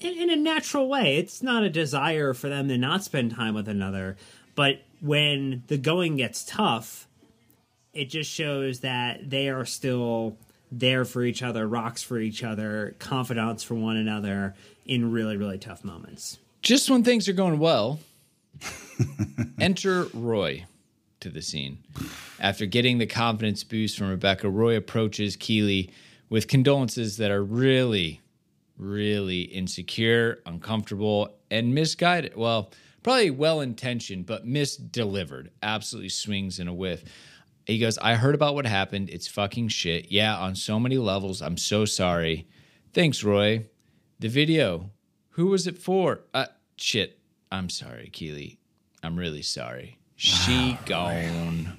in, 0.00 0.18
in 0.18 0.30
a 0.30 0.36
natural 0.36 0.88
way. 0.88 1.16
It's 1.16 1.42
not 1.42 1.62
a 1.62 1.70
desire 1.70 2.34
for 2.34 2.48
them 2.48 2.68
to 2.68 2.78
not 2.78 3.04
spend 3.04 3.34
time 3.34 3.54
with 3.54 3.68
another, 3.68 4.16
but 4.54 4.82
when 5.00 5.62
the 5.68 5.78
going 5.78 6.16
gets 6.16 6.44
tough, 6.44 7.06
it 7.92 8.06
just 8.06 8.30
shows 8.30 8.80
that 8.80 9.30
they 9.30 9.48
are 9.48 9.64
still 9.64 10.36
there 10.70 11.04
for 11.04 11.22
each 11.22 11.42
other, 11.42 11.66
rocks 11.66 12.02
for 12.02 12.18
each 12.18 12.44
other, 12.44 12.94
confidants 12.98 13.62
for 13.62 13.74
one 13.74 13.96
another 13.96 14.54
in 14.84 15.10
really, 15.12 15.36
really 15.36 15.58
tough 15.58 15.84
moments. 15.84 16.38
Just 16.68 16.90
when 16.90 17.02
things 17.02 17.30
are 17.30 17.32
going 17.32 17.58
well, 17.58 17.98
enter 19.58 20.04
Roy 20.12 20.66
to 21.20 21.30
the 21.30 21.40
scene. 21.40 21.78
After 22.38 22.66
getting 22.66 22.98
the 22.98 23.06
confidence 23.06 23.64
boost 23.64 23.96
from 23.96 24.10
Rebecca, 24.10 24.50
Roy 24.50 24.76
approaches 24.76 25.34
Keeley 25.34 25.90
with 26.28 26.46
condolences 26.46 27.16
that 27.16 27.30
are 27.30 27.42
really 27.42 28.20
really 28.76 29.40
insecure, 29.40 30.42
uncomfortable, 30.44 31.38
and 31.50 31.74
misguided. 31.74 32.36
Well, 32.36 32.70
probably 33.02 33.30
well 33.30 33.62
intentioned, 33.62 34.26
but 34.26 34.46
misdelivered. 34.46 35.48
Absolutely 35.62 36.10
swings 36.10 36.58
in 36.58 36.68
a 36.68 36.74
whiff. 36.74 37.02
He 37.64 37.78
goes, 37.78 37.96
I 37.96 38.16
heard 38.16 38.34
about 38.34 38.54
what 38.54 38.66
happened. 38.66 39.08
It's 39.08 39.26
fucking 39.26 39.68
shit. 39.68 40.12
Yeah, 40.12 40.36
on 40.36 40.54
so 40.54 40.78
many 40.78 40.98
levels. 40.98 41.40
I'm 41.40 41.56
so 41.56 41.86
sorry. 41.86 42.46
Thanks, 42.92 43.24
Roy. 43.24 43.64
The 44.18 44.28
video. 44.28 44.90
Who 45.30 45.46
was 45.46 45.66
it 45.66 45.78
for? 45.78 46.24
Uh, 46.34 46.44
shit. 46.80 47.18
I'm 47.50 47.68
sorry, 47.68 48.10
Keeley. 48.12 48.58
I'm 49.02 49.16
really 49.16 49.42
sorry. 49.42 49.98
She 50.16 50.76
gone. 50.84 51.78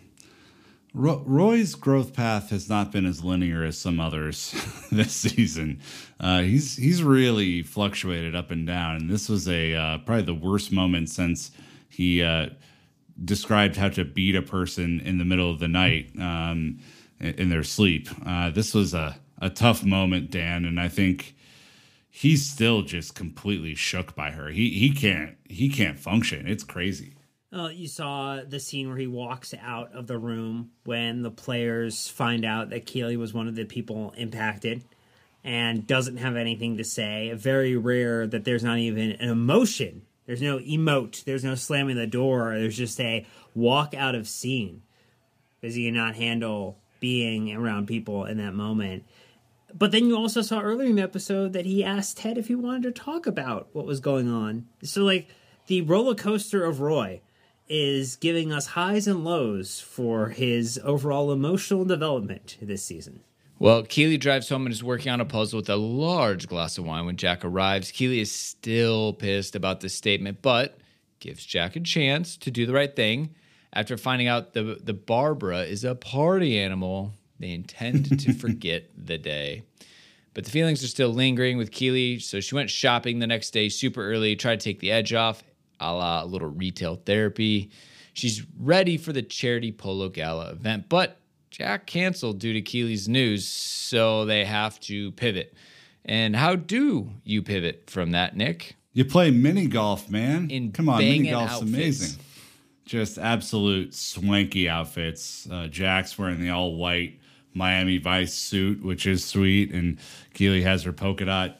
Roy's 0.93 1.75
growth 1.75 2.13
path 2.13 2.49
has 2.49 2.67
not 2.67 2.91
been 2.91 3.05
as 3.05 3.23
linear 3.23 3.63
as 3.63 3.77
some 3.77 3.99
others 3.99 4.55
this 4.91 5.11
season. 5.13 5.81
Uh, 6.19 6.39
he's 6.41 6.77
he's 6.77 7.03
really 7.03 7.61
fluctuated 7.61 8.35
up 8.35 8.49
and 8.49 8.65
down, 8.65 8.95
and 8.95 9.09
this 9.09 9.29
was 9.29 9.47
a 9.47 9.75
uh, 9.75 9.97
probably 9.99 10.23
the 10.23 10.33
worst 10.33 10.71
moment 10.71 11.09
since 11.09 11.51
he 11.89 12.23
uh, 12.23 12.47
described 13.23 13.75
how 13.75 13.89
to 13.89 14.03
beat 14.03 14.35
a 14.35 14.41
person 14.41 14.99
in 15.01 15.17
the 15.17 15.25
middle 15.25 15.51
of 15.51 15.59
the 15.59 15.67
night 15.67 16.09
um, 16.17 16.79
in 17.19 17.49
their 17.49 17.63
sleep. 17.63 18.07
Uh, 18.25 18.49
this 18.49 18.73
was 18.73 18.93
a 18.93 19.19
a 19.41 19.49
tough 19.49 19.83
moment, 19.83 20.31
Dan, 20.31 20.65
and 20.65 20.79
I 20.79 20.89
think 20.89 21.35
he's 22.20 22.45
still 22.45 22.82
just 22.82 23.15
completely 23.15 23.74
shook 23.74 24.13
by 24.13 24.32
her. 24.32 24.49
He 24.49 24.72
he 24.72 24.91
can't 24.91 25.38
he 25.45 25.70
can't 25.70 25.97
function. 25.97 26.47
It's 26.47 26.63
crazy. 26.65 27.15
Uh, 27.51 27.70
you 27.70 27.88
saw 27.88 28.41
the 28.47 28.59
scene 28.59 28.89
where 28.89 28.97
he 28.97 29.07
walks 29.07 29.55
out 29.59 29.91
of 29.93 30.05
the 30.05 30.17
room 30.20 30.70
when 30.84 31.24
the 31.24 31.32
players 31.32 32.07
find 32.07 32.45
out 32.45 32.70
that 32.70 32.86
Keeley 32.86 33.17
was 33.17 33.34
one 33.34 33.47
of 33.47 33.55
the 33.55 33.65
people 33.65 34.13
impacted 34.17 34.84
and 35.43 35.88
doesn't 35.88 36.17
have 36.17 36.36
anything 36.36 36.78
to 36.78 36.84
say. 36.84 37.34
Very 37.34 37.76
rare 37.76 38.28
that 38.28 38.43
there's 38.43 38.63
not 38.63 38.78
even 38.78 39.13
an 39.13 39.30
emotion. 39.30 40.03
There's 40.28 40.43
no 40.43 40.59
emote. 40.59 41.24
There's 41.24 41.43
no 41.43 41.55
slamming 41.55 41.95
the 41.95 42.05
door. 42.05 42.55
There's 42.59 42.78
just 42.78 42.99
a 42.99 43.26
walk 43.55 43.95
out 43.95 44.13
of 44.13 44.28
scene 44.28 44.84
because 45.59 45.74
he 45.74 45.88
cannot 45.88 46.15
handle 46.15 46.78
being 46.99 47.55
around 47.55 47.88
people 47.88 48.26
in 48.26 48.38
that 48.38 48.53
moment. 48.53 49.05
But 49.74 49.91
then 49.91 50.05
you 50.05 50.17
also 50.17 50.41
saw 50.41 50.61
earlier 50.61 50.89
in 50.89 50.95
the 50.95 51.03
episode 51.03 51.53
that 51.53 51.65
he 51.65 51.84
asked 51.84 52.17
Ted 52.17 52.38
if 52.38 52.47
he 52.47 52.55
wanted 52.55 52.84
to 52.84 52.91
talk 52.91 53.28
about 53.28 53.70
what 53.74 53.86
was 53.86 53.99
going 53.99 54.30
on. 54.30 54.67
So, 54.84 55.03
like, 55.03 55.28
the 55.67 55.82
roller 55.82 56.15
coaster 56.15 56.65
of 56.65 56.80
Roy 56.82 57.22
is 57.67 58.15
giving 58.15 58.51
us 58.51 58.67
highs 58.67 59.07
and 59.07 59.24
lows 59.24 59.80
for 59.80 60.30
his 60.30 60.80
overall 60.84 61.32
emotional 61.32 61.86
development 61.86 62.57
this 62.61 62.84
season. 62.84 63.22
Well, 63.59 63.84
Keeley 63.84 64.17
drives 64.17 64.49
home 64.49 64.65
and 64.65 64.74
is 64.74 64.84
working 64.84 65.11
on 65.11 65.20
a 65.20 65.26
puzzle 65.26 65.57
with 65.57 65.70
a 65.70 65.76
large 65.76 66.47
glass 66.47 66.78
of 66.78 66.86
wine 66.86 67.05
when 67.05 67.17
Jack 67.17 67.43
arrives. 67.43 67.91
Keeley 67.91 68.22
is 68.22 68.32
still 68.32 69.13
pissed 69.13 69.55
about 69.55 69.82
this 69.82 69.93
statement, 69.93 70.41
but 70.41 70.80
gives 71.20 71.45
Jack 71.45 71.76
a 71.76 71.82
chance 71.82 72.38
to 72.38 72.51
do 72.51 72.65
the 72.65 72.74
right 72.74 72.95
thing. 72.95 73.36
After 73.74 73.97
finding 73.97 74.28
out 74.28 74.53
the, 74.53 74.80
the 74.82 74.93
Barbara 74.93 75.63
is 75.63 75.84
a 75.84 75.93
party 75.93 76.57
animal, 76.57 77.13
they 77.39 77.51
intend 77.51 78.19
to 78.19 78.33
forget 78.45 78.89
the 78.97 79.17
day. 79.17 79.63
But 80.33 80.45
the 80.45 80.51
feelings 80.51 80.83
are 80.83 80.87
still 80.87 81.09
lingering 81.09 81.57
with 81.57 81.71
Keeley, 81.71 82.19
so 82.19 82.39
she 82.39 82.55
went 82.55 82.69
shopping 82.69 83.19
the 83.19 83.27
next 83.27 83.51
day 83.51 83.67
super 83.69 84.05
early, 84.05 84.35
tried 84.35 84.59
to 84.59 84.63
take 84.63 84.79
the 84.79 84.91
edge 84.91 85.13
off, 85.13 85.43
a 85.79 85.91
la 85.93 86.23
a 86.23 86.25
little 86.25 86.49
retail 86.49 86.95
therapy. 86.95 87.71
She's 88.13 88.45
ready 88.59 88.97
for 88.97 89.11
the 89.11 89.21
charity 89.21 89.71
polo 89.71 90.09
gala 90.09 90.51
event, 90.51 90.87
but 90.89 91.19
Jack 91.49 91.87
canceled 91.87 92.39
due 92.39 92.53
to 92.53 92.61
Keeley's 92.61 93.09
news, 93.09 93.47
so 93.47 94.25
they 94.25 94.45
have 94.45 94.79
to 94.81 95.11
pivot. 95.13 95.53
And 96.05 96.35
how 96.35 96.55
do 96.55 97.09
you 97.23 97.41
pivot 97.41 97.89
from 97.89 98.11
that, 98.11 98.35
Nick? 98.35 98.75
You 98.93 99.05
play 99.05 99.31
mini 99.31 99.67
golf, 99.67 100.09
man. 100.09 100.49
In 100.49 100.71
Come 100.71 100.89
on, 100.89 100.99
mini 100.99 101.29
golf's 101.29 101.53
outfits. 101.53 101.73
amazing. 101.73 102.19
Just 102.85 103.17
absolute 103.17 103.93
swanky 103.93 104.67
outfits. 104.67 105.47
Uh, 105.49 105.67
Jack's 105.67 106.17
wearing 106.17 106.39
the 106.41 106.49
all 106.49 106.75
white 106.75 107.18
Miami 107.53 107.97
Vice 107.97 108.33
suit, 108.33 108.83
which 108.83 109.05
is 109.05 109.25
sweet, 109.25 109.71
and 109.71 109.97
Keeley 110.33 110.61
has 110.61 110.83
her 110.83 110.93
polka 110.93 111.25
dot 111.25 111.59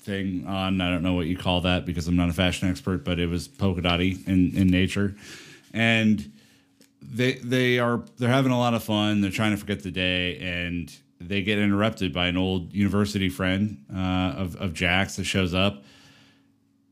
thing 0.00 0.46
on. 0.46 0.80
I 0.80 0.90
don't 0.90 1.02
know 1.02 1.14
what 1.14 1.26
you 1.26 1.36
call 1.36 1.62
that 1.62 1.86
because 1.86 2.08
I'm 2.08 2.16
not 2.16 2.28
a 2.28 2.32
fashion 2.32 2.68
expert, 2.68 3.04
but 3.04 3.18
it 3.18 3.26
was 3.26 3.48
polka 3.48 3.82
dotty 3.82 4.18
in, 4.26 4.56
in 4.56 4.68
nature. 4.68 5.14
And 5.72 6.32
they 7.02 7.34
they 7.34 7.78
are 7.78 8.02
they're 8.18 8.28
having 8.28 8.52
a 8.52 8.58
lot 8.58 8.74
of 8.74 8.82
fun. 8.82 9.20
They're 9.20 9.30
trying 9.30 9.52
to 9.52 9.56
forget 9.56 9.82
the 9.82 9.90
day, 9.90 10.38
and 10.38 10.94
they 11.20 11.42
get 11.42 11.58
interrupted 11.58 12.12
by 12.12 12.26
an 12.26 12.36
old 12.36 12.74
university 12.74 13.28
friend 13.28 13.84
uh, 13.94 14.34
of 14.36 14.56
of 14.56 14.74
Jack's 14.74 15.16
that 15.16 15.24
shows 15.24 15.54
up, 15.54 15.84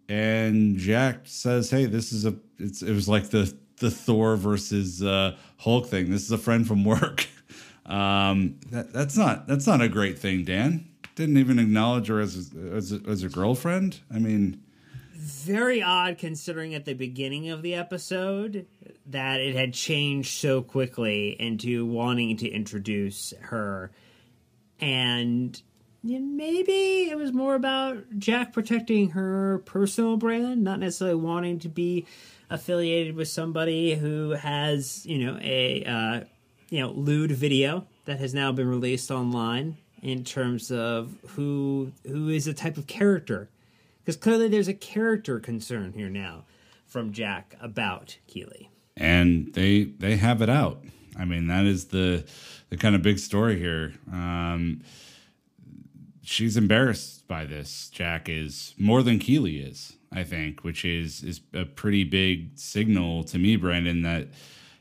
and 0.09 0.79
Jack 0.79 1.21
says, 1.25 1.71
"Hey, 1.71 1.87
this 1.87 2.13
is 2.13 2.25
a 2.25 2.35
it's 2.59 2.83
it 2.83 2.93
was 2.93 3.09
like 3.09 3.31
the 3.31 3.55
the 3.79 3.91
Thor 3.91 4.37
versus 4.37 5.03
uh, 5.03 5.37
Hulk 5.59 5.87
thing. 5.87 6.11
This 6.11 6.23
is 6.23 6.33
a 6.33 6.39
friend 6.39 6.67
from 6.67 6.85
work. 6.85 7.27
Um, 7.89 8.61
that, 8.71 8.93
that's 8.93 9.17
not 9.17 9.47
that's 9.47 9.67
not 9.67 9.81
a 9.81 9.89
great 9.89 10.19
thing, 10.19 10.45
Dan. 10.45 10.89
Didn't 11.15 11.39
even 11.39 11.59
acknowledge 11.59 12.09
her 12.09 12.21
as 12.21 12.53
a, 12.55 12.59
as 12.75 12.93
a, 12.93 13.01
as 13.09 13.23
a 13.23 13.29
girlfriend. 13.29 14.01
I 14.13 14.19
mean." 14.19 14.63
very 15.21 15.83
odd 15.83 16.17
considering 16.17 16.75
at 16.75 16.85
the 16.85 16.95
beginning 16.95 17.51
of 17.51 17.61
the 17.61 17.75
episode 17.75 18.67
that 19.07 19.41
it 19.41 19.55
had 19.57 19.75
changed 19.75 20.39
so 20.39 20.63
quickly 20.63 21.31
into 21.41 21.85
wanting 21.85 22.37
to 22.37 22.49
introduce 22.49 23.35
her 23.41 23.91
and 24.81 25.61
yeah, 26.03 26.21
maybe 26.21 27.11
it 27.11 27.17
was 27.17 27.33
more 27.33 27.55
about 27.55 27.99
Jack 28.19 28.53
protecting 28.53 29.11
her 29.11 29.61
personal 29.65 30.17
brand, 30.17 30.63
not 30.63 30.79
necessarily 30.79 31.17
wanting 31.17 31.59
to 31.61 31.69
be 31.69 32.07
affiliated 32.51 33.17
with 33.17 33.29
somebody 33.29 33.95
who 33.95 34.31
has, 34.31 35.05
you 35.05 35.27
know, 35.27 35.39
a 35.43 35.85
uh, 35.85 36.21
you 36.71 36.81
know 36.81 36.91
lewd 36.91 37.33
video 37.33 37.87
that 38.05 38.19
has 38.19 38.35
now 38.35 38.53
been 38.53 38.69
released 38.69 39.11
online 39.11 39.77
in 40.03 40.25
terms 40.25 40.71
of 40.71 41.17
who 41.29 41.93
who 42.07 42.29
is 42.29 42.47
a 42.47 42.55
type 42.55 42.77
of 42.77 42.87
character, 42.87 43.49
because 44.01 44.17
clearly 44.17 44.49
there's 44.49 44.69
a 44.69 44.75
character 44.75 45.41
concern 45.41 45.93
here 45.93 46.09
now 46.09 46.45
from 46.87 47.13
Jack 47.13 47.57
about 47.61 48.17
Keeley, 48.27 48.71
and 48.97 49.53
they 49.55 49.85
they 49.85 50.17
have 50.17 50.43
it 50.43 50.49
out. 50.51 50.85
I 51.19 51.25
mean, 51.25 51.49
that 51.49 51.67
is 51.67 51.87
the 51.87 52.25
the 52.71 52.77
kind 52.77 52.95
of 52.95 53.03
big 53.03 53.19
story 53.19 53.59
here. 53.59 53.95
Um, 54.13 54.83
she's 56.23 56.57
embarrassed 56.57 57.27
by 57.27 57.45
this. 57.45 57.89
Jack 57.91 58.29
is 58.29 58.75
more 58.79 59.03
than 59.03 59.19
Keeley 59.19 59.59
is, 59.59 59.97
I 60.13 60.23
think, 60.23 60.63
which 60.63 60.85
is 60.85 61.23
is 61.23 61.41
a 61.53 61.65
pretty 61.65 62.05
big 62.05 62.59
signal 62.59 63.25
to 63.25 63.39
me, 63.39 63.57
Brandon, 63.57 64.03
that 64.03 64.29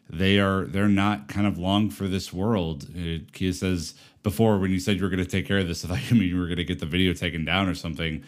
they 0.09 0.39
are 0.39 0.65
they're 0.65 0.87
not 0.87 1.27
kind 1.27 1.47
of 1.47 1.57
long 1.57 1.89
for 1.89 2.07
this 2.07 2.31
world. 2.31 2.87
Uh, 2.95 3.19
Kia 3.33 3.53
says 3.53 3.95
before 4.23 4.57
when 4.57 4.71
you 4.71 4.79
said 4.79 4.97
you 4.97 5.03
were 5.03 5.09
going 5.09 5.23
to 5.23 5.29
take 5.29 5.47
care 5.47 5.59
of 5.59 5.67
this, 5.67 5.83
I 5.85 5.87
thought 5.89 6.11
you 6.11 6.17
mean 6.17 6.29
you 6.29 6.39
were 6.39 6.47
going 6.47 6.57
to 6.57 6.63
get 6.63 6.79
the 6.79 6.85
video 6.85 7.13
taken 7.13 7.45
down 7.45 7.67
or 7.67 7.75
something. 7.75 8.23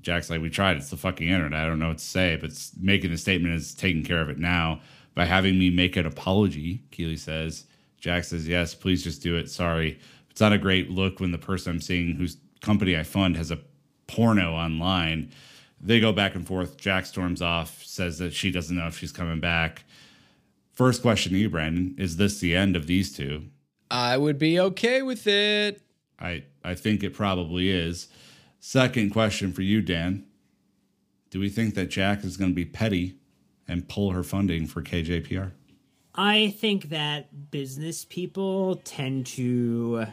Jack's 0.00 0.28
like, 0.28 0.42
we 0.42 0.50
tried. 0.50 0.76
It's 0.76 0.90
the 0.90 0.96
fucking 0.98 1.26
internet. 1.26 1.64
I 1.64 1.66
don't 1.66 1.78
know 1.78 1.88
what 1.88 1.98
to 1.98 2.04
say, 2.04 2.36
but 2.36 2.50
making 2.78 3.10
the 3.10 3.16
statement 3.16 3.54
is 3.54 3.74
taking 3.74 4.04
care 4.04 4.20
of 4.20 4.28
it 4.28 4.38
now 4.38 4.80
by 5.14 5.24
having 5.24 5.58
me 5.58 5.70
make 5.70 5.96
an 5.96 6.06
apology. 6.06 6.82
Keeley 6.90 7.16
says. 7.16 7.64
Jack 7.98 8.24
says, 8.24 8.46
yes, 8.46 8.74
please 8.74 9.02
just 9.02 9.22
do 9.22 9.36
it. 9.36 9.50
Sorry. 9.50 9.98
It's 10.30 10.40
not 10.40 10.52
a 10.52 10.58
great 10.58 10.90
look 10.90 11.20
when 11.20 11.30
the 11.30 11.38
person 11.38 11.72
I'm 11.72 11.80
seeing 11.80 12.16
whose 12.16 12.36
company 12.60 12.98
I 12.98 13.02
fund 13.02 13.36
has 13.38 13.50
a 13.50 13.60
porno 14.06 14.52
online. 14.52 15.30
They 15.80 16.00
go 16.00 16.12
back 16.12 16.34
and 16.34 16.46
forth. 16.46 16.76
Jack 16.76 17.06
storms 17.06 17.40
off, 17.40 17.82
says 17.82 18.18
that 18.18 18.34
she 18.34 18.50
doesn't 18.50 18.76
know 18.76 18.86
if 18.86 18.98
she's 18.98 19.12
coming 19.12 19.40
back. 19.40 19.84
First 20.74 21.02
question 21.02 21.32
to 21.32 21.38
you, 21.38 21.48
Brandon: 21.48 21.94
Is 21.98 22.16
this 22.16 22.40
the 22.40 22.54
end 22.54 22.74
of 22.76 22.86
these 22.86 23.12
two? 23.12 23.44
I 23.90 24.16
would 24.16 24.38
be 24.38 24.58
okay 24.58 25.02
with 25.02 25.26
it. 25.26 25.80
I 26.18 26.44
I 26.64 26.74
think 26.74 27.02
it 27.02 27.14
probably 27.14 27.70
is. 27.70 28.08
Second 28.58 29.10
question 29.10 29.52
for 29.52 29.62
you, 29.62 29.80
Dan: 29.80 30.26
Do 31.30 31.38
we 31.38 31.48
think 31.48 31.74
that 31.74 31.90
Jack 31.90 32.24
is 32.24 32.36
going 32.36 32.50
to 32.50 32.54
be 32.54 32.64
petty 32.64 33.14
and 33.68 33.88
pull 33.88 34.10
her 34.10 34.22
funding 34.22 34.66
for 34.66 34.82
KJPR? 34.82 35.52
I 36.14 36.54
think 36.58 36.90
that 36.90 37.50
business 37.50 38.04
people 38.04 38.76
tend 38.84 39.26
to 39.26 40.06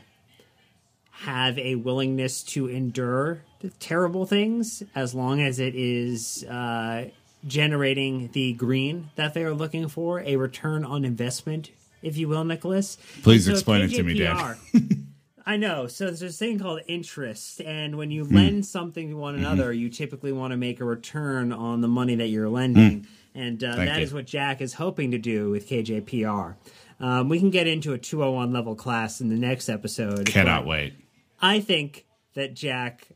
have 1.12 1.58
a 1.60 1.76
willingness 1.76 2.42
to 2.42 2.68
endure 2.68 3.44
terrible 3.80 4.26
things 4.26 4.82
as 4.96 5.14
long 5.14 5.42
as 5.42 5.60
it 5.60 5.76
is 5.76 6.44
uh, 6.46 7.06
generating 7.46 8.30
the 8.34 8.54
green 8.54 9.10
that 9.16 9.34
they 9.34 9.44
are 9.44 9.54
looking 9.54 9.88
for, 9.88 10.22
a 10.22 10.36
return 10.36 10.86
on 10.86 11.06
investment, 11.06 11.72
if 12.02 12.18
you 12.18 12.28
will, 12.28 12.44
Nicholas. 12.44 12.98
Please 13.24 13.46
so 13.46 13.52
explain 13.52 13.88
KJPR, 13.88 13.94
it 13.94 13.98
to 13.98 14.04
me, 14.04 14.14
Dan. 14.14 15.08
I 15.46 15.58
know. 15.58 15.88
So 15.88 16.06
there's 16.06 16.20
this 16.20 16.38
thing 16.38 16.60
called 16.60 16.82
interest, 16.88 17.62
and 17.62 17.98
when 17.98 18.12
you 18.12 18.26
mm. 18.26 18.34
lend 18.34 18.66
something 18.66 19.10
to 19.10 19.16
one 19.16 19.36
another, 19.36 19.72
mm-hmm. 19.72 19.82
you 19.82 19.90
typically 19.90 20.32
want 20.32 20.52
to 20.52 20.58
make 20.58 20.80
a 20.80 20.86
return 20.86 21.52
on 21.52 21.82
the 21.82 21.88
money 21.88 22.16
that 22.16 22.28
you're 22.28 22.50
lending, 22.50 23.02
mm. 23.02 23.06
and 23.34 23.64
uh, 23.64 23.76
that 23.76 23.98
you. 23.98 24.04
is 24.04 24.14
what 24.14 24.26
Jack 24.26 24.62
is 24.62 24.74
hoping 24.74 25.12
to 25.12 25.18
do 25.18 25.50
with 25.50 25.68
KJPR. 25.68 26.56
Um, 27.00 27.30
we 27.30 27.40
can 27.40 27.50
get 27.50 27.66
into 27.66 27.94
a 27.94 27.98
201 27.98 28.54
level 28.54 28.76
class 28.76 29.22
in 29.22 29.30
the 29.30 29.36
next 29.36 29.68
episode. 29.70 30.28
Cannot 30.28 30.68
wait. 30.68 30.94
I 31.42 31.60
think 31.60 32.06
that 32.36 32.54
Jack 32.54 33.08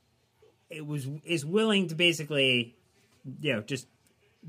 it 0.69 0.86
was 0.86 1.07
is 1.23 1.45
willing 1.45 1.88
to 1.89 1.95
basically, 1.95 2.76
you 3.39 3.53
know, 3.53 3.61
just 3.61 3.88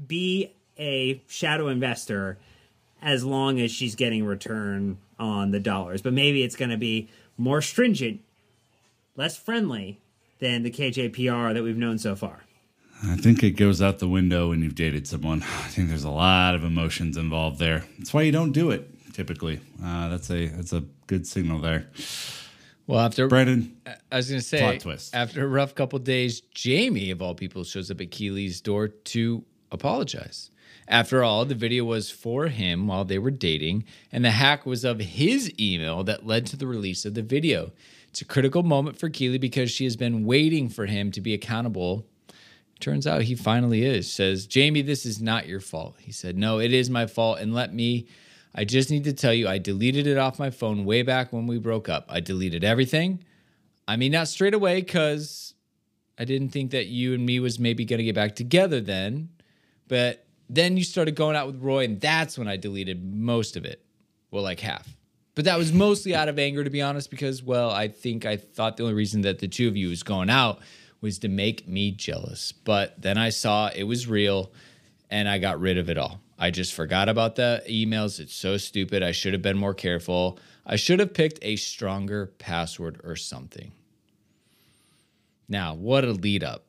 be 0.07 0.53
a 0.79 1.23
shadow 1.29 1.69
investor 1.69 2.39
as 3.03 3.25
long 3.25 3.61
as 3.61 3.71
she's 3.71 3.95
getting 3.95 4.25
return 4.25 4.99
on 5.19 5.51
the 5.51 5.61
dollars. 5.61 6.03
But 6.03 6.13
maybe 6.13 6.43
it's 6.43 6.57
going 6.57 6.71
to 6.71 6.77
be 6.77 7.09
more 7.37 7.63
stringent, 7.63 8.21
less 9.17 9.37
friendly 9.37 10.01
than 10.39 10.63
the 10.63 10.71
KJPR 10.71 11.55
that 11.55 11.63
we've 11.63 11.77
known 11.77 11.99
so 11.99 12.15
far. 12.15 12.41
I 13.05 13.17
think 13.17 13.43
it 13.43 13.53
goes 13.53 13.83
out 13.83 13.99
the 13.99 14.09
window 14.09 14.51
when 14.51 14.63
you've 14.63 14.75
dated 14.75 15.07
someone. 15.07 15.43
I 15.43 15.69
think 15.69 15.89
there's 15.89 16.05
a 16.05 16.11
lot 16.11 16.55
of 16.55 16.65
emotions 16.65 17.17
involved 17.17 17.59
there. 17.59 17.85
That's 17.99 18.15
why 18.15 18.23
you 18.23 18.33
don't 18.33 18.53
do 18.53 18.71
it 18.71 18.91
typically. 19.17 19.61
Uh, 19.83 20.11
that's 20.11 20.31
a 20.31 20.49
that's 20.49 20.75
a 20.75 20.85
good 21.07 21.27
signal 21.27 21.59
there. 21.61 21.89
Well, 22.87 23.01
after 23.01 23.27
Brandon, 23.27 23.77
I 24.13 24.17
was 24.17 24.29
going 24.29 24.41
to 24.41 24.47
say, 24.47 24.79
after 25.13 25.43
a 25.43 25.49
rough 25.49 25.75
couple 25.75 25.99
days, 25.99 26.43
Jamie 26.55 27.11
of 27.11 27.21
all 27.21 27.35
people 27.35 27.65
shows 27.65 27.91
up 27.91 28.01
at 28.01 28.13
Keeley's 28.13 28.61
door 28.61 28.89
to 28.89 29.43
apologize. 29.71 30.51
After 30.89 31.25
all, 31.25 31.45
the 31.45 31.55
video 31.55 31.85
was 31.85 32.11
for 32.11 32.47
him 32.47 32.87
while 32.87 33.05
they 33.05 33.19
were 33.19 33.31
dating, 33.31 33.85
and 34.13 34.25
the 34.25 34.31
hack 34.31 34.65
was 34.65 34.85
of 34.85 35.01
his 35.01 35.53
email 35.59 36.05
that 36.05 36.27
led 36.27 36.47
to 36.47 36.57
the 36.57 36.67
release 36.67 37.05
of 37.05 37.15
the 37.15 37.23
video. 37.23 37.73
It's 38.09 38.21
a 38.21 38.25
critical 38.25 38.63
moment 38.63 38.99
for 38.99 39.09
Keeley 39.09 39.39
because 39.39 39.71
she 39.71 39.85
has 39.85 39.97
been 39.97 40.25
waiting 40.25 40.69
for 40.69 40.87
him 40.87 41.11
to 41.13 41.21
be 41.21 41.35
accountable. 41.35 42.07
Turns 42.79 43.07
out 43.07 43.23
he 43.23 43.35
finally 43.35 43.85
is. 43.85 44.11
Says, 44.11 44.47
Jamie, 44.47 44.83
this 44.83 45.05
is 45.05 45.21
not 45.21 45.49
your 45.49 45.61
fault. 45.61 45.97
He 45.99 46.13
said, 46.13 46.39
No, 46.39 46.61
it 46.61 46.73
is 46.73 46.89
my 46.89 47.07
fault, 47.07 47.41
and 47.41 47.53
let 47.53 47.75
me 47.75 48.07
I 48.59 48.65
just 48.65 48.91
need 48.91 49.05
to 49.05 49.13
tell 49.13 49.35
you, 49.35 49.47
I 49.47 49.59
deleted 49.59 50.07
it 50.07 50.17
off 50.17 50.39
my 50.39 50.49
phone 50.49 50.87
way 50.87 51.03
back 51.03 51.31
when 51.31 51.47
we 51.47 51.59
broke 51.59 51.91
up. 51.91 52.07
I 52.09 52.21
deleted 52.21 52.65
everything. 52.65 53.23
I 53.87 53.97
mean, 53.97 54.13
not 54.13 54.29
straight 54.29 54.55
away 54.55 54.81
because 54.81 55.53
I 56.19 56.25
didn't 56.25 56.49
think 56.49 56.71
that 56.71 56.87
you 56.87 57.13
and 57.13 57.27
me 57.27 57.39
was 57.39 57.59
maybe 57.59 57.85
going 57.85 57.99
to 57.99 58.05
get 58.05 58.15
back 58.15 58.35
together 58.35 58.81
then. 58.81 59.29
But 59.89 60.25
then 60.49 60.77
you 60.77 60.85
started 60.85 61.15
going 61.15 61.37
out 61.37 61.47
with 61.47 61.63
Roy, 61.63 61.85
and 61.85 62.01
that's 62.01 62.39
when 62.39 62.49
I 62.49 62.57
deleted 62.57 63.05
most 63.05 63.57
of 63.57 63.65
it. 63.65 63.85
Well, 64.31 64.43
like 64.43 64.61
half. 64.61 64.97
But 65.35 65.45
that 65.45 65.59
was 65.59 65.73
mostly 65.73 66.15
out 66.15 66.29
of 66.29 66.39
anger, 66.39 66.65
to 66.65 66.71
be 66.71 66.83
honest, 66.83 67.11
because, 67.11 67.43
well, 67.43 67.71
I 67.71 67.89
think 67.89 68.25
I 68.25 68.37
thought 68.37 68.77
the 68.77 68.85
only 68.85 68.95
reason 68.95 69.21
that 69.23 69.39
the 69.39 69.49
two 69.49 69.69
of 69.69 69.77
you 69.77 69.89
was 69.89 70.03
going 70.03 70.31
out 70.31 70.61
was 71.01 71.19
to 71.21 71.29
make 71.29 71.69
me 71.69 71.91
jealous. 71.91 72.53
But 72.53 73.01
then 73.01 73.19
I 73.19 73.29
saw 73.29 73.71
it 73.75 73.85
was 73.85 74.07
real, 74.07 74.51
and 75.11 75.29
I 75.29 75.39
got 75.39 75.61
rid 75.61 75.79
of 75.79 75.91
it 75.91 75.99
all. 75.99 76.21
I 76.39 76.51
just 76.51 76.75
forgot 76.75 77.09
about 77.09 77.37
the 77.37 77.63
emails. 77.69 78.19
It's 78.19 78.35
so 78.35 78.57
stupid. 78.57 79.03
I 79.03 79.13
should 79.13 79.33
have 79.33 79.43
been 79.43 79.59
more 79.59 79.75
careful. 79.75 80.39
I 80.65 80.77
should 80.77 81.01
have 81.01 81.15
picked 81.15 81.39
a 81.43 81.57
stronger 81.57 82.27
password 82.39 83.01
or 83.05 83.17
something. 83.17 83.73
Now, 85.49 85.75
what 85.75 86.05
a 86.05 86.13
lead 86.13 86.43
up 86.43 86.65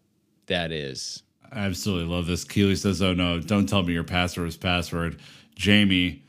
that 0.45 0.72
is. 0.72 1.24
I 1.52 1.60
absolutely 1.60 2.14
love 2.14 2.28
this. 2.28 2.43
Keeley 2.43 2.76
says, 2.76 3.02
Oh 3.02 3.14
no, 3.14 3.39
don't 3.39 3.68
tell 3.68 3.84
me 3.84 3.93
your 3.93 4.04
password 4.04 4.48
is 4.48 4.58
password. 4.58 5.20
Jamie, 5.56 6.24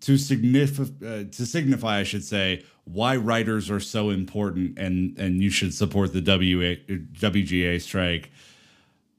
to 0.00 0.18
signify, 0.18 0.82
uh, 0.82 1.24
to 1.24 1.46
signify, 1.46 1.98
I 1.98 2.02
should 2.02 2.24
say, 2.24 2.64
why 2.84 3.16
writers 3.16 3.70
are 3.70 3.80
so 3.80 4.10
important 4.10 4.78
and, 4.78 5.18
and 5.18 5.42
you 5.42 5.50
should 5.50 5.72
support 5.72 6.12
the 6.12 6.20
WA, 6.20 6.76
WGA 7.18 7.80
strike. 7.80 8.30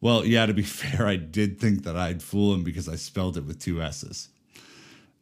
Well, 0.01 0.25
yeah, 0.25 0.45
to 0.45 0.53
be 0.53 0.61
fair, 0.63 1.07
I 1.07 1.15
did 1.15 1.59
think 1.59 1.83
that 1.83 1.95
I'd 1.95 2.21
fool 2.21 2.53
him 2.53 2.63
because 2.63 2.87
I 2.87 2.95
spelled 2.95 3.37
it 3.37 3.45
with 3.45 3.59
two 3.59 3.81
S's. 3.81 4.29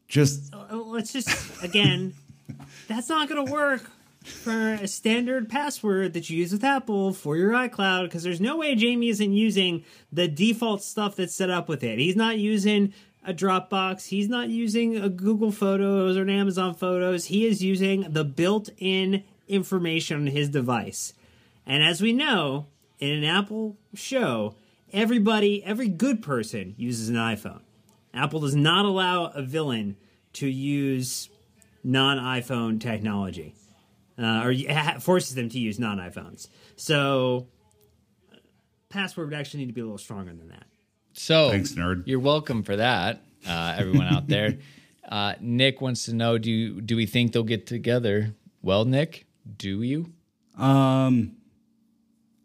Just 0.08 0.54
uh, 0.54 0.76
let's 0.76 1.14
just 1.14 1.64
again, 1.64 2.14
that's 2.88 3.10
not 3.10 3.30
going 3.30 3.46
to 3.46 3.52
work 3.52 3.90
for 4.24 4.74
a 4.74 4.88
standard 4.88 5.50
password 5.50 6.14
that 6.14 6.30
you 6.30 6.38
use 6.38 6.52
with 6.52 6.64
Apple 6.64 7.14
for 7.14 7.36
your 7.36 7.52
iCloud 7.52 8.06
because 8.06 8.24
there's 8.24 8.42
no 8.42 8.58
way 8.58 8.76
Jamie 8.76 9.10
isn't 9.10 9.34
using 9.34 9.84
the 10.12 10.28
default 10.28 10.84
stuff 10.84 11.16
that's 11.16 11.36
set 11.36 11.50
up 11.50 11.68
with 11.68 11.84
it. 11.84 12.00
He's 12.00 12.16
not 12.16 12.38
using 12.38 12.94
a 13.26 13.34
Dropbox. 13.34 14.08
He's 14.08 14.30
not 14.30 14.50
using 14.50 14.98
a 14.98 15.10
Google 15.10 15.52
Photos 15.52 16.18
or 16.18 16.24
an 16.24 16.30
Amazon 16.30 16.74
Photos. 16.74 17.26
He 17.26 17.46
is 17.46 17.64
using 17.64 18.12
the 18.12 18.24
built-in 18.24 19.24
information 19.48 20.22
on 20.22 20.28
his 20.28 20.50
device. 20.50 21.14
And 21.66 21.84
as 21.84 22.02
we 22.02 22.14
know, 22.14 22.68
in 23.00 23.12
an 23.12 23.24
Apple 23.24 23.78
show, 23.94 24.56
everybody, 24.92 25.64
every 25.64 25.88
good 25.88 26.22
person 26.22 26.76
uses 26.78 27.10
an 27.10 27.16
iPhone. 27.16 27.62
Apple 28.14 28.42
does 28.42 28.56
not 28.56 28.86
allow 28.86 29.26
a 29.28 29.42
villain 29.42 29.98
to 30.34 30.48
use 30.48 31.30
non 31.84 32.18
iPhone 32.18 32.80
technology, 32.80 33.56
uh, 34.18 34.44
or 34.46 35.00
forces 35.00 35.36
them 35.36 35.50
to 35.50 35.60
use 35.60 35.80
non 35.80 35.98
iPhones. 35.98 36.48
So, 36.76 37.48
password 38.90 39.30
would 39.30 39.38
actually 39.38 39.62
need 39.62 39.68
to 39.68 39.74
be 39.74 39.82
a 39.82 39.86
little 39.86 39.98
stronger 39.98 40.34
than 40.34 40.50
that. 40.50 40.66
So, 41.14 41.50
thanks, 41.52 41.74
nerd. 41.74 42.04
You're 42.06 42.20
welcome 42.20 42.64
for 42.64 42.76
that, 42.76 43.22
uh, 43.48 43.76
everyone 43.78 44.08
out 44.08 44.28
there. 44.28 44.58
Uh, 45.06 45.36
Nick 45.42 45.82
wants 45.82 46.06
to 46.06 46.16
know: 46.16 46.38
Do 46.38 46.80
do 46.80 46.96
we 46.96 47.06
think 47.06 47.34
they'll 47.34 47.44
get 47.44 47.68
together? 47.68 48.34
Well, 48.62 48.86
Nick, 48.86 49.28
do 49.58 49.82
you? 49.82 50.14
Um, 50.58 51.36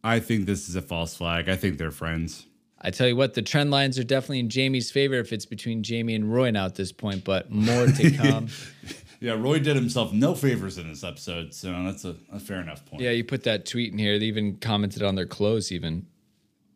I 0.03 0.19
think 0.21 0.47
this 0.47 0.69
is 0.69 0.75
a 0.75 0.83
false 0.83 1.16
flag. 1.16 1.49
I 1.49 1.55
think 1.57 1.79
they're 1.79 1.93
friends. 1.93 2.47
I 2.81 2.91
tell 2.91 3.09
you 3.09 3.16
what, 3.16 3.35
the 3.35 3.43
trend 3.43 3.71
lines 3.71 3.99
are 3.99 4.05
definitely 4.05 4.41
in 4.41 4.49
Jamie's 4.49 4.91
favor 4.91 5.14
if 5.14 5.33
it's 5.33 5.47
between 5.47 5.83
Jamie 5.83 6.14
and 6.14 6.33
Roy 6.33 6.51
now 6.51 6.66
at 6.66 6.77
this 6.77 6.93
point, 6.93 7.25
but 7.25 7.51
more 7.51 7.87
to 7.87 8.11
come. 8.16 8.49
Yeah, 9.21 9.33
Roy 9.33 9.59
did 9.59 9.77
himself 9.77 10.12
no 10.12 10.35
favors 10.35 10.79
in 10.79 10.89
this 10.89 11.05
episode, 11.05 11.55
so 11.55 11.71
that's 11.85 12.05
a, 12.05 12.16
a, 12.33 12.39
fair 12.39 12.61
enough 12.61 12.85
point. 12.87 13.03
Yeah, 13.03 13.11
you 13.11 13.25
put 13.25 13.45
that 13.45 13.66
tweet 13.66 13.93
in 13.93 13.99
here. 13.99 14.19
They 14.19 14.27
even 14.27 14.57
commented 14.57 15.03
on 15.03 15.14
their 15.14 15.27
clothes, 15.27 15.73
even. 15.73 16.07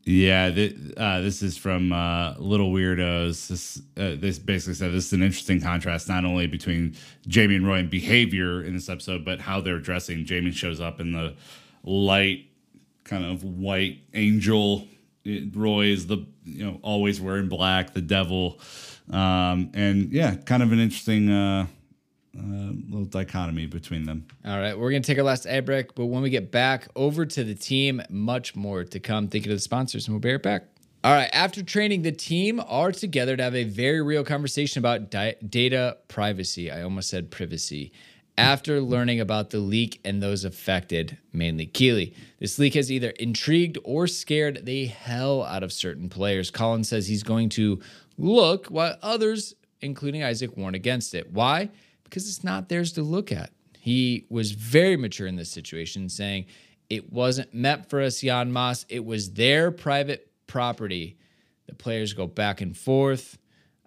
Yeah, 0.05 0.51
th- 0.51 0.76
uh, 0.97 1.20
this 1.20 1.43
is 1.43 1.57
from 1.57 1.93
uh, 1.93 2.34
Little 2.38 2.72
Weirdos. 2.72 3.47
This 3.47 3.78
uh, 3.97 4.16
this 4.20 4.38
basically 4.38 4.74
said 4.74 4.93
this 4.93 5.07
is 5.07 5.12
an 5.12 5.22
interesting 5.22 5.61
contrast, 5.61 6.09
not 6.09 6.24
only 6.24 6.49
between 6.49 6.97
Jamie 7.28 7.57
and 7.57 7.66
Roy 7.66 7.78
and 7.78 7.90
behavior 7.90 8.62
in 8.62 8.74
this 8.74 8.88
episode, 8.88 9.24
but 9.24 9.40
how 9.40 9.61
they're 9.61 9.78
dressing. 9.78 10.24
Jamie 10.24 10.51
shows 10.51 10.80
up 10.80 11.01
in 11.01 11.12
the 11.12 11.36
light, 11.84 12.47
kind 13.05 13.24
of 13.24 13.45
white 13.45 14.01
angel 14.12 14.88
Roy 15.24 15.86
is 15.86 16.07
the 16.07 16.26
you 16.45 16.64
know 16.64 16.80
always 16.82 17.20
wearing 17.20 17.49
black, 17.49 17.95
the 17.95 18.01
devil, 18.01 18.59
um, 19.11 19.70
and 19.74 20.12
yeah, 20.12 20.34
kind 20.34 20.62
of 20.62 20.72
an 20.72 20.80
interesting 20.80 21.30
uh, 22.36 22.40
uh, 22.40 22.72
little 22.88 23.04
dichotomy 23.04 23.66
between 23.66 24.04
them. 24.04 24.26
All 24.44 24.58
right, 24.58 24.78
we're 24.78 24.90
gonna 24.90 25.02
take 25.02 25.18
our 25.18 25.24
last 25.24 25.46
ad 25.46 25.66
break, 25.66 25.94
but 25.94 26.06
when 26.06 26.22
we 26.22 26.30
get 26.30 26.50
back 26.50 26.88
over 26.96 27.26
to 27.26 27.44
the 27.44 27.54
team, 27.54 28.02
much 28.08 28.56
more 28.56 28.84
to 28.84 29.00
come. 29.00 29.28
Thinking 29.28 29.52
of 29.52 29.56
the 29.56 29.62
sponsors, 29.62 30.06
and 30.06 30.14
we'll 30.14 30.20
be 30.20 30.32
right 30.32 30.42
back. 30.42 30.64
All 31.04 31.12
right, 31.12 31.30
after 31.32 31.62
training, 31.62 32.02
the 32.02 32.12
team 32.12 32.62
are 32.66 32.92
together 32.92 33.36
to 33.36 33.42
have 33.42 33.56
a 33.56 33.64
very 33.64 34.00
real 34.00 34.24
conversation 34.24 34.78
about 34.78 35.10
di- 35.10 35.34
data 35.48 35.98
privacy. 36.06 36.70
I 36.70 36.82
almost 36.82 37.08
said 37.08 37.30
privacy 37.30 37.92
after 38.38 38.80
learning 38.80 39.20
about 39.20 39.50
the 39.50 39.58
leak 39.58 40.00
and 40.04 40.22
those 40.22 40.44
affected, 40.44 41.18
mainly 41.32 41.66
Keeley. 41.66 42.14
This 42.38 42.58
leak 42.58 42.74
has 42.74 42.90
either 42.90 43.10
intrigued 43.10 43.78
or 43.84 44.06
scared 44.06 44.64
the 44.64 44.86
hell 44.86 45.42
out 45.42 45.62
of 45.62 45.72
certain 45.72 46.08
players. 46.08 46.50
Colin 46.50 46.84
says 46.84 47.06
he's 47.06 47.22
going 47.22 47.50
to 47.50 47.80
look 48.16 48.68
while 48.68 48.96
others, 49.02 49.54
including 49.80 50.22
Isaac, 50.22 50.56
warn 50.56 50.74
against 50.74 51.14
it. 51.14 51.30
Why? 51.30 51.70
Because 52.12 52.28
it's 52.28 52.44
not 52.44 52.68
theirs 52.68 52.92
to 52.92 53.02
look 53.02 53.32
at. 53.32 53.52
He 53.78 54.26
was 54.28 54.52
very 54.52 54.98
mature 54.98 55.26
in 55.26 55.36
this 55.36 55.50
situation, 55.50 56.10
saying 56.10 56.44
it 56.90 57.10
wasn't 57.10 57.54
meant 57.54 57.88
for 57.88 58.02
us, 58.02 58.20
Jan 58.20 58.52
Maas. 58.52 58.84
It 58.90 59.02
was 59.02 59.32
their 59.32 59.70
private 59.70 60.30
property. 60.46 61.16
The 61.68 61.74
players 61.74 62.12
go 62.12 62.26
back 62.26 62.60
and 62.60 62.76
forth, 62.76 63.38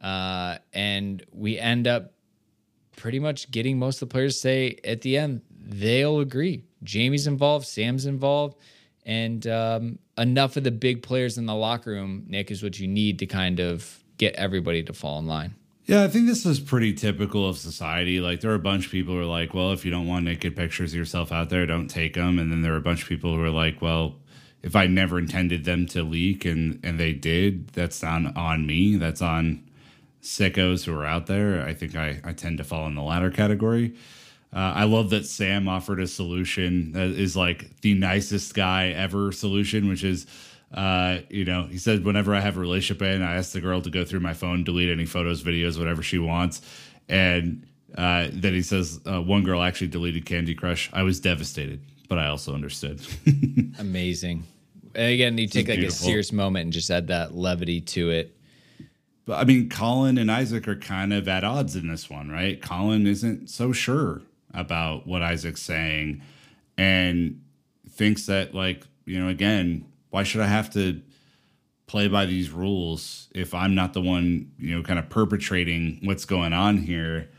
uh, 0.01 0.57
and 0.73 1.23
we 1.31 1.59
end 1.59 1.87
up 1.87 2.13
pretty 2.97 3.19
much 3.19 3.51
getting 3.51 3.77
most 3.77 4.01
of 4.01 4.09
the 4.09 4.13
players 4.13 4.41
say 4.41 4.79
at 4.83 5.01
the 5.01 5.17
end 5.17 5.41
they'll 5.51 6.19
agree. 6.19 6.63
Jamie's 6.81 7.27
involved, 7.27 7.67
Sam's 7.67 8.07
involved, 8.07 8.57
and 9.05 9.45
um, 9.45 9.99
enough 10.17 10.57
of 10.57 10.63
the 10.63 10.71
big 10.71 11.03
players 11.03 11.37
in 11.37 11.45
the 11.45 11.53
locker 11.53 11.91
room, 11.91 12.25
Nick, 12.27 12.49
is 12.49 12.63
what 12.63 12.79
you 12.79 12.87
need 12.87 13.19
to 13.19 13.27
kind 13.27 13.59
of 13.59 14.03
get 14.17 14.33
everybody 14.33 14.81
to 14.81 14.93
fall 14.93 15.19
in 15.19 15.27
line. 15.27 15.53
Yeah, 15.85 16.03
I 16.03 16.07
think 16.07 16.25
this 16.25 16.47
is 16.47 16.59
pretty 16.59 16.93
typical 16.93 17.47
of 17.47 17.59
society. 17.59 18.19
Like, 18.19 18.41
there 18.41 18.49
are 18.49 18.55
a 18.55 18.59
bunch 18.59 18.87
of 18.87 18.91
people 18.91 19.13
who 19.13 19.19
are 19.21 19.25
like, 19.25 19.53
well, 19.53 19.71
if 19.71 19.85
you 19.85 19.91
don't 19.91 20.07
want 20.07 20.25
naked 20.25 20.55
pictures 20.55 20.93
of 20.93 20.97
yourself 20.97 21.31
out 21.31 21.49
there, 21.51 21.65
don't 21.67 21.87
take 21.87 22.15
them. 22.15 22.39
And 22.39 22.51
then 22.51 22.63
there 22.63 22.73
are 22.73 22.77
a 22.77 22.81
bunch 22.81 23.03
of 23.03 23.09
people 23.09 23.35
who 23.35 23.43
are 23.43 23.51
like, 23.51 23.83
well, 23.83 24.15
if 24.63 24.75
I 24.75 24.87
never 24.87 25.19
intended 25.19 25.63
them 25.63 25.85
to 25.87 26.01
leak 26.01 26.43
and 26.43 26.79
and 26.83 26.99
they 26.99 27.13
did, 27.13 27.67
that's 27.67 28.03
on 28.03 28.35
on 28.35 28.65
me. 28.65 28.95
That's 28.95 29.21
on 29.21 29.63
sickos 30.23 30.85
who 30.85 30.95
are 30.97 31.05
out 31.05 31.27
there. 31.27 31.63
I 31.63 31.75
think 31.75 31.95
I, 31.95 32.19
I 32.23 32.33
tend 32.33 32.57
to 32.57 32.63
fall 32.63 32.87
in 32.87 32.95
the 32.95 33.03
latter 33.03 33.29
category. 33.29 33.93
Uh, 34.51 34.73
I 34.73 34.85
love 34.85 35.11
that 35.11 35.25
Sam 35.27 35.67
offered 35.67 35.99
a 35.99 36.07
solution 36.07 36.93
that 36.93 37.09
is 37.09 37.35
like 37.35 37.81
the 37.81 37.93
nicest 37.93 38.55
guy 38.55 38.87
ever 38.89 39.31
solution, 39.31 39.87
which 39.87 40.03
is, 40.03 40.25
uh, 40.75 41.19
you 41.29 41.45
know, 41.45 41.63
he 41.63 41.77
said, 41.77 42.03
whenever 42.03 42.35
I 42.35 42.41
have 42.41 42.57
a 42.57 42.59
relationship 42.59 43.01
in, 43.01 43.21
I 43.21 43.35
ask 43.35 43.53
the 43.53 43.61
girl 43.61 43.81
to 43.81 43.89
go 43.89 44.03
through 44.03 44.19
my 44.19 44.33
phone, 44.33 44.65
delete 44.65 44.89
any 44.89 45.05
photos, 45.05 45.41
videos, 45.41 45.79
whatever 45.79 46.03
she 46.03 46.19
wants. 46.19 46.61
And 47.07 47.65
uh, 47.97 48.27
then 48.33 48.53
he 48.53 48.61
says, 48.61 48.99
uh, 49.05 49.21
one 49.21 49.43
girl 49.43 49.61
actually 49.61 49.87
deleted 49.87 50.25
Candy 50.25 50.53
Crush. 50.53 50.89
I 50.91 51.03
was 51.03 51.21
devastated, 51.21 51.79
but 52.09 52.17
I 52.17 52.27
also 52.27 52.53
understood. 52.53 53.01
Amazing. 53.79 54.43
And 54.93 55.13
again, 55.13 55.37
you 55.37 55.47
take 55.47 55.69
like 55.69 55.79
beautiful. 55.79 56.05
a 56.05 56.09
serious 56.09 56.33
moment 56.33 56.63
and 56.63 56.73
just 56.73 56.91
add 56.91 57.07
that 57.07 57.33
levity 57.33 57.79
to 57.81 58.09
it. 58.09 58.37
But 59.25 59.39
I 59.39 59.45
mean, 59.45 59.69
Colin 59.69 60.17
and 60.17 60.29
Isaac 60.29 60.67
are 60.67 60.75
kind 60.75 61.13
of 61.13 61.27
at 61.29 61.45
odds 61.45 61.77
in 61.77 61.87
this 61.87 62.09
one, 62.09 62.29
right? 62.29 62.61
Colin 62.61 63.07
isn't 63.07 63.49
so 63.49 63.71
sure 63.71 64.21
about 64.53 65.07
what 65.07 65.21
Isaac's 65.21 65.61
saying 65.61 66.21
and 66.77 67.41
thinks 67.89 68.25
that, 68.25 68.53
like, 68.53 68.85
you 69.05 69.19
know, 69.19 69.29
again, 69.29 69.85
why 70.15 70.23
should 70.23 70.39
I 70.39 70.47
have 70.47 70.69
to 70.75 71.01
play 71.87 72.07
by 72.07 72.25
these 72.25 72.49
rules 72.49 73.27
if 73.35 73.53
I'm 73.53 73.75
not 73.75 73.91
the 73.91 73.99
one, 73.99 74.49
you 74.57 74.73
know, 74.73 74.81
kind 74.81 74.97
of 74.97 75.09
perpetrating 75.09 75.99
what's 76.03 76.23
going 76.23 76.53
on 76.53 76.77
here? 76.77 77.29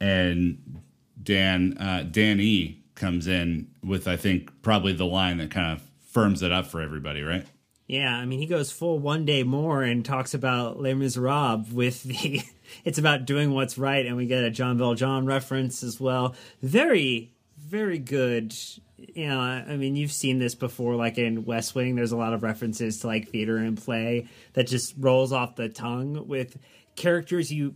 And 0.00 0.80
Dan, 1.22 1.76
uh, 1.76 2.08
Dan 2.10 2.40
E 2.40 2.82
comes 2.94 3.26
in 3.26 3.68
with, 3.84 4.08
I 4.08 4.16
think, 4.16 4.62
probably 4.62 4.94
the 4.94 5.04
line 5.04 5.36
that 5.36 5.50
kind 5.50 5.70
of 5.70 5.82
firms 6.10 6.40
it 6.40 6.52
up 6.52 6.64
for 6.64 6.80
everybody, 6.80 7.20
right? 7.20 7.46
Yeah, 7.86 8.16
I 8.16 8.24
mean, 8.24 8.38
he 8.38 8.46
goes 8.46 8.72
full 8.72 8.98
one 8.98 9.26
day 9.26 9.42
more 9.42 9.82
and 9.82 10.02
talks 10.02 10.32
about 10.32 10.80
Les 10.80 10.94
Miserables 10.94 11.70
with 11.70 12.02
the. 12.02 12.40
it's 12.86 12.96
about 12.96 13.26
doing 13.26 13.52
what's 13.52 13.76
right, 13.76 14.06
and 14.06 14.16
we 14.16 14.24
get 14.24 14.42
a 14.42 14.50
Jean 14.50 14.78
Valjean 14.78 15.26
reference 15.26 15.82
as 15.82 16.00
well. 16.00 16.34
Very, 16.62 17.35
very 17.58 17.98
good. 17.98 18.54
You 18.96 19.28
know, 19.28 19.40
I 19.40 19.76
mean, 19.76 19.96
you've 19.96 20.12
seen 20.12 20.38
this 20.38 20.54
before, 20.54 20.94
like 20.96 21.18
in 21.18 21.44
West 21.44 21.74
Wing. 21.74 21.96
There's 21.96 22.12
a 22.12 22.16
lot 22.16 22.32
of 22.32 22.42
references 22.42 23.00
to 23.00 23.06
like 23.06 23.28
theater 23.28 23.56
and 23.56 23.76
play 23.76 24.28
that 24.54 24.66
just 24.66 24.94
rolls 24.98 25.32
off 25.32 25.56
the 25.56 25.68
tongue 25.68 26.26
with 26.26 26.56
characters 26.96 27.52
you 27.52 27.74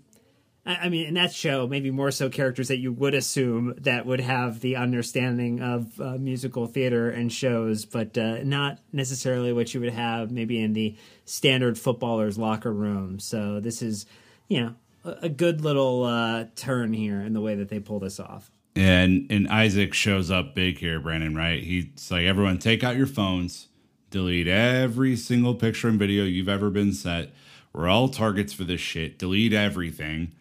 I 0.67 0.91
mean, 0.91 1.07
in 1.07 1.15
that 1.15 1.33
show, 1.33 1.67
maybe 1.67 1.91
more 1.91 2.11
so 2.11 2.29
characters 2.29 2.69
that 2.69 2.79
you 2.79 2.93
would 2.93 3.15
assume 3.15 3.75
that 3.79 4.05
would 4.05 4.21
have 4.21 4.61
the 4.61 4.77
understanding 4.77 5.63
of 5.63 5.99
uh, 5.99 6.19
musical 6.19 6.67
theater 6.67 7.09
and 7.09 7.33
shows, 7.33 7.87
but 7.87 8.17
uh, 8.19 8.43
not 8.45 8.79
necessarily 8.93 9.55
what 9.55 9.73
you 9.73 9.81
would 9.81 9.93
have 9.93 10.31
maybe 10.31 10.63
in 10.63 10.75
the 10.75 10.97
standard 11.25 11.79
footballer's 11.79 12.37
locker 12.37 12.73
room. 12.73 13.19
So 13.19 13.59
this 13.59 13.81
is, 13.81 14.05
you 14.49 14.61
know, 14.61 14.75
a, 15.03 15.31
good 15.31 15.63
little 15.63 16.05
uh, 16.05 16.45
turn 16.57 16.93
here 16.93 17.23
in 17.23 17.33
the 17.33 17.41
way 17.41 17.55
that 17.55 17.71
they 17.71 17.81
pull 17.81 17.99
this 17.99 18.21
off. 18.21 18.51
And 18.77 19.27
and 19.31 19.49
Isaac 19.49 19.95
shows 19.95 20.31
up 20.31 20.55
big 20.55 20.79
here, 20.79 21.01
Brandon. 21.01 21.35
Right? 21.35 21.63
He's 21.63 22.11
like, 22.11 22.25
everyone, 22.25 22.59
take 22.59 22.85
out 22.85 22.97
your 22.97 23.07
phones, 23.07 23.69
delete 24.11 24.47
every 24.49 25.17
single 25.17 25.55
picture 25.55 25.89
and 25.89 25.99
video 25.99 26.25
you've 26.25 26.49
ever 26.49 26.71
been 26.71 26.93
set. 26.93 27.31
We're 27.73 27.89
all 27.89 28.09
targets 28.09 28.53
for 28.53 28.65
this 28.65 28.81
shit. 28.81 29.19
Delete 29.19 29.53
everything 29.53 30.33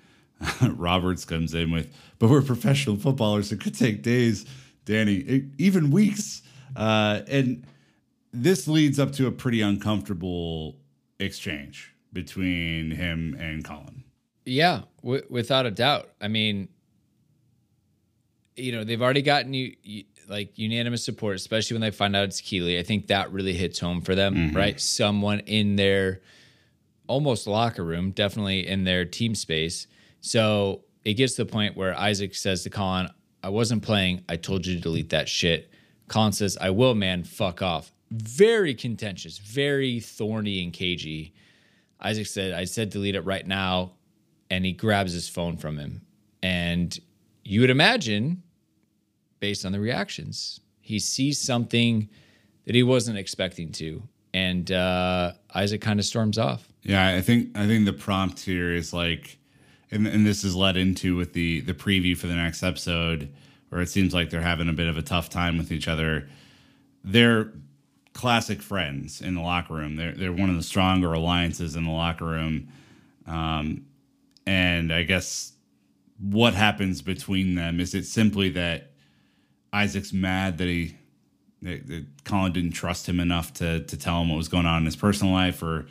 Roberts 0.62 1.26
comes 1.26 1.54
in 1.54 1.72
with, 1.72 1.94
but 2.18 2.30
we're 2.30 2.42
professional 2.42 2.96
footballers. 2.96 3.52
It 3.52 3.60
could 3.60 3.78
take 3.78 4.02
days, 4.02 4.46
Danny, 4.86 5.46
even 5.58 5.92
weeks. 5.92 6.42
Uh, 6.76 7.22
and 7.28 7.66
this 8.32 8.68
leads 8.68 9.00
up 9.00 9.12
to 9.14 9.28
a 9.28 9.32
pretty 9.32 9.62
uncomfortable 9.62 10.78
exchange 11.20 11.94
between 12.14 12.92
him 12.92 13.36
and 13.40 13.64
Colin. 13.64 14.04
Yeah, 14.46 14.84
w- 15.04 15.26
without 15.30 15.66
a 15.66 15.72
doubt. 15.72 16.10
I 16.22 16.28
mean, 16.28 16.70
you 18.60 18.72
know, 18.72 18.84
they've 18.84 19.02
already 19.02 19.22
gotten 19.22 19.54
you, 19.54 19.76
you, 19.84 20.04
like 20.28 20.58
unanimous 20.58 21.04
support, 21.04 21.36
especially 21.36 21.76
when 21.76 21.82
they 21.82 21.92
find 21.92 22.16
out 22.16 22.26
it's 22.26 22.42
Keeley. 22.42 22.78
I 22.78 22.84
think 22.84 23.08
that 23.08 23.32
really 23.32 23.54
hits 23.54 23.80
home 23.80 24.02
for 24.02 24.16
them, 24.16 24.36
mm-hmm. 24.36 24.58
right? 24.58 24.80
Someone 24.80 25.40
in 25.42 25.76
their 25.76 26.22
almost 27.08 27.48
locker 27.48 27.84
room, 27.84 28.12
definitely 28.12 28.68
in 28.68 28.84
their 28.84 29.06
team 29.06 29.34
space 29.34 29.88
so 30.22 30.84
it 31.06 31.14
gets 31.14 31.36
to 31.36 31.46
the 31.46 31.52
point 31.52 31.78
where 31.78 31.98
Isaac 31.98 32.36
says 32.36 32.64
to 32.64 32.70
Colin, 32.70 33.10
I 33.44 33.50
wasn't 33.50 33.84
playing. 33.84 34.24
I 34.28 34.36
told 34.36 34.66
you 34.66 34.76
to 34.76 34.82
delete 34.82 35.10
that 35.10 35.30
shit. 35.30 35.72
Colin 36.08 36.34
says, 36.34 36.58
I 36.60 36.72
will, 36.72 36.96
man. 36.96 37.24
Fuck 37.24 37.62
off. 37.62 37.92
Very 38.12 38.74
contentious, 38.74 39.38
very 39.38 40.00
thorny 40.00 40.64
and 40.64 40.74
cagey. 40.74 41.34
Isaac 42.02 42.28
said, 42.28 42.54
I 42.54 42.66
said 42.66 42.90
delete 42.90 43.16
it 43.16 43.22
right 43.22 43.46
now. 43.46 43.94
And 44.50 44.66
he 44.66 44.74
grabs 44.74 45.14
his 45.14 45.30
phone 45.30 45.58
from 45.58 45.78
him. 45.78 46.02
And 46.42 46.98
you 47.44 47.62
would 47.62 47.70
imagine, 47.70 48.42
based 49.40 49.66
on 49.66 49.72
the 49.72 49.80
reactions, 49.80 50.60
he 50.82 51.00
sees 51.00 51.40
something 51.40 52.10
that 52.66 52.76
he 52.76 52.84
wasn't 52.84 53.18
expecting 53.18 53.72
to. 53.74 54.04
And 54.34 54.72
uh, 54.72 55.34
Isaac 55.56 55.82
kind 55.82 56.00
of 56.00 56.06
storms 56.06 56.38
off. 56.38 56.72
Yeah, 56.84 57.16
I 57.16 57.22
think 57.22 57.58
I 57.58 57.66
think 57.68 57.86
the 57.86 57.94
prompt 57.94 58.42
here 58.42 58.72
is 58.72 58.94
like 58.94 59.40
and, 59.92 60.08
and 60.08 60.26
this 60.26 60.44
is 60.44 60.56
led 60.56 60.78
into 60.78 61.16
with 61.16 61.34
the 61.34 61.62
the 61.62 61.74
preview 61.74 62.18
for 62.18 62.28
the 62.28 62.36
next 62.36 62.64
episode, 62.64 63.34
where 63.70 63.82
it 63.82 63.90
seems 63.90 64.14
like 64.14 64.30
they're 64.30 64.42
having 64.42 64.70
a 64.70 64.74
bit 64.74 64.88
of 64.88 64.98
a 64.98 65.02
tough 65.02 65.30
time 65.30 65.58
with 65.58 65.72
each 65.72 65.88
other. 65.88 66.28
They're 67.04 67.52
classic 68.14 68.62
friends 68.62 69.22
in 69.22 69.36
the 69.36 69.42
locker 69.42 69.74
room. 69.74 69.96
They're 69.96 70.14
they're 70.14 70.34
one 70.34 70.50
of 70.50 70.56
the 70.56 70.64
stronger 70.64 71.14
alliances 71.14 71.76
in 71.76 71.86
the 71.86 71.92
locker 71.92 72.26
room, 72.26 72.70
um, 73.26 73.86
and 74.46 74.94
I 74.94 75.04
guess 75.04 75.54
what 76.20 76.54
happens 76.54 77.02
between 77.02 77.56
them 77.56 77.80
is 77.80 77.96
it 77.96 78.06
simply 78.06 78.50
that 78.50 78.89
Isaac's 79.72 80.14
mad 80.14 80.58
that 80.58 80.68
he 80.68 80.96
that, 81.62 81.88
that 81.88 82.06
Colin 82.24 82.54
didn't 82.54 82.72
trust 82.72 83.08
him 83.08 83.20
enough 83.20 83.54
to 83.56 83.84
to 83.84 83.98
tell 83.98 84.22
him 84.22 84.30
what 84.30 84.38
was 84.38 84.48
going 84.48 84.66
on 84.66 84.80
in 84.80 84.86
his 84.86 84.96
personal 84.96 85.34
life, 85.34 85.62
or 85.62 85.88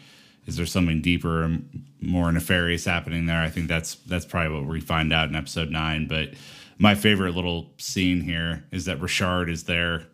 is 0.47 0.57
there 0.57 0.67
something 0.67 1.03
deeper 1.03 1.43
and 1.43 1.85
more 2.01 2.31
nefarious 2.33 2.85
happening 2.85 3.27
there? 3.27 3.41
I 3.41 3.51
think 3.51 3.69
that's 3.69 3.97
that's 3.97 4.25
probably 4.25 4.59
what 4.59 4.69
we 4.69 4.81
find 4.81 5.13
out 5.13 5.29
in 5.29 5.37
episode 5.37 5.71
nine. 5.71 6.09
But 6.09 6.31
my 6.79 6.95
favorite 6.95 7.35
little 7.35 7.73
scene 7.77 8.21
here 8.21 8.65
is 8.71 8.87
that 8.87 9.01
Richard 9.01 9.51
is 9.51 9.65
there 9.65 10.05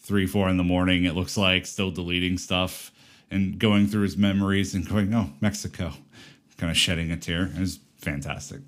three, 0.00 0.26
four 0.26 0.48
in 0.48 0.58
the 0.58 0.64
morning. 0.64 1.04
It 1.04 1.14
looks 1.14 1.36
like 1.36 1.66
still 1.66 1.90
deleting 1.90 2.36
stuff 2.36 2.92
and 3.30 3.58
going 3.58 3.86
through 3.86 4.02
his 4.02 4.16
memories 4.16 4.74
and 4.74 4.86
going, 4.86 5.14
"Oh, 5.14 5.32
Mexico," 5.40 5.92
kind 6.58 6.70
of 6.70 6.76
shedding 6.76 7.10
a 7.10 7.16
tear. 7.16 7.46
It 7.54 7.60
was 7.60 7.80
fantastic. 7.96 8.60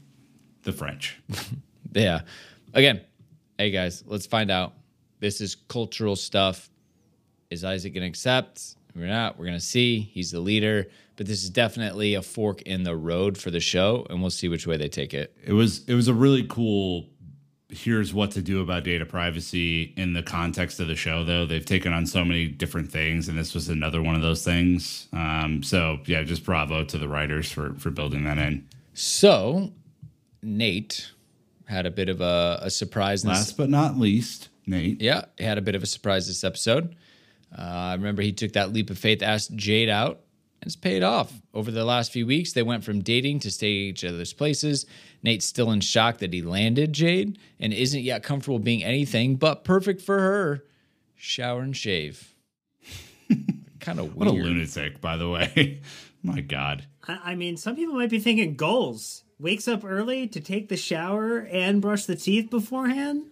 The 0.63 0.73
French. 0.73 1.19
yeah. 1.93 2.23
Again, 2.75 3.03
hey 3.59 3.71
guys, 3.71 4.05
let's 4.07 4.27
find 4.27 4.51
out. 4.51 4.75
This 5.21 5.41
is 5.41 5.55
cultural 5.55 6.17
stuff. 6.17 6.69
Is 7.51 7.65
Isaac 7.65 7.95
going 7.95 8.03
to 8.03 8.09
accept? 8.09 8.77
We're 8.95 9.07
not. 9.07 9.39
We're 9.39 9.47
going 9.47 9.59
to 9.59 9.65
see. 9.65 10.01
He's 10.01 10.31
the 10.31 10.41
leader, 10.41 10.87
but 11.17 11.27
this 11.27 11.43
is 11.43 11.51
definitely 11.51 12.15
a 12.15 12.23
fork 12.23 12.63
in 12.63 12.83
the 12.83 12.97
road 12.97 13.39
for 13.39 13.51
the 13.51 13.61
show, 13.61 14.07
and 14.09 14.21
we'll 14.21 14.31
see 14.31 14.49
which 14.49 14.67
way 14.67 14.77
they 14.77 14.89
take 14.89 15.15
it. 15.15 15.37
It 15.45 15.53
was 15.53 15.87
it 15.87 15.95
was 15.95 16.09
a 16.09 16.15
really 16.15 16.45
cool. 16.45 17.07
Here's 17.69 18.15
what 18.15 18.31
to 18.33 18.43
do 18.43 18.63
about 18.63 18.85
data 18.85 19.05
privacy 19.05 19.93
in 19.97 20.13
the 20.13 20.23
context 20.23 20.79
of 20.79 20.87
the 20.87 20.95
show, 20.95 21.25
though. 21.25 21.45
They've 21.45 21.67
taken 21.67 21.93
on 21.93 22.07
so 22.07 22.25
many 22.25 22.47
different 22.47 22.91
things, 22.91 23.29
and 23.29 23.37
this 23.37 23.55
was 23.55 23.69
another 23.69 24.01
one 24.01 24.15
of 24.15 24.23
those 24.23 24.45
things. 24.45 25.09
Um, 25.13 25.63
so, 25.65 25.99
yeah, 26.07 26.23
just 26.23 26.45
bravo 26.45 26.85
to 26.85 26.99
the 26.99 27.09
writers 27.09 27.51
for 27.51 27.75
for 27.75 27.91
building 27.91 28.25
that 28.25 28.39
in. 28.39 28.67
So, 28.95 29.73
Nate 30.43 31.11
had 31.67 31.87
a 31.87 31.91
bit 31.91 32.09
of 32.09 32.21
a, 32.21 32.61
a 32.63 32.71
surprise. 32.71 33.25
Last 33.25 33.57
but 33.57 33.69
not 33.69 33.99
least, 33.99 34.49
Nate. 34.67 35.01
Yeah, 35.01 35.27
he 35.37 35.45
had 35.45 35.59
a 35.59 35.63
bit 35.63 35.75
of 35.75 35.83
a 35.83 35.87
surprise 35.87 36.27
this 36.27 36.45
episode. 36.45 36.97
Uh, 37.57 37.63
I 37.63 37.95
remember 37.95 38.23
he 38.23 38.33
took 38.33 38.53
that 38.53 38.73
leap 38.73 38.91
of 38.91 38.99
faith, 38.99 39.23
asked 39.23 39.55
Jade 39.55 39.89
out, 39.89 40.21
and 40.61 40.67
it's 40.67 40.77
paid 40.77 41.03
off. 41.03 41.33
Over 41.55 41.71
the 41.71 41.85
last 41.85 42.13
few 42.13 42.27
weeks, 42.27 42.53
they 42.53 42.63
went 42.63 42.85
from 42.85 43.01
dating 43.03 43.41
to 43.41 43.51
stay 43.51 43.69
each 43.69 44.05
other's 44.05 44.33
places. 44.33 44.87
Nate's 45.23 45.47
still 45.47 45.71
in 45.71 45.81
shock 45.81 46.19
that 46.19 46.33
he 46.33 46.43
landed 46.43 46.93
Jade 46.93 47.39
and 47.61 47.73
isn't 47.73 48.03
yet 48.03 48.23
comfortable 48.23 48.59
being 48.59 48.83
anything 48.83 49.37
but 49.37 49.65
perfect 49.65 50.03
for 50.03 50.19
her. 50.19 50.65
Shower 51.15 51.61
and 51.61 51.77
shave. 51.77 52.35
kind 53.81 53.99
of 53.99 54.15
What 54.15 54.29
a 54.29 54.33
lunatic, 54.33 55.01
by 55.01 55.17
the 55.17 55.29
way. 55.29 55.81
My 56.23 56.41
God. 56.41 56.87
I, 57.07 57.33
I 57.33 57.35
mean, 57.35 57.57
some 57.57 57.77
people 57.77 57.95
might 57.95 58.11
be 58.11 58.19
thinking 58.19 58.55
goals. 58.57 59.23
Wakes 59.39 59.69
up 59.69 59.85
early 59.85 60.27
to 60.29 60.41
take 60.41 60.69
the 60.69 60.77
shower 60.77 61.41
and 61.51 61.83
brush 61.83 62.07
the 62.07 62.17
teeth 62.17 62.51
beforehand. 62.51 63.25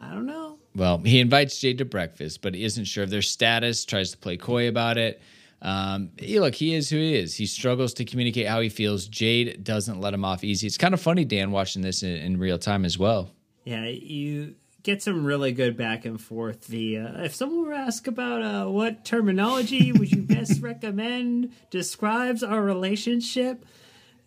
I 0.00 0.10
don't 0.10 0.26
know. 0.26 0.58
Well, 0.74 0.98
he 0.98 1.20
invites 1.20 1.60
Jade 1.60 1.78
to 1.78 1.84
breakfast, 1.84 2.42
but 2.42 2.54
he 2.54 2.64
isn't 2.64 2.84
sure 2.84 3.04
of 3.04 3.10
their 3.10 3.22
status, 3.22 3.84
tries 3.84 4.10
to 4.12 4.16
play 4.18 4.36
coy 4.36 4.68
about 4.68 4.98
it. 4.98 5.20
Um, 5.60 6.10
he, 6.18 6.38
look, 6.38 6.54
he 6.54 6.74
is 6.74 6.88
who 6.88 6.96
he 6.96 7.16
is. 7.16 7.34
He 7.34 7.46
struggles 7.46 7.94
to 7.94 8.04
communicate 8.04 8.46
how 8.46 8.60
he 8.60 8.68
feels. 8.68 9.06
Jade 9.08 9.64
doesn't 9.64 10.00
let 10.00 10.14
him 10.14 10.24
off 10.24 10.44
easy. 10.44 10.66
It's 10.66 10.78
kind 10.78 10.94
of 10.94 11.00
funny, 11.00 11.24
Dan, 11.24 11.50
watching 11.50 11.82
this 11.82 12.02
in, 12.02 12.10
in 12.16 12.38
real 12.38 12.58
time 12.58 12.84
as 12.84 12.96
well. 12.96 13.30
Yeah, 13.64 13.86
you 13.86 14.54
get 14.84 15.02
some 15.02 15.24
really 15.24 15.52
good 15.52 15.76
back 15.76 16.04
and 16.04 16.20
forth. 16.20 16.68
The 16.68 16.98
uh, 16.98 17.22
if 17.22 17.34
someone 17.34 17.66
were 17.66 17.74
asked 17.74 18.06
about 18.06 18.42
uh, 18.42 18.70
what 18.70 19.04
terminology 19.04 19.92
would 19.92 20.10
you 20.12 20.22
best 20.22 20.62
recommend 20.62 21.52
describes 21.70 22.42
our 22.42 22.62
relationship, 22.62 23.66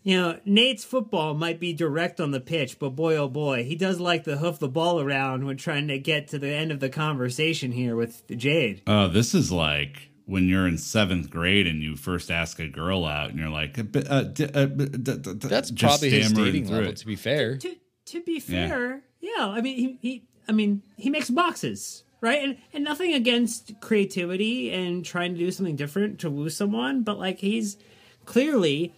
you 0.04 0.20
know, 0.20 0.39
Nate's 0.45 0.84
football 0.84 1.34
might 1.34 1.60
be 1.60 1.74
direct 1.74 2.20
on 2.20 2.32
the 2.32 2.39
pitch, 2.39 2.80
but 2.80 2.89
boy 2.91 3.16
oh 3.18 3.28
boy, 3.28 3.64
he 3.64 3.76
does 3.76 3.99
like 3.99 4.24
to 4.24 4.38
hoof 4.38 4.58
the 4.60 4.68
ball 4.68 4.99
around 4.99 5.45
when 5.45 5.58
trying 5.58 5.88
to 5.89 5.99
get 5.99 6.28
to 6.30 6.39
the 6.39 6.49
end 6.52 6.72
of 6.72 6.80
the 6.80 6.89
conversation 6.89 7.72
here 7.72 7.95
with 7.95 8.24
Jade. 8.36 8.82
Oh, 8.88 9.08
this 9.08 9.36
is 9.36 9.52
like 9.52 10.10
when 10.26 10.47
you're 10.47 10.68
in 10.68 10.78
seventh 10.78 11.30
grade 11.30 11.68
and 11.68 11.82
you 11.84 11.95
first 11.95 12.32
ask 12.32 12.60
a 12.60 12.68
girl 12.68 13.06
out, 13.06 13.30
and 13.32 13.39
you're 13.39 13.49
like, 13.49 13.78
uh, 13.78 13.84
uh, 14.10 14.24
d- 14.24 14.45
uh, 14.54 14.66
d- 14.66 14.86
d- 15.18 15.32
That's 15.47 15.72
probably 15.72 16.10
his 16.10 16.32
dating 16.32 16.66
through 16.66 16.76
level. 16.78 16.91
it. 16.91 16.97
To 16.97 17.06
be 17.06 17.16
fair, 17.16 17.58
To 17.58 17.76
to 18.06 18.22
be 18.24 18.39
fair, 18.39 19.04
yeah, 19.20 19.47
I 19.47 19.62
mean 19.62 19.78
he, 19.78 19.97
he 20.02 20.24
I 20.47 20.52
mean 20.52 20.82
he 20.97 21.10
makes 21.10 21.30
boxes. 21.30 22.04
Right, 22.22 22.43
and 22.43 22.58
and 22.72 22.84
nothing 22.84 23.14
against 23.16 23.74
creativity 23.82 24.72
and 24.72 25.04
trying 25.04 25.34
to 25.34 25.39
do 25.39 25.49
something 25.52 25.76
different 25.76 26.20
to 26.20 26.30
woo 26.30 26.49
someone, 26.52 27.02
but 27.02 27.18
like 27.18 27.39
he's 27.39 27.78
clearly 28.26 28.93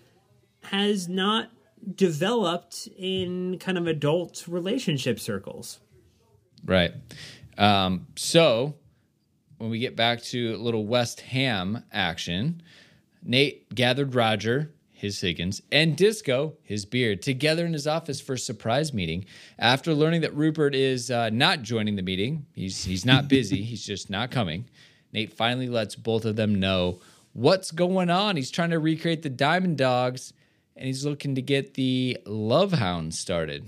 has 0.66 1.08
not 1.08 1.50
developed 1.96 2.88
in 2.98 3.60
kind 3.60 3.78
of 3.78 3.88
adult 3.88 4.46
relationship 4.48 5.20
circles. 5.20 5.80
right? 6.66 6.94
Um, 7.58 8.08
so 8.16 8.76
when 9.58 9.70
we 9.70 9.80
get 9.80 9.96
back 9.96 10.22
to 10.24 10.56
a 10.56 10.58
little 10.58 10.86
West 10.86 11.22
Ham 11.22 11.84
action, 11.92 12.62
Nate 13.24 13.74
gathered 13.74 14.16
Roger, 14.16 14.74
his 14.92 15.20
Higgins, 15.22 15.62
and 15.72 15.96
Disco, 15.96 16.58
his 16.64 16.86
beard, 16.86 17.22
together 17.22 17.66
in 17.66 17.74
his 17.74 17.88
office 17.88 18.22
for 18.22 18.34
a 18.34 18.40
surprise 18.40 18.94
meeting. 18.94 19.26
After 19.60 19.94
learning 19.94 20.22
that 20.22 20.34
Rupert 20.36 20.76
is 20.76 21.12
uh, 21.12 21.30
not 21.30 21.62
joining 21.62 21.96
the 21.96 22.02
meeting, 22.02 22.46
he's 22.54 22.86
he's 22.86 23.06
not 23.06 23.28
busy, 23.28 23.62
he's 23.64 23.86
just 23.86 24.10
not 24.10 24.32
coming. 24.32 24.66
Nate 25.12 25.34
finally 25.34 25.68
lets 25.70 25.96
both 25.96 26.26
of 26.26 26.36
them 26.36 26.56
know 26.56 27.00
what's 27.34 27.72
going 27.72 28.10
on. 28.10 28.36
He's 28.36 28.52
trying 28.52 28.72
to 28.72 28.80
recreate 28.80 29.22
the 29.22 29.30
Diamond 29.30 29.78
Dogs, 29.78 30.34
and 30.76 30.88
he's 30.88 31.06
looking 31.06 31.36
to 31.36 31.42
get 31.42 31.74
the 31.74 32.18
Love 32.26 32.72
Hound 32.74 33.14
started. 33.14 33.66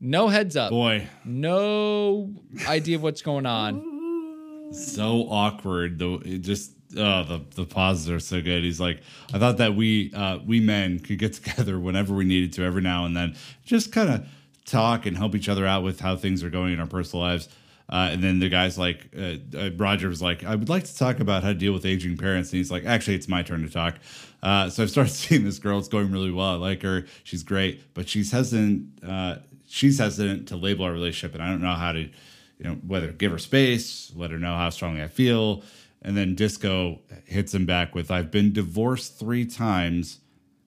No 0.00 0.28
heads 0.28 0.56
up, 0.56 0.70
Boy, 0.70 1.08
no 1.24 2.32
idea 2.66 2.96
of 2.96 3.02
what's 3.02 3.22
going 3.22 3.46
on. 3.46 4.70
so 4.72 5.26
awkward. 5.28 5.98
Though 5.98 6.22
it 6.24 6.38
just 6.38 6.72
oh, 6.96 7.24
the 7.24 7.44
the 7.54 7.66
pauses 7.66 8.08
are 8.08 8.20
so 8.20 8.40
good. 8.40 8.62
He's 8.62 8.80
like, 8.80 9.00
I 9.32 9.38
thought 9.38 9.58
that 9.58 9.74
we 9.74 10.12
uh, 10.14 10.38
we 10.46 10.60
men 10.60 11.00
could 11.00 11.18
get 11.18 11.32
together 11.42 11.80
whenever 11.80 12.14
we 12.14 12.24
needed 12.24 12.52
to, 12.54 12.64
every 12.64 12.82
now 12.82 13.06
and 13.06 13.16
then, 13.16 13.34
just 13.64 13.92
kind 13.92 14.08
of 14.08 14.26
talk 14.64 15.06
and 15.06 15.16
help 15.16 15.34
each 15.34 15.48
other 15.48 15.66
out 15.66 15.82
with 15.82 16.00
how 16.00 16.14
things 16.14 16.44
are 16.44 16.50
going 16.50 16.74
in 16.74 16.80
our 16.80 16.86
personal 16.86 17.24
lives. 17.24 17.48
Uh, 17.90 18.10
and 18.12 18.22
then 18.22 18.38
the 18.38 18.50
guy's 18.50 18.76
like, 18.76 19.08
uh, 19.18 19.36
uh, 19.56 19.70
Roger 19.76 20.08
was 20.08 20.20
like, 20.20 20.44
I 20.44 20.54
would 20.54 20.68
like 20.68 20.84
to 20.84 20.94
talk 20.94 21.20
about 21.20 21.42
how 21.42 21.48
to 21.48 21.54
deal 21.54 21.72
with 21.72 21.86
aging 21.86 22.18
parents. 22.18 22.50
And 22.50 22.58
he's 22.58 22.70
like, 22.70 22.84
actually, 22.84 23.14
it's 23.16 23.28
my 23.28 23.42
turn 23.42 23.62
to 23.62 23.70
talk. 23.70 23.94
Uh, 24.42 24.70
so 24.70 24.82
I've 24.82 24.90
started 24.90 25.10
seeing 25.14 25.44
this 25.44 25.58
girl. 25.58 25.78
It's 25.78 25.88
going 25.88 26.10
really 26.10 26.30
well. 26.30 26.50
I 26.50 26.54
like 26.54 26.82
her. 26.82 27.06
She's 27.24 27.42
great, 27.42 27.94
but 27.94 28.08
she's 28.08 28.32
hesitant. 28.32 29.02
Uh, 29.06 29.36
she's 29.66 29.98
hesitant 29.98 30.48
to 30.48 30.56
label 30.56 30.84
our 30.84 30.92
relationship, 30.92 31.34
and 31.34 31.42
I 31.42 31.48
don't 31.48 31.62
know 31.62 31.74
how 31.74 31.92
to, 31.92 32.00
you 32.00 32.10
know, 32.64 32.74
whether 32.86 33.12
give 33.12 33.32
her 33.32 33.38
space, 33.38 34.12
let 34.14 34.30
her 34.30 34.38
know 34.38 34.54
how 34.54 34.70
strongly 34.70 35.02
I 35.02 35.08
feel. 35.08 35.62
And 36.02 36.16
then 36.16 36.34
Disco 36.34 37.00
hits 37.24 37.52
him 37.52 37.66
back 37.66 37.94
with, 37.94 38.10
I've 38.10 38.30
been 38.30 38.52
divorced 38.52 39.18
three 39.18 39.44
times. 39.44 40.20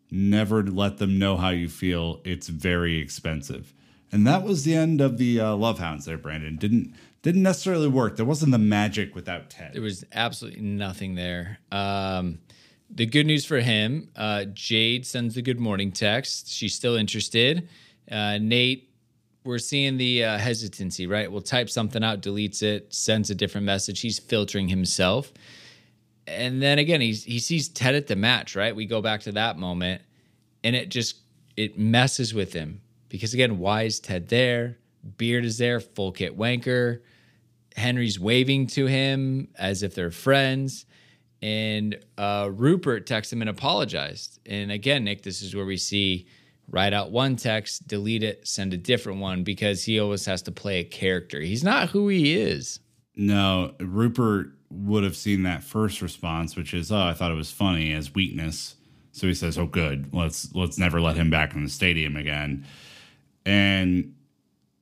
Never 0.10 0.62
let 0.62 0.98
them 0.98 1.18
know 1.18 1.38
how 1.38 1.50
you 1.50 1.70
feel. 1.70 2.20
It's 2.26 2.50
very 2.50 3.00
expensive. 3.00 3.74
And 4.12 4.28
that 4.28 4.44
was 4.44 4.66
the 4.66 4.76
end 4.76 5.00
of 5.00 5.18
the 5.18 5.40
uh, 5.40 5.56
Love 5.56 5.80
Hounds 5.80 6.04
there, 6.04 6.18
Brandon. 6.18 6.58
Didn't 6.58 6.94
didn't 7.22 7.44
necessarily 7.44 7.88
work. 7.88 8.18
There 8.18 8.26
wasn't 8.26 8.52
the 8.52 8.58
magic 8.58 9.14
without 9.14 9.50
Ted. 9.50 9.74
There 9.74 9.82
was 9.82 10.04
absolutely 10.12 10.62
nothing 10.62 11.14
there. 11.16 11.60
Um, 11.72 12.40
the 12.94 13.06
good 13.06 13.26
news 13.26 13.46
for 13.46 13.60
him, 13.60 14.10
uh, 14.16 14.46
Jade 14.54 15.06
sends 15.06 15.36
the 15.36 15.42
good 15.42 15.60
morning 15.60 15.92
text. 15.92 16.50
She's 16.50 16.76
still 16.76 16.96
interested. 16.96 17.70
Uh, 18.10 18.38
Nate, 18.38 18.90
we're 19.44 19.60
seeing 19.60 19.98
the 19.98 20.26
uh, 20.26 20.38
hesitancy, 20.38 21.08
right? 21.08 21.32
We'll 21.32 21.42
type 21.42 21.70
something 21.70 22.04
out, 22.04 22.22
deletes 22.22 22.62
it, 22.62 22.94
sends 22.94 23.30
a 23.30 23.36
different 23.36 23.66
message. 23.66 24.02
He's 24.02 24.20
filtering 24.20 24.68
himself. 24.68 25.32
And 26.28 26.62
then 26.62 26.80
again, 26.80 27.02
he's, 27.02 27.24
he 27.24 27.40
sees 27.40 27.70
Ted 27.70 27.96
at 27.96 28.08
the 28.08 28.16
match, 28.16 28.56
right? 28.56 28.76
We 28.76 28.86
go 28.86 29.02
back 29.02 29.22
to 29.22 29.32
that 29.34 29.58
moment 29.58 30.02
and 30.64 30.76
it 30.76 30.90
just, 30.90 31.18
it 31.58 31.80
messes 31.80 32.34
with 32.34 32.54
him 32.54 32.82
because 33.10 33.34
again, 33.34 33.58
why 33.58 33.84
is 33.84 34.00
Ted 34.00 34.28
there? 34.28 34.78
Beard 35.18 35.46
is 35.46 35.58
there, 35.58 35.80
full 35.80 36.12
kit 36.12 36.38
wanker. 36.38 37.02
Henry's 37.76 38.20
waving 38.20 38.68
to 38.68 38.86
him 38.86 39.48
as 39.58 39.82
if 39.82 39.96
they're 39.96 40.12
friends. 40.12 40.86
And 41.42 41.98
uh, 42.18 42.50
Rupert 42.54 43.08
texts 43.08 43.34
him 43.34 43.42
and 43.42 43.50
apologized. 43.50 44.40
And 44.46 44.72
again, 44.72 45.04
Nick, 45.04 45.24
this 45.24 45.42
is 45.42 45.56
where 45.56 45.66
we 45.66 45.78
see 45.78 46.28
write 46.68 46.94
out 46.94 47.12
one 47.12 47.36
text, 47.36 47.88
delete 47.88 48.24
it, 48.24 48.48
send 48.48 48.74
a 48.74 48.78
different 48.78 49.20
one 49.20 49.44
because 49.44 49.84
he 49.84 50.00
always 50.00 50.26
has 50.26 50.42
to 50.44 50.52
play 50.52 50.80
a 50.80 50.84
character. 50.84 51.42
He's 51.42 51.64
not 51.64 51.90
who 51.90 52.08
he 52.08 52.38
is. 52.40 52.80
No, 53.16 53.74
Rupert 53.80 54.54
would 54.70 55.04
have 55.04 55.18
seen 55.18 55.44
that 55.44 55.64
first 55.64 56.02
response, 56.02 56.56
which 56.56 56.74
is, 56.74 56.92
oh, 56.92 57.02
I 57.02 57.14
thought 57.14 57.32
it 57.32 57.36
was 57.36 57.52
funny 57.52 57.92
as 57.92 58.14
weakness. 58.14 58.76
So 59.12 59.28
he 59.28 59.34
says, 59.34 59.58
"Oh, 59.58 59.66
good. 59.66 60.14
Let's 60.14 60.54
let's 60.56 60.78
never 60.78 61.02
let 61.02 61.18
him 61.18 61.30
back 61.30 61.54
in 61.54 61.64
the 61.64 61.70
stadium 61.70 62.16
again." 62.16 62.66
And 63.46 64.16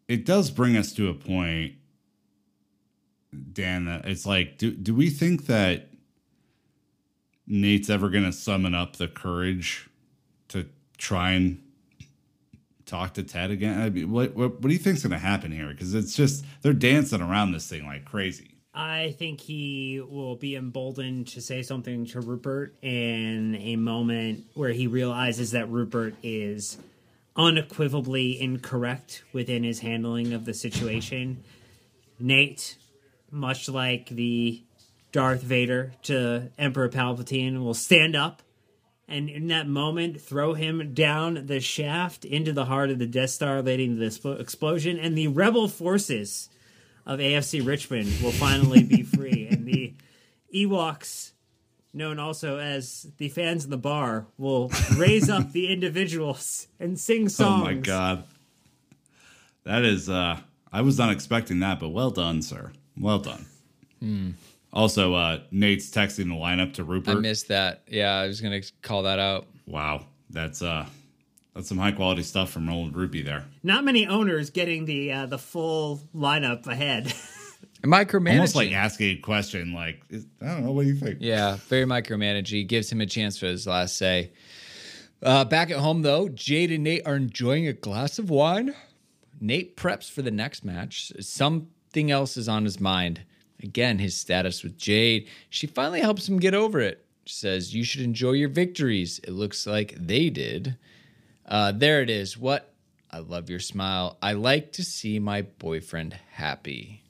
it 0.07 0.26
does 0.26 0.51
bring 0.51 0.78
us 0.78 0.93
to 0.93 1.10
a 1.10 1.14
point, 1.14 1.74
Dan. 3.53 3.86
That 3.86 4.05
it's 4.05 4.28
like, 4.28 4.60
do 4.60 4.72
do 4.72 4.93
we 4.93 5.10
think 5.10 5.47
that 5.47 5.88
Nate's 7.49 7.89
ever 7.89 8.09
going 8.09 8.25
to 8.25 8.31
summon 8.31 8.75
up 8.75 8.97
the 8.97 9.07
courage 9.07 9.89
to 10.49 10.67
try 10.97 11.31
and 11.31 11.61
talk 12.85 13.15
to 13.15 13.23
Ted 13.23 13.51
again? 13.51 13.81
I 13.81 13.89
mean, 13.89 14.11
what, 14.11 14.35
what 14.35 14.53
what 14.53 14.61
do 14.61 14.69
you 14.69 14.79
think's 14.79 15.03
going 15.03 15.11
to 15.11 15.17
happen 15.17 15.51
here? 15.51 15.69
Because 15.69 15.93
it's 15.93 16.15
just 16.15 16.45
they're 16.61 16.73
dancing 16.73 17.21
around 17.21 17.51
this 17.51 17.67
thing 17.67 17.85
like 17.85 18.05
crazy. 18.05 18.55
I 18.73 19.15
think 19.17 19.41
he 19.41 19.99
will 19.99 20.35
be 20.35 20.55
emboldened 20.55 21.27
to 21.29 21.41
say 21.41 21.63
something 21.63 22.05
to 22.07 22.21
Rupert 22.21 22.75
in 22.81 23.55
a 23.55 23.75
moment 23.75 24.45
where 24.53 24.71
he 24.71 24.87
realizes 24.87 25.51
that 25.51 25.69
Rupert 25.69 26.15
is 26.21 26.77
unequivocally 27.35 28.39
incorrect 28.39 29.23
within 29.33 29.63
his 29.63 29.79
handling 29.79 30.33
of 30.33 30.45
the 30.45 30.53
situation. 30.53 31.43
Nate, 32.19 32.77
much 33.31 33.69
like 33.69 34.09
the 34.09 34.61
Darth 35.12 35.41
Vader 35.41 35.93
to 36.03 36.51
Emperor 36.57 36.89
Palpatine, 36.89 37.64
will 37.64 37.74
stand 37.74 38.16
up 38.16 38.41
and 39.10 39.28
in 39.28 39.47
that 39.47 39.68
moment 39.68 40.22
throw 40.22 40.53
him 40.53 40.93
down 40.93 41.47
the 41.47 41.60
shaft 41.60 42.24
into 42.24 42.53
the 42.53 42.66
heart 42.66 42.91
of 42.91 42.99
the 42.99 43.07
Death 43.07 43.32
Star, 43.32 43.62
leading 43.62 43.97
to 43.97 44.10
the 44.10 44.32
explosion, 44.34 44.99
and 44.99 45.18
the 45.18 45.28
rebel 45.28 45.68
forces 45.68 46.49
of 47.05 47.20
AFC 47.20 47.66
Richmond 47.66 48.22
will 48.22 48.32
finally 48.32 48.84
be 48.84 49.01
free, 49.01 49.47
and 49.49 49.66
the 49.66 49.93
Ewoks, 50.53 51.32
known 51.91 52.20
also 52.20 52.60
as 52.60 53.07
the 53.18 53.30
fans 53.30 53.64
in 53.64 53.72
the 53.72 53.78
bar, 53.78 54.28
will 54.38 54.72
raise 54.95 55.28
up 55.28 55.51
the 55.53 55.74
individuals 55.74 56.68
and 56.80 56.99
sing 56.99 57.30
songs. 57.30 57.62
Oh 57.62 57.66
my 57.66 57.74
god, 57.74 58.24
that 59.64 59.84
is. 59.84 60.07
uh 60.07 60.39
I 60.72 60.82
was 60.82 60.99
not 60.99 61.12
expecting 61.12 61.62
that, 61.62 61.80
but 61.80 61.89
well 61.89 62.12
done, 62.12 62.43
sir. 62.43 62.72
Well 62.95 63.18
done. 63.18 63.47
Hmm. 63.99 64.32
Also, 64.72 65.13
uh 65.13 65.39
Nate's 65.51 65.89
texting 65.89 66.28
the 66.30 66.36
lineup 66.36 66.74
to 66.76 66.84
Rupert. 66.84 67.17
I 67.17 67.20
missed 67.20 67.47
that. 67.47 67.84
Yeah, 67.88 68.15
I 68.15 68.28
was 68.28 68.41
gonna 68.41 68.61
call 68.82 69.03
that 69.03 69.20
out. 69.20 69.47
Wow, 69.65 70.05
that's 70.30 70.61
uh 70.61 70.86
that's 71.55 71.67
some 71.67 71.78
high 71.78 71.91
quality 71.91 72.24
stuff 72.24 72.51
from 72.51 72.70
old 72.70 72.95
Rupee 72.95 73.22
there. 73.24 73.45
Not 73.63 73.84
many 73.84 74.07
owners 74.07 74.49
getting 74.49 74.86
the 74.86 75.11
uh, 75.11 75.26
the 75.26 75.38
full 75.38 76.01
lineup 76.15 76.67
ahead. 76.67 77.13
Micromanaging. 77.84 78.34
Almost 78.34 78.55
like 78.55 78.72
asking 78.72 79.17
a 79.17 79.22
question, 79.22 79.74
like 79.74 80.03
I 80.41 80.45
don't 80.45 80.65
know. 80.65 80.72
What 80.72 80.84
do 80.84 80.89
you 80.89 80.95
think? 80.95 81.17
Yeah, 81.22 81.55
very 81.67 81.86
micromanaging. 81.86 82.67
Gives 82.67 82.91
him 82.91 82.99
a 83.01 83.05
chance 83.05 83.38
for 83.38 83.45
his 83.45 83.65
last 83.65 83.97
say. 83.97 84.32
Uh, 85.22 85.43
back 85.45 85.70
at 85.70 85.80
home, 85.80 86.01
though, 86.01 86.30
Jade 86.30 86.72
and 86.72 86.84
Nate 86.84 87.05
are 87.05 87.15
enjoying 87.15 87.67
a 87.67 87.74
glass 87.74 88.20
of 88.20 88.30
wine. 88.30 88.74
Nate 89.41 89.76
preps 89.78 90.09
for 90.09 90.22
the 90.22 90.32
next 90.32 90.63
match. 90.63 91.11
Something 91.20 92.11
else 92.11 92.38
is 92.38 92.47
on 92.47 92.65
his 92.65 92.80
mind. 92.80 93.22
Again, 93.62 93.99
his 93.99 94.16
status 94.16 94.64
with 94.64 94.78
Jade. 94.78 95.28
She 95.49 95.68
finally 95.68 96.01
helps 96.01 96.28
him 96.28 96.39
get 96.39 96.53
over 96.53 96.80
it. 96.80 97.05
She 97.26 97.36
says, 97.36 97.76
You 97.76 97.84
should 97.84 98.01
enjoy 98.01 98.32
your 98.32 98.49
victories. 98.49 99.20
It 99.24 99.32
looks 99.32 99.68
like 99.68 99.95
they 99.97 100.30
did. 100.30 100.78
Uh, 101.45 101.72
there 101.72 102.01
it 102.01 102.10
is. 102.10 102.38
What? 102.38 102.74
I 103.12 103.20
love 103.20 103.49
your 103.49 103.60
smile. 103.60 104.18
I 104.22 104.34
like 104.34 104.72
to 104.74 104.84
see 104.84 105.20
my 105.20 105.41
boyfriend 105.41 106.14
happy. 106.34 107.03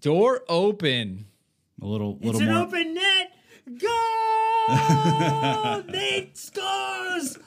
Door 0.00 0.42
open. 0.48 1.26
A 1.80 1.86
little, 1.86 2.18
little. 2.20 2.30
it's 2.30 2.40
little 2.40 2.48
an 2.48 2.54
more. 2.54 2.66
open 2.66 2.94
net. 2.94 3.32
Go! 3.78 5.82
Nate 5.88 6.36
scores. 6.36 7.38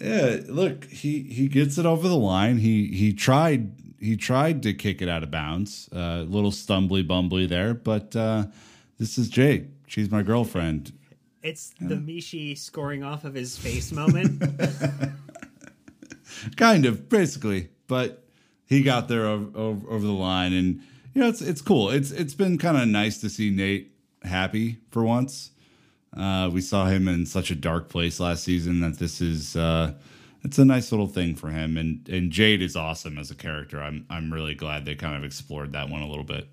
Yeah, 0.00 0.40
look, 0.48 0.84
he 0.86 1.22
he 1.22 1.48
gets 1.48 1.78
it 1.78 1.86
over 1.86 2.08
the 2.08 2.16
line. 2.16 2.58
He 2.58 2.88
he 2.88 3.12
tried 3.12 3.72
he 4.02 4.16
tried 4.16 4.62
to 4.64 4.74
kick 4.74 5.00
it 5.00 5.08
out 5.08 5.22
of 5.22 5.30
bounds. 5.30 5.88
A 5.92 5.98
uh, 5.98 6.22
little 6.22 6.50
stumbly 6.50 7.06
bumbly 7.06 7.48
there, 7.48 7.72
but 7.72 8.14
uh, 8.16 8.46
this 8.98 9.16
is 9.16 9.28
Jade. 9.28 9.70
She's 9.86 10.10
my 10.10 10.22
girlfriend. 10.22 10.92
It's 11.42 11.72
the 11.80 11.96
Mishi 11.96 12.56
scoring 12.56 13.02
off 13.02 13.24
of 13.24 13.34
his 13.34 13.56
face 13.56 13.92
moment. 13.92 14.42
kind 16.56 16.84
of, 16.84 17.08
basically. 17.08 17.68
But 17.88 18.24
he 18.66 18.82
got 18.82 19.08
there 19.08 19.26
over, 19.26 19.58
over, 19.58 19.90
over 19.90 20.06
the 20.06 20.12
line, 20.12 20.52
and 20.52 20.80
you 21.14 21.20
know 21.20 21.28
it's 21.28 21.40
it's 21.42 21.60
cool. 21.60 21.90
It's 21.90 22.10
it's 22.10 22.34
been 22.34 22.58
kind 22.58 22.76
of 22.76 22.88
nice 22.88 23.20
to 23.20 23.28
see 23.28 23.50
Nate 23.50 23.92
happy 24.22 24.78
for 24.90 25.04
once. 25.04 25.50
Uh, 26.16 26.50
we 26.52 26.60
saw 26.60 26.86
him 26.86 27.08
in 27.08 27.26
such 27.26 27.50
a 27.50 27.54
dark 27.54 27.88
place 27.88 28.20
last 28.20 28.44
season 28.44 28.80
that 28.80 28.98
this 28.98 29.20
is 29.20 29.56
uh, 29.56 29.94
it's 30.44 30.58
a 30.58 30.64
nice 30.64 30.90
little 30.90 31.06
thing 31.06 31.34
for 31.34 31.50
him. 31.50 31.76
And 31.76 32.08
and 32.08 32.30
Jade 32.30 32.62
is 32.62 32.76
awesome 32.76 33.18
as 33.18 33.30
a 33.30 33.34
character. 33.34 33.82
I'm 33.82 34.06
I'm 34.10 34.32
really 34.32 34.54
glad 34.54 34.84
they 34.84 34.94
kind 34.94 35.16
of 35.16 35.24
explored 35.24 35.72
that 35.72 35.88
one 35.88 36.02
a 36.02 36.08
little 36.08 36.24
bit. 36.24 36.48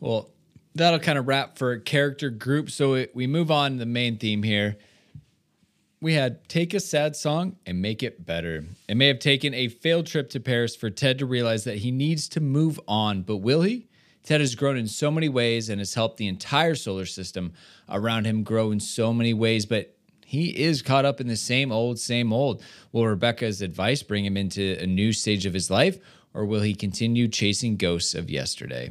Well, 0.00 0.30
that'll 0.74 0.98
kind 0.98 1.18
of 1.18 1.26
wrap 1.26 1.56
for 1.56 1.78
character 1.78 2.30
group. 2.30 2.70
So 2.70 3.06
we 3.14 3.26
move 3.26 3.50
on 3.50 3.72
to 3.72 3.78
the 3.78 3.86
main 3.86 4.18
theme 4.18 4.42
here. 4.42 4.76
We 6.00 6.14
had 6.14 6.46
take 6.48 6.74
a 6.74 6.80
sad 6.80 7.16
song 7.16 7.56
and 7.64 7.80
make 7.80 8.02
it 8.02 8.26
better. 8.26 8.64
It 8.88 8.96
may 8.96 9.08
have 9.08 9.20
taken 9.20 9.54
a 9.54 9.68
failed 9.68 10.06
trip 10.06 10.28
to 10.30 10.40
Paris 10.40 10.76
for 10.76 10.90
Ted 10.90 11.18
to 11.20 11.26
realize 11.26 11.64
that 11.64 11.78
he 11.78 11.90
needs 11.90 12.28
to 12.30 12.40
move 12.40 12.78
on, 12.86 13.22
but 13.22 13.38
will 13.38 13.62
he? 13.62 13.88
Ted 14.22 14.40
has 14.40 14.54
grown 14.54 14.76
in 14.76 14.88
so 14.88 15.10
many 15.10 15.28
ways 15.28 15.68
and 15.68 15.80
has 15.80 15.94
helped 15.94 16.16
the 16.16 16.26
entire 16.26 16.74
solar 16.74 17.06
system 17.06 17.52
around 17.88 18.26
him 18.26 18.42
grow 18.42 18.70
in 18.70 18.80
so 18.80 19.12
many 19.12 19.34
ways, 19.34 19.66
but 19.66 19.93
he 20.34 20.48
is 20.48 20.82
caught 20.82 21.04
up 21.04 21.20
in 21.20 21.28
the 21.28 21.36
same 21.36 21.72
old, 21.72 21.98
same 21.98 22.32
old. 22.32 22.62
Will 22.92 23.06
Rebecca's 23.06 23.62
advice 23.62 24.02
bring 24.02 24.24
him 24.24 24.36
into 24.36 24.76
a 24.80 24.86
new 24.86 25.12
stage 25.12 25.46
of 25.46 25.54
his 25.54 25.70
life, 25.70 25.98
or 26.34 26.44
will 26.44 26.60
he 26.60 26.74
continue 26.74 27.28
chasing 27.28 27.76
ghosts 27.76 28.14
of 28.14 28.28
yesterday? 28.28 28.90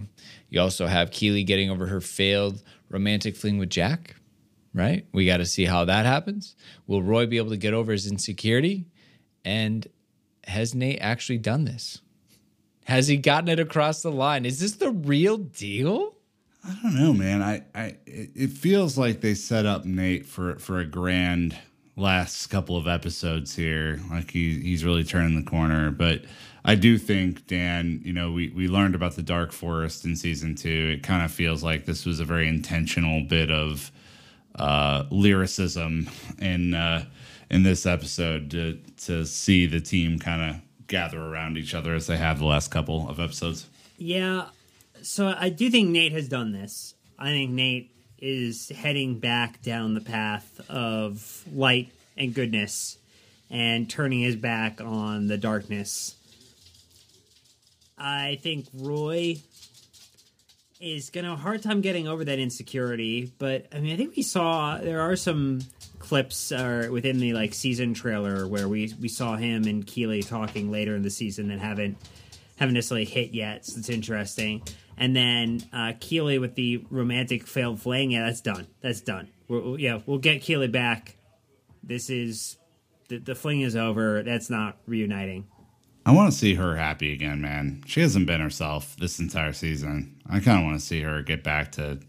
You 0.49 0.61
also 0.61 0.87
have 0.87 1.11
Keeley 1.11 1.43
getting 1.43 1.69
over 1.69 1.87
her 1.87 2.01
failed 2.01 2.63
romantic 2.89 3.35
fling 3.35 3.57
with 3.57 3.69
Jack, 3.69 4.15
right? 4.73 5.05
We 5.11 5.25
got 5.25 5.37
to 5.37 5.45
see 5.45 5.65
how 5.65 5.85
that 5.85 6.05
happens. 6.05 6.55
Will 6.87 7.03
Roy 7.03 7.25
be 7.25 7.37
able 7.37 7.49
to 7.49 7.57
get 7.57 7.73
over 7.73 7.91
his 7.91 8.07
insecurity? 8.07 8.85
And 9.43 9.87
has 10.45 10.73
Nate 10.73 10.99
actually 11.01 11.39
done 11.39 11.65
this? 11.65 12.01
Has 12.85 13.07
he 13.07 13.17
gotten 13.17 13.49
it 13.49 13.59
across 13.59 14.01
the 14.01 14.11
line? 14.11 14.45
Is 14.45 14.59
this 14.59 14.73
the 14.73 14.91
real 14.91 15.37
deal? 15.37 16.15
I 16.65 16.77
don't 16.81 16.95
know, 16.95 17.13
man. 17.13 17.41
I, 17.41 17.63
I 17.75 17.97
it 18.05 18.51
feels 18.51 18.97
like 18.97 19.21
they 19.21 19.33
set 19.33 19.65
up 19.65 19.85
Nate 19.85 20.25
for 20.25 20.55
for 20.59 20.79
a 20.79 20.85
grand 20.85 21.57
last 21.95 22.47
couple 22.47 22.77
of 22.77 22.87
episodes 22.87 23.55
here. 23.55 23.99
Like 24.09 24.31
he 24.31 24.59
he's 24.59 24.85
really 24.85 25.03
turning 25.03 25.35
the 25.35 25.49
corner. 25.49 25.91
But 25.91 26.23
I 26.65 26.75
do 26.75 26.97
think, 26.97 27.45
Dan, 27.47 28.01
you 28.03 28.13
know, 28.13 28.31
we, 28.31 28.49
we 28.49 28.69
learned 28.69 28.95
about 28.95 29.15
the 29.15 29.23
Dark 29.23 29.51
Forest 29.51 30.05
in 30.05 30.15
season 30.15 30.55
two. 30.55 30.95
It 30.95 31.03
kind 31.03 31.23
of 31.23 31.31
feels 31.31 31.63
like 31.63 31.85
this 31.85 32.05
was 32.05 32.21
a 32.21 32.25
very 32.25 32.47
intentional 32.47 33.21
bit 33.21 33.51
of 33.51 33.91
uh, 34.55 35.03
lyricism 35.09 36.09
in 36.39 36.73
uh, 36.73 37.05
in 37.49 37.63
this 37.63 37.85
episode 37.85 38.51
to 38.51 38.79
to 39.05 39.25
see 39.25 39.65
the 39.65 39.81
team 39.81 40.19
kind 40.19 40.41
of 40.41 40.61
gather 40.87 41.21
around 41.21 41.57
each 41.57 41.73
other 41.73 41.93
as 41.95 42.07
they 42.07 42.17
have 42.17 42.39
the 42.39 42.45
last 42.45 42.71
couple 42.71 43.09
of 43.09 43.19
episodes. 43.19 43.67
Yeah, 43.97 44.45
so 45.03 45.33
I 45.37 45.49
do 45.49 45.69
think 45.69 45.89
Nate 45.89 46.11
has 46.13 46.27
done 46.27 46.51
this. 46.51 46.95
I 47.19 47.27
think 47.27 47.51
Nate 47.51 47.91
is 48.19 48.69
heading 48.69 49.19
back 49.19 49.61
down 49.61 49.93
the 49.93 50.01
path 50.01 50.61
of 50.69 51.43
light 51.53 51.91
and 52.17 52.33
goodness 52.33 52.97
and 53.49 53.89
turning 53.89 54.21
his 54.21 54.35
back 54.35 54.81
on 54.81 55.27
the 55.27 55.37
darkness. 55.37 56.15
I 57.97 58.39
think 58.41 58.67
Roy 58.73 59.37
is 60.79 61.09
going 61.09 61.23
to 61.23 61.31
have 61.31 61.39
a 61.39 61.41
hard 61.41 61.63
time 61.63 61.81
getting 61.81 62.07
over 62.07 62.25
that 62.25 62.39
insecurity, 62.39 63.31
but 63.37 63.67
I 63.73 63.79
mean, 63.79 63.93
I 63.93 63.97
think 63.97 64.15
we 64.15 64.23
saw 64.23 64.77
there 64.77 65.01
are 65.01 65.15
some 65.15 65.61
clips 65.99 66.51
uh, 66.51 66.89
within 66.91 67.19
the 67.19 67.33
like 67.33 67.53
season 67.53 67.93
trailer 67.93 68.45
where 68.47 68.67
we 68.67 68.93
we 68.99 69.07
saw 69.07 69.37
him 69.37 69.63
and 69.63 69.87
Keeley 69.87 70.21
talking 70.21 70.69
later 70.69 70.95
in 70.95 71.01
the 71.01 71.09
season 71.09 71.47
that 71.47 71.59
haven't 71.59 71.97
haven't 72.57 72.73
necessarily 72.73 73.05
hit 73.05 73.33
yet. 73.33 73.65
So 73.65 73.79
it's 73.79 73.89
interesting. 73.89 74.63
And 74.97 75.15
then 75.15 75.61
uh, 75.73 75.93
Keeley 75.99 76.37
with 76.39 76.55
the 76.55 76.85
romantic 76.89 77.47
failed 77.47 77.81
fling. 77.81 78.11
Yeah, 78.11 78.25
that's 78.25 78.41
done. 78.41 78.67
That's 78.81 79.01
done. 79.01 79.29
We're, 79.47 79.77
yeah, 79.77 79.99
we'll 80.05 80.19
get 80.19 80.41
Keeley 80.41 80.67
back. 80.67 81.17
This 81.83 82.09
is 82.09 82.57
the, 83.09 83.17
the 83.17 83.35
fling 83.35 83.61
is 83.61 83.75
over. 83.75 84.23
That's 84.23 84.49
not 84.49 84.77
reuniting. 84.85 85.47
I 86.05 86.11
want 86.11 86.31
to 86.31 86.37
see 86.37 86.55
her 86.55 86.75
happy 86.75 87.13
again, 87.13 87.41
man. 87.41 87.81
She 87.85 88.01
hasn't 88.01 88.27
been 88.27 88.41
herself 88.41 88.95
this 88.97 89.19
entire 89.19 89.53
season. 89.53 90.17
I 90.29 90.39
kind 90.41 90.59
of 90.59 90.65
want 90.65 90.79
to 90.79 90.85
see 90.85 91.01
her 91.01 91.21
get 91.21 91.43
back 91.43 91.71
to 91.73 91.99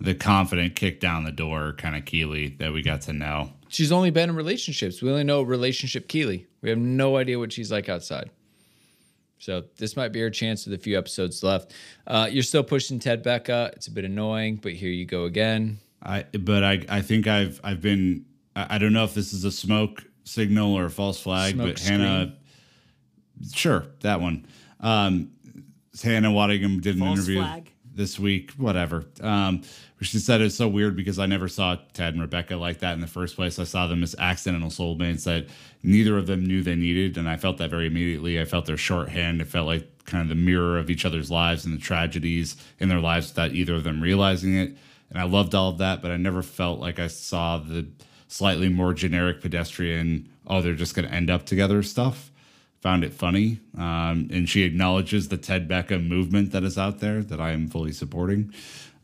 the 0.00 0.14
confident 0.14 0.76
kick 0.76 1.00
down 1.00 1.24
the 1.24 1.32
door 1.32 1.72
kind 1.72 1.96
of 1.96 2.04
Keeley 2.04 2.48
that 2.58 2.72
we 2.72 2.82
got 2.82 3.00
to 3.02 3.12
know. 3.12 3.52
She's 3.68 3.90
only 3.90 4.10
been 4.10 4.30
in 4.30 4.36
relationships. 4.36 5.02
We 5.02 5.10
only 5.10 5.24
know 5.24 5.42
relationship 5.42 6.08
Keeley. 6.08 6.46
We 6.60 6.70
have 6.70 6.78
no 6.78 7.16
idea 7.16 7.38
what 7.38 7.52
she's 7.52 7.72
like 7.72 7.88
outside. 7.88 8.30
So 9.38 9.64
this 9.76 9.96
might 9.96 10.08
be 10.08 10.20
her 10.20 10.30
chance 10.30 10.66
with 10.66 10.74
a 10.74 10.82
few 10.82 10.98
episodes 10.98 11.42
left. 11.42 11.72
Uh, 12.06 12.28
you're 12.30 12.42
still 12.42 12.64
pushing 12.64 12.98
Ted 12.98 13.22
Becca. 13.22 13.72
It's 13.74 13.86
a 13.86 13.90
bit 13.90 14.04
annoying, 14.04 14.56
but 14.56 14.72
here 14.72 14.90
you 14.90 15.06
go 15.06 15.24
again. 15.24 15.78
I 16.02 16.24
but 16.40 16.64
I 16.64 16.84
I 16.88 17.02
think 17.02 17.26
I've 17.26 17.60
I've 17.64 17.80
been 17.80 18.24
I, 18.54 18.76
I 18.76 18.78
don't 18.78 18.92
know 18.92 19.04
if 19.04 19.14
this 19.14 19.32
is 19.32 19.44
a 19.44 19.52
smoke 19.52 20.04
signal 20.24 20.74
or 20.74 20.84
a 20.86 20.90
false 20.90 21.20
flag, 21.20 21.54
Smoke 21.54 21.66
but 21.68 21.80
Hannah, 21.80 22.36
sure 23.52 23.86
that 24.00 24.20
one. 24.20 24.46
Um, 24.80 25.32
Hannah 26.02 26.30
Waddingham 26.30 26.80
did 26.80 26.96
an 26.96 27.00
False 27.00 27.18
interview 27.18 27.40
flag? 27.40 27.72
This 27.98 28.18
week, 28.18 28.52
whatever. 28.52 29.04
Um, 29.20 29.62
she 30.00 30.18
said 30.18 30.40
it's 30.40 30.54
so 30.54 30.68
weird 30.68 30.94
because 30.94 31.18
I 31.18 31.26
never 31.26 31.48
saw 31.48 31.76
Ted 31.92 32.14
and 32.14 32.22
Rebecca 32.22 32.56
like 32.56 32.78
that 32.78 32.94
in 32.94 33.00
the 33.00 33.08
first 33.08 33.34
place. 33.34 33.58
I 33.58 33.64
saw 33.64 33.88
them 33.88 34.04
as 34.04 34.14
accidental 34.18 34.70
soulmates 34.70 35.24
that 35.24 35.48
neither 35.82 36.16
of 36.16 36.28
them 36.28 36.46
knew 36.46 36.62
they 36.62 36.76
needed, 36.76 37.18
and 37.18 37.28
I 37.28 37.36
felt 37.36 37.58
that 37.58 37.70
very 37.70 37.88
immediately. 37.88 38.40
I 38.40 38.44
felt 38.44 38.66
their 38.66 38.76
shorthand. 38.76 39.42
It 39.42 39.48
felt 39.48 39.66
like 39.66 40.06
kind 40.06 40.22
of 40.22 40.28
the 40.28 40.42
mirror 40.42 40.78
of 40.78 40.88
each 40.88 41.04
other's 41.04 41.30
lives 41.30 41.66
and 41.66 41.74
the 41.74 41.80
tragedies 41.80 42.56
in 42.78 42.88
their 42.88 43.00
lives 43.00 43.28
without 43.28 43.52
either 43.52 43.74
of 43.74 43.84
them 43.84 44.00
realizing 44.00 44.56
it. 44.56 44.76
And 45.10 45.18
I 45.18 45.24
loved 45.24 45.54
all 45.54 45.70
of 45.70 45.78
that, 45.78 46.00
but 46.00 46.12
I 46.12 46.16
never 46.16 46.42
felt 46.42 46.78
like 46.78 47.00
I 47.00 47.08
saw 47.08 47.58
the 47.58 47.88
slightly 48.28 48.68
more 48.68 48.94
generic 48.94 49.40
pedestrian, 49.40 50.28
oh, 50.46 50.62
they're 50.62 50.74
just 50.74 50.94
going 50.94 51.08
to 51.08 51.14
end 51.14 51.30
up 51.30 51.44
together 51.44 51.82
stuff 51.82 52.30
found 52.80 53.04
it 53.04 53.12
funny. 53.12 53.60
Um, 53.76 54.28
and 54.32 54.48
she 54.48 54.62
acknowledges 54.62 55.28
the 55.28 55.36
Ted 55.36 55.68
Beckham 55.68 56.06
movement 56.06 56.52
that 56.52 56.62
is 56.62 56.78
out 56.78 57.00
there 57.00 57.22
that 57.22 57.40
I 57.40 57.50
am 57.50 57.68
fully 57.68 57.92
supporting. 57.92 58.52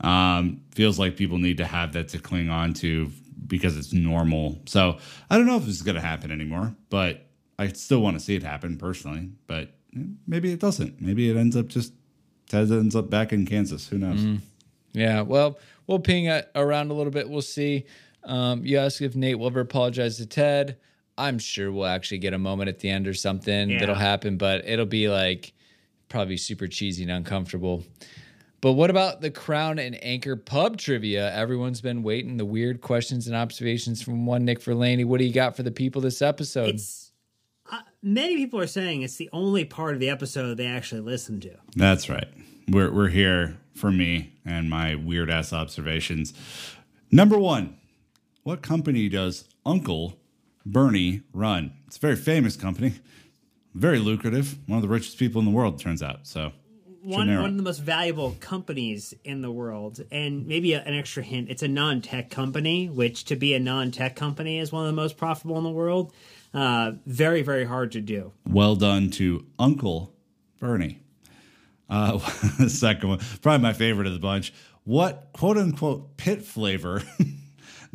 Um, 0.01 0.61
feels 0.75 0.99
like 0.99 1.17
people 1.17 1.39
need 1.39 1.59
to 1.59 1.67
have 1.67 1.93
that 1.95 2.09
to 2.11 2.19
cling 2.19 2.51
on 2.51 2.75
to 2.75 3.11
because 3.47 3.77
it's 3.77 3.93
normal. 3.93 4.59
So 4.67 4.99
I 5.31 5.37
don't 5.37 5.47
know 5.47 5.57
if 5.57 5.65
this 5.65 5.75
is 5.77 5.83
going 5.83 5.97
to 5.97 6.01
happen 6.01 6.31
anymore, 6.31 6.75
but 6.91 7.27
I 7.59 7.69
still 7.69 8.01
want 8.01 8.19
to 8.19 8.25
see 8.25 8.35
it 8.35 8.43
happen 8.43 8.77
personally. 8.77 9.31
But 9.47 9.71
eh, 9.97 10.03
maybe 10.27 10.53
it 10.53 10.61
doesn't. 10.61 11.01
Maybe 11.01 11.31
it 11.31 11.37
ends 11.37 11.57
up 11.57 11.69
just 11.69 11.93
Ted 12.49 12.71
ends 12.71 12.95
up 12.95 13.11
back 13.11 13.33
in 13.33 13.47
Kansas. 13.47 13.89
Who 13.89 13.99
knows? 13.99 14.41
Yeah, 14.93 15.23
well, 15.23 15.59
we'll 15.87 15.99
ping 15.99 16.29
around 16.55 16.91
a 16.91 16.95
little 16.95 17.13
bit. 17.13 17.29
We'll 17.29 17.43
see. 17.43 17.87
Um, 18.23 18.65
you 18.65 18.79
ask 18.79 19.03
if 19.03 19.17
Nate 19.17 19.39
will 19.39 19.49
ever 19.49 19.61
apologize 19.61 20.17
to 20.19 20.27
Ted. 20.27 20.77
I'm 21.17 21.39
sure 21.39 21.71
we'll 21.71 21.87
actually 21.87 22.19
get 22.19 22.35
a 22.35 22.39
moment 22.39 22.69
at 22.69 22.81
the 22.81 22.89
end 22.91 23.07
or 23.07 23.15
something 23.15 23.71
Yeah. 23.71 23.79
that'll 23.81 23.95
happen, 23.95 24.37
but 24.37 24.67
it'll 24.67 24.87
be 24.87 25.09
like 25.09 25.53
probably 26.09 26.37
super 26.37 26.67
cheesy 26.67 27.03
and 27.03 27.13
uncomfortable. 27.13 27.85
But 28.61 28.73
what 28.73 28.89
about 28.89 29.21
the 29.21 29.31
Crown 29.31 29.79
and 29.79 30.03
Anchor 30.03 30.37
pub 30.37 30.79
trivia? 30.79 31.33
Everyone's 31.35 31.81
been 31.83 32.03
waiting. 32.03 32.39
The 32.39 32.47
weird 32.47 32.81
questions 32.81 33.27
and 33.27 33.37
observations 33.37 34.01
from 34.03 34.25
one 34.25 34.45
Nick 34.45 34.61
Verlaney. 34.61 35.05
What 35.05 35.19
do 35.19 35.25
you 35.25 35.33
got 35.35 35.55
for 35.55 35.63
the 35.63 35.71
people 35.71 36.01
this 36.01 36.23
episode? 36.23 36.71
It's 36.75 37.13
uh, 37.71 37.81
many 38.03 38.37
people 38.37 38.59
are 38.61 38.67
saying 38.67 39.03
it's 39.03 39.17
the 39.17 39.29
only 39.33 39.65
part 39.67 39.95
of 39.95 40.01
the 40.01 40.09
episode 40.09 40.57
they 40.57 40.67
actually 40.67 41.03
listen 41.03 41.41
to. 41.41 41.51
That's 41.77 42.09
right. 42.09 42.29
We're 42.69 42.91
we're 42.91 43.09
here 43.11 43.59
for 43.75 43.93
me 43.93 44.33
and 44.47 44.71
my 44.71 44.95
weird 44.95 45.31
ass 45.31 45.53
observations. 45.53 46.33
Number 47.11 47.39
one, 47.39 47.77
what 48.45 48.63
company 48.63 49.09
does 49.11 49.45
Uncle 49.67 50.19
Bernie 50.67 51.23
run? 51.33 51.73
It's 51.87 51.97
a 51.97 52.01
very 52.01 52.17
famous 52.17 52.57
company, 52.57 52.95
very 53.75 53.99
lucrative. 53.99 54.57
One 54.67 54.77
of 54.79 54.83
the 54.83 54.89
richest 54.89 55.19
people 55.19 55.39
in 55.41 55.45
the 55.45 55.51
world, 55.51 55.79
turns 55.81 56.03
out. 56.03 56.27
So 56.27 56.53
One, 57.03 57.29
one 57.29 57.51
of 57.51 57.57
the 57.57 57.63
most 57.63 57.81
valuable 57.81 58.37
companies 58.41 59.13
in 59.25 59.43
the 59.43 59.51
world, 59.51 60.01
and 60.11 60.47
maybe 60.47 60.73
a, 60.73 60.83
an 60.83 60.95
extra 60.95 61.23
hint: 61.23 61.51
it's 61.51 61.63
a 61.63 61.69
non-tech 61.69 62.31
company. 62.31 62.89
Which, 62.89 63.25
to 63.27 63.37
be 63.37 63.55
a 63.55 63.61
non-tech 63.61 64.17
company, 64.17 64.59
is 64.59 64.73
one 64.73 64.85
of 64.85 64.89
the 64.89 64.97
most 64.97 65.17
profitable 65.17 65.59
in 65.59 65.65
the 65.65 65.71
world. 65.71 66.13
Uh, 66.53 66.93
very, 67.05 67.43
very 67.43 67.65
hard 67.65 67.93
to 67.93 68.01
do. 68.01 68.33
well 68.49 68.77
done 68.77 69.11
to 69.11 69.45
Uncle 69.59 70.15
Bernie. 70.61 71.01
Uh, 71.91 72.19
the 72.59 72.71
second 72.71 73.09
one, 73.09 73.19
probably 73.43 73.63
my 73.63 73.73
favorite 73.73 74.07
of 74.07 74.13
the 74.15 74.19
bunch. 74.21 74.55
What 74.85 75.29
quote 75.33 75.59
unquote 75.59 76.17
pit 76.17 76.43
flavor 76.43 77.03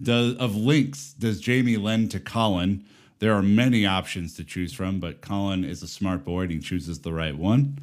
does 0.04 0.36
of 0.38 0.56
Lynx 0.56 1.14
does 1.14 1.39
Jamie 1.39 1.78
lend 1.78 2.12
to 2.12 2.20
Colin? 2.20 2.86
There 3.20 3.34
are 3.34 3.41
many 3.43 3.86
options 3.86 4.36
to 4.36 4.43
choose 4.43 4.72
from, 4.74 5.00
but 5.00 5.22
Colin 5.22 5.66
is 5.66 5.84
a 5.84 5.88
smart 5.88 6.24
boy 6.24 6.43
and 6.43 6.52
he 6.52 6.60
chooses 6.60 7.00
the 7.00 7.12
right 7.12 7.38
one. 7.38 7.80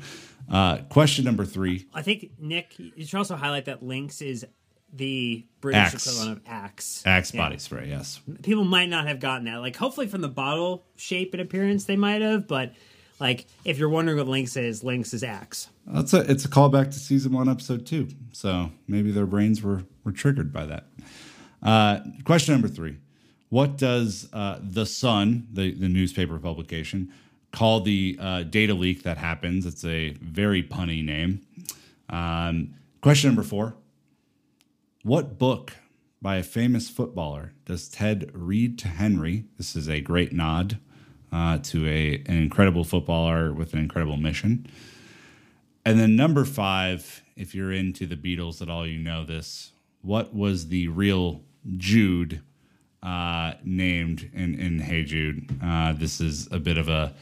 Uh, 0.50 0.78
question 0.88 1.24
number 1.24 1.44
three. 1.44 1.86
I 1.92 2.02
think 2.02 2.30
Nick, 2.38 2.74
you 2.78 3.04
should 3.04 3.18
also 3.18 3.36
highlight 3.36 3.66
that 3.66 3.82
Lynx 3.82 4.22
is 4.22 4.46
the 4.92 5.44
British 5.60 5.92
Axe. 5.94 6.06
equivalent 6.06 6.38
of 6.38 6.42
Axe. 6.46 7.02
Axe 7.04 7.34
Yeah. 7.34 7.40
body 7.42 7.58
spray, 7.58 7.88
yes. 7.88 8.20
people 8.42 8.64
might 8.64 8.88
not 8.88 9.06
have 9.08 9.20
gotten 9.20 9.44
that. 9.46 9.56
Like, 9.56 9.76
hopefully, 9.76 10.06
from 10.06 10.20
the 10.22 10.28
bottle 10.28 10.86
shape 10.96 11.34
and 11.34 11.42
appearance, 11.42 11.84
they 11.84 11.96
might 11.96 12.22
have. 12.22 12.46
But 12.48 12.72
like, 13.20 13.46
if 13.64 13.76
you're 13.78 13.88
wondering 13.88 14.16
what 14.16 14.28
Lynx 14.28 14.56
is, 14.56 14.84
Lynx 14.84 15.12
is 15.12 15.22
Axe. 15.24 15.68
That's 15.86 16.14
a 16.14 16.20
it's 16.30 16.44
a 16.44 16.48
callback 16.48 16.86
to 16.92 16.98
season 16.98 17.32
one, 17.32 17.48
episode 17.48 17.84
two. 17.84 18.08
So 18.32 18.70
maybe 18.88 19.10
their 19.10 19.26
brains 19.26 19.62
were 19.62 19.82
were 20.04 20.12
triggered 20.12 20.52
by 20.52 20.64
that. 20.66 20.86
Uh, 21.62 22.00
question 22.24 22.54
number 22.54 22.68
three: 22.68 22.98
What 23.48 23.76
does 23.76 24.28
uh, 24.32 24.58
the 24.62 24.86
Sun, 24.86 25.48
the 25.52 25.72
the 25.72 25.88
newspaper 25.88 26.38
publication, 26.38 27.12
call 27.52 27.80
the 27.80 28.16
uh, 28.20 28.42
data 28.44 28.74
leak 28.74 29.02
that 29.02 29.18
happens? 29.18 29.66
It's 29.66 29.84
a 29.84 30.10
very 30.20 30.62
punny 30.62 31.04
name. 31.04 31.40
Um, 32.08 32.74
question 33.00 33.30
number 33.30 33.42
four: 33.42 33.74
What 35.02 35.38
book 35.38 35.72
by 36.22 36.36
a 36.36 36.42
famous 36.42 36.88
footballer 36.88 37.52
does 37.64 37.88
Ted 37.88 38.30
read 38.32 38.78
to 38.80 38.88
Henry? 38.88 39.44
This 39.58 39.76
is 39.76 39.88
a 39.88 40.00
great 40.00 40.32
nod 40.32 40.78
uh, 41.32 41.58
to 41.58 41.86
a 41.86 42.22
an 42.26 42.36
incredible 42.36 42.84
footballer 42.84 43.52
with 43.52 43.74
an 43.74 43.80
incredible 43.80 44.16
mission. 44.16 44.66
And 45.84 46.00
then 46.00 46.16
number 46.16 46.44
five, 46.44 47.22
if 47.36 47.54
you're 47.54 47.72
into 47.72 48.06
the 48.06 48.16
Beatles 48.16 48.60
at 48.60 48.68
all, 48.68 48.86
you 48.86 48.98
know 48.98 49.24
this. 49.24 49.72
What 50.06 50.32
was 50.32 50.68
the 50.68 50.86
real 50.86 51.42
Jude 51.76 52.40
uh, 53.02 53.54
named 53.64 54.30
in, 54.32 54.54
in 54.54 54.78
Hey 54.78 55.02
Jude? 55.02 55.50
Uh, 55.60 55.94
this 55.94 56.20
is 56.20 56.46
a 56.52 56.60
bit 56.60 56.78
of 56.78 56.88
a 56.88 57.12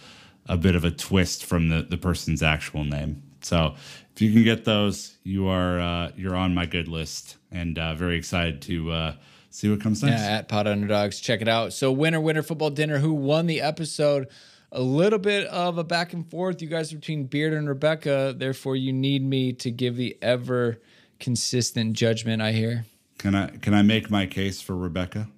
a 0.46 0.58
bit 0.58 0.74
of 0.76 0.84
a 0.84 0.90
twist 0.90 1.46
from 1.46 1.70
the, 1.70 1.80
the 1.80 1.96
person's 1.96 2.42
actual 2.42 2.84
name. 2.84 3.22
So 3.40 3.74
if 4.14 4.20
you 4.20 4.30
can 4.30 4.44
get 4.44 4.66
those, 4.66 5.16
you 5.22 5.48
are 5.48 5.80
uh, 5.80 6.12
you're 6.14 6.36
on 6.36 6.54
my 6.54 6.66
good 6.66 6.86
list, 6.86 7.38
and 7.50 7.78
uh, 7.78 7.94
very 7.94 8.18
excited 8.18 8.60
to 8.62 8.92
uh, 8.92 9.14
see 9.48 9.70
what 9.70 9.80
comes 9.80 10.02
next. 10.02 10.20
Yeah, 10.20 10.36
at 10.36 10.48
Pod 10.48 10.66
Underdogs. 10.66 11.20
Check 11.20 11.40
it 11.40 11.48
out. 11.48 11.72
So, 11.72 11.90
winner, 11.90 12.20
winner, 12.20 12.42
football 12.42 12.68
dinner. 12.68 12.98
Who 12.98 13.14
won 13.14 13.46
the 13.46 13.62
episode? 13.62 14.28
A 14.72 14.82
little 14.82 15.18
bit 15.18 15.46
of 15.46 15.78
a 15.78 15.84
back 15.84 16.12
and 16.12 16.28
forth. 16.30 16.60
You 16.60 16.68
guys 16.68 16.92
between 16.92 17.24
Beard 17.24 17.54
and 17.54 17.66
Rebecca. 17.66 18.34
Therefore, 18.36 18.76
you 18.76 18.92
need 18.92 19.24
me 19.24 19.54
to 19.54 19.70
give 19.70 19.96
the 19.96 20.18
ever 20.20 20.82
consistent 21.18 21.94
judgment. 21.94 22.42
I 22.42 22.52
hear. 22.52 22.86
Can 23.18 23.34
I 23.34 23.48
can 23.48 23.74
I 23.74 23.82
make 23.82 24.10
my 24.10 24.26
case 24.26 24.60
for 24.60 24.76
Rebecca? 24.76 25.28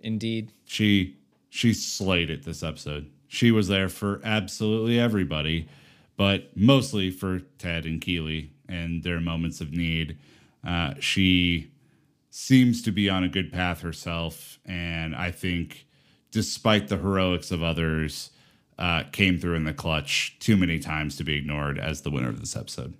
Indeed. 0.00 0.52
she 0.64 1.16
she 1.50 1.72
slayed 1.72 2.30
it 2.30 2.44
this 2.44 2.62
episode. 2.62 3.10
She 3.26 3.50
was 3.50 3.68
there 3.68 3.88
for 3.88 4.20
absolutely 4.24 4.98
everybody, 4.98 5.68
but 6.16 6.56
mostly 6.56 7.10
for 7.10 7.40
Ted 7.58 7.84
and 7.84 8.00
Keeley 8.00 8.52
and 8.68 9.02
their 9.02 9.20
moments 9.20 9.60
of 9.60 9.72
need. 9.72 10.18
Uh, 10.66 10.94
she 11.00 11.70
seems 12.30 12.82
to 12.82 12.90
be 12.92 13.08
on 13.08 13.24
a 13.24 13.28
good 13.28 13.52
path 13.52 13.80
herself, 13.80 14.58
and 14.64 15.14
I 15.14 15.30
think, 15.30 15.86
despite 16.30 16.88
the 16.88 16.96
heroics 16.96 17.50
of 17.50 17.62
others, 17.62 18.30
uh, 18.78 19.04
came 19.12 19.38
through 19.38 19.56
in 19.56 19.64
the 19.64 19.74
clutch 19.74 20.36
too 20.38 20.56
many 20.56 20.78
times 20.78 21.16
to 21.16 21.24
be 21.24 21.36
ignored 21.36 21.78
as 21.78 22.02
the 22.02 22.10
winner 22.10 22.28
of 22.28 22.40
this 22.40 22.56
episode. 22.56 22.94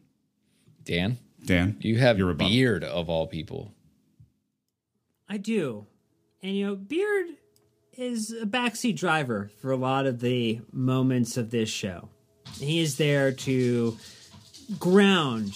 Dan, 0.85 1.19
Dan, 1.49 1.79
you 1.81 1.97
have 1.97 2.19
your 2.19 2.27
rebuttal. 2.27 2.53
Beard 2.53 2.85
of 2.85 3.09
all 3.09 3.27
people. 3.27 3.73
I 5.31 5.39
do. 5.39 5.87
And, 6.43 6.55
you 6.55 6.67
know, 6.67 6.77
Beard 6.77 7.27
is 7.95 8.33
a 8.33 8.45
backseat 8.45 8.97
driver 8.97 9.51
for 9.63 9.71
a 9.71 9.77
lot 9.77 10.05
of 10.05 10.21
the 10.21 10.61
moments 10.73 11.39
of 11.39 11.51
this 11.51 11.71
show. 11.71 12.11
He 12.59 12.81
is 12.81 12.99
there 12.99 13.33
to 13.33 13.97
ground 14.79 15.55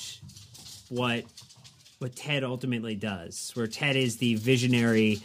what 0.88 1.24
what 1.98 2.16
Ted 2.16 2.42
ultimately 2.42 2.94
does, 2.94 3.50
where 3.52 3.66
Ted 3.66 3.94
is 3.94 4.16
the 4.16 4.36
visionary, 4.36 5.20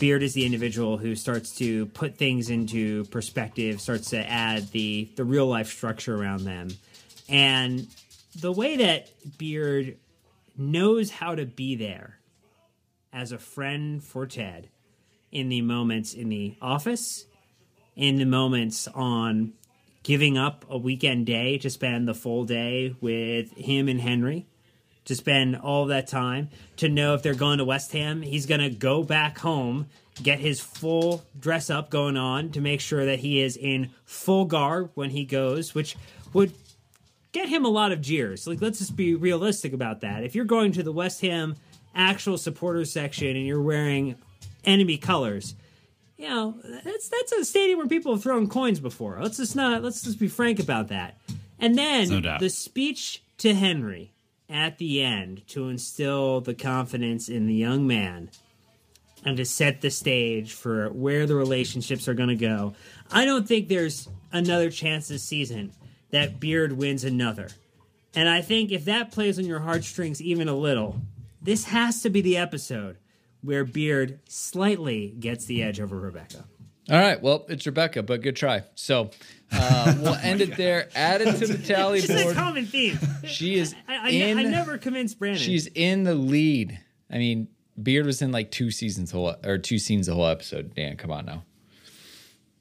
Beard 0.00 0.24
is 0.24 0.34
the 0.34 0.44
individual 0.44 0.98
who 0.98 1.14
starts 1.14 1.54
to 1.56 1.86
put 1.86 2.18
things 2.18 2.50
into 2.50 3.04
perspective, 3.04 3.80
starts 3.80 4.10
to 4.10 4.28
add 4.28 4.72
the 4.72 5.08
the 5.14 5.24
real 5.24 5.46
life 5.46 5.68
structure 5.68 6.16
around 6.16 6.42
them. 6.42 6.68
And 7.28 7.86
the 8.34 8.52
way 8.52 8.76
that 8.76 9.10
Beard 9.38 9.96
knows 10.56 11.10
how 11.10 11.34
to 11.34 11.46
be 11.46 11.74
there 11.74 12.18
as 13.12 13.32
a 13.32 13.38
friend 13.38 14.02
for 14.02 14.26
Ted 14.26 14.68
in 15.32 15.48
the 15.48 15.62
moments 15.62 16.14
in 16.14 16.28
the 16.28 16.56
office, 16.60 17.26
in 17.96 18.16
the 18.16 18.24
moments 18.24 18.88
on 18.88 19.52
giving 20.02 20.38
up 20.38 20.64
a 20.68 20.78
weekend 20.78 21.26
day 21.26 21.58
to 21.58 21.70
spend 21.70 22.08
the 22.08 22.14
full 22.14 22.44
day 22.44 22.94
with 23.00 23.52
him 23.52 23.88
and 23.88 24.00
Henry, 24.00 24.46
to 25.04 25.14
spend 25.14 25.56
all 25.56 25.86
that 25.86 26.06
time, 26.06 26.48
to 26.76 26.88
know 26.88 27.14
if 27.14 27.22
they're 27.22 27.34
going 27.34 27.58
to 27.58 27.64
West 27.64 27.92
Ham, 27.92 28.22
he's 28.22 28.46
going 28.46 28.60
to 28.60 28.70
go 28.70 29.02
back 29.02 29.38
home, 29.38 29.86
get 30.22 30.38
his 30.38 30.60
full 30.60 31.22
dress 31.38 31.70
up 31.70 31.90
going 31.90 32.16
on 32.16 32.50
to 32.50 32.60
make 32.60 32.80
sure 32.80 33.04
that 33.06 33.18
he 33.18 33.40
is 33.40 33.56
in 33.56 33.90
full 34.04 34.44
garb 34.44 34.90
when 34.94 35.10
he 35.10 35.24
goes, 35.24 35.74
which 35.74 35.96
would 36.32 36.52
get 37.32 37.48
him 37.48 37.64
a 37.64 37.68
lot 37.68 37.92
of 37.92 38.00
jeers. 38.00 38.46
Like, 38.46 38.60
let's 38.60 38.78
just 38.78 38.96
be 38.96 39.14
realistic 39.14 39.72
about 39.72 40.00
that. 40.00 40.24
If 40.24 40.34
you're 40.34 40.44
going 40.44 40.72
to 40.72 40.82
the 40.82 40.92
West 40.92 41.20
Ham 41.20 41.56
actual 41.94 42.38
supporters 42.38 42.92
section 42.92 43.36
and 43.36 43.46
you're 43.46 43.62
wearing 43.62 44.16
enemy 44.64 44.96
colors, 44.96 45.54
you 46.16 46.28
know 46.28 46.54
that's 46.84 47.08
that's 47.08 47.32
a 47.32 47.44
stadium 47.44 47.78
where 47.78 47.88
people 47.88 48.12
have 48.12 48.22
thrown 48.22 48.48
coins 48.48 48.78
before. 48.78 49.18
Let's 49.20 49.38
just 49.38 49.56
not 49.56 49.82
let's 49.82 50.02
just 50.02 50.18
be 50.18 50.28
frank 50.28 50.58
about 50.58 50.88
that. 50.88 51.18
And 51.58 51.76
then 51.76 52.08
No 52.08 52.38
the 52.38 52.50
speech 52.50 53.22
to 53.38 53.54
Henry 53.54 54.12
at 54.48 54.78
the 54.78 55.02
end 55.02 55.46
to 55.48 55.68
instill 55.68 56.40
the 56.40 56.54
confidence 56.54 57.28
in 57.28 57.46
the 57.46 57.54
young 57.54 57.86
man 57.86 58.30
and 59.24 59.36
to 59.36 59.44
set 59.44 59.80
the 59.80 59.90
stage 59.90 60.52
for 60.52 60.90
where 60.90 61.26
the 61.26 61.34
relationships 61.34 62.08
are 62.08 62.14
going 62.14 62.28
to 62.28 62.36
go. 62.36 62.74
I 63.10 63.24
don't 63.24 63.46
think 63.46 63.68
there's 63.68 64.08
another 64.32 64.70
chance 64.70 65.08
this 65.08 65.22
season 65.22 65.72
that 66.10 66.40
Beard 66.40 66.72
wins 66.72 67.04
another. 67.04 67.48
And 68.14 68.28
I 68.28 68.42
think 68.42 68.72
if 68.72 68.84
that 68.86 69.12
plays 69.12 69.38
on 69.38 69.44
your 69.44 69.60
heartstrings 69.60 70.20
even 70.20 70.48
a 70.48 70.56
little, 70.56 71.00
this 71.40 71.64
has 71.66 72.02
to 72.02 72.10
be 72.10 72.20
the 72.20 72.36
episode 72.36 72.96
where 73.42 73.64
Beard 73.64 74.20
slightly 74.28 75.14
gets 75.18 75.44
the 75.44 75.62
edge 75.62 75.80
over 75.80 75.98
Rebecca. 75.98 76.44
All 76.90 76.98
right. 76.98 77.22
Well, 77.22 77.46
it's 77.48 77.64
Rebecca, 77.66 78.02
but 78.02 78.20
good 78.20 78.34
try. 78.34 78.64
So 78.74 79.10
uh, 79.52 79.94
we'll 80.00 80.14
end 80.14 80.40
it 80.40 80.56
there. 80.56 80.88
Add 80.94 81.20
it 81.20 81.36
to 81.36 81.46
the 81.46 81.58
tally 81.58 82.00
It's 82.00 82.10
a 82.10 82.34
common 82.34 82.66
theme. 82.66 82.98
She 83.26 83.56
is 83.56 83.74
I, 83.86 84.08
I, 84.08 84.10
in. 84.10 84.38
I 84.38 84.42
never 84.42 84.76
convinced 84.76 85.18
Brendan. 85.18 85.40
She's 85.40 85.68
in 85.68 86.02
the 86.02 86.14
lead. 86.14 86.80
I 87.08 87.18
mean, 87.18 87.48
Beard 87.80 88.06
was 88.06 88.22
in 88.22 88.32
like 88.32 88.50
two 88.50 88.72
seasons 88.72 89.12
whole 89.12 89.36
or 89.44 89.58
two 89.58 89.78
scenes 89.78 90.08
the 90.08 90.14
whole 90.14 90.26
episode. 90.26 90.74
Dan, 90.74 90.96
come 90.96 91.12
on 91.12 91.26
now. 91.26 91.44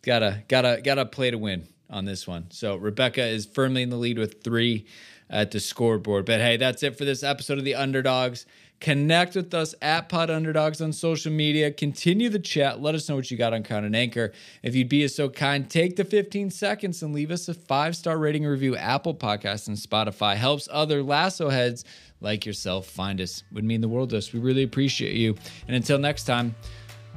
Gotta 0.03 0.43
gotta 0.47 0.79
gotta 0.83 1.05
play 1.05 1.31
to 1.31 1.37
win 1.37 1.67
on 1.89 2.05
this 2.05 2.27
one. 2.27 2.47
So 2.51 2.75
Rebecca 2.75 3.25
is 3.25 3.45
firmly 3.45 3.81
in 3.83 3.89
the 3.89 3.97
lead 3.97 4.17
with 4.17 4.43
three 4.43 4.85
at 5.29 5.51
the 5.51 5.59
scoreboard. 5.59 6.25
But 6.25 6.41
hey, 6.41 6.57
that's 6.57 6.83
it 6.83 6.97
for 6.97 7.05
this 7.05 7.23
episode 7.23 7.57
of 7.57 7.63
the 7.63 7.75
Underdogs. 7.75 8.45
Connect 8.79 9.35
with 9.35 9.53
us 9.53 9.75
at 9.81 10.07
Pod 10.07 10.29
Underdogs 10.29 10.81
on 10.81 10.93
social 10.93 11.33
media. 11.33 11.69
Continue 11.69 12.29
the 12.29 12.39
chat. 12.39 12.81
Let 12.81 12.95
us 12.95 13.09
know 13.09 13.17
what 13.17 13.29
you 13.29 13.35
got 13.35 13.53
on 13.53 13.61
Crown 13.61 13.83
and 13.83 13.95
Anchor. 13.95 14.31
If 14.63 14.73
you'd 14.73 14.87
be 14.87 15.05
so 15.09 15.27
kind, 15.27 15.69
take 15.69 15.97
the 15.97 16.05
15 16.05 16.49
seconds 16.49 17.03
and 17.03 17.13
leave 17.13 17.29
us 17.29 17.49
a 17.49 17.53
five 17.53 17.95
star 17.97 18.17
rating 18.17 18.45
review. 18.45 18.77
Apple 18.77 19.13
Podcasts 19.13 19.67
and 19.67 19.75
Spotify 19.75 20.35
helps 20.35 20.69
other 20.71 21.03
lasso 21.03 21.49
heads 21.49 21.83
like 22.21 22.45
yourself 22.45 22.87
find 22.87 23.19
us. 23.19 23.43
Would 23.51 23.65
mean 23.65 23.81
the 23.81 23.89
world 23.89 24.11
to 24.11 24.17
us. 24.17 24.31
We 24.31 24.39
really 24.39 24.63
appreciate 24.63 25.15
you. 25.15 25.35
And 25.67 25.75
until 25.75 25.97
next 25.97 26.23
time, 26.23 26.55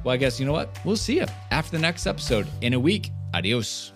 well, 0.03 0.13
I 0.13 0.17
guess 0.17 0.41
you 0.41 0.45
know 0.45 0.51
what? 0.51 0.77
We'll 0.83 0.97
see 0.97 1.15
you 1.15 1.25
after 1.49 1.71
the 1.71 1.81
next 1.81 2.07
episode 2.07 2.45
in 2.59 2.73
a 2.73 2.79
week. 2.79 3.09
Adios. 3.33 3.93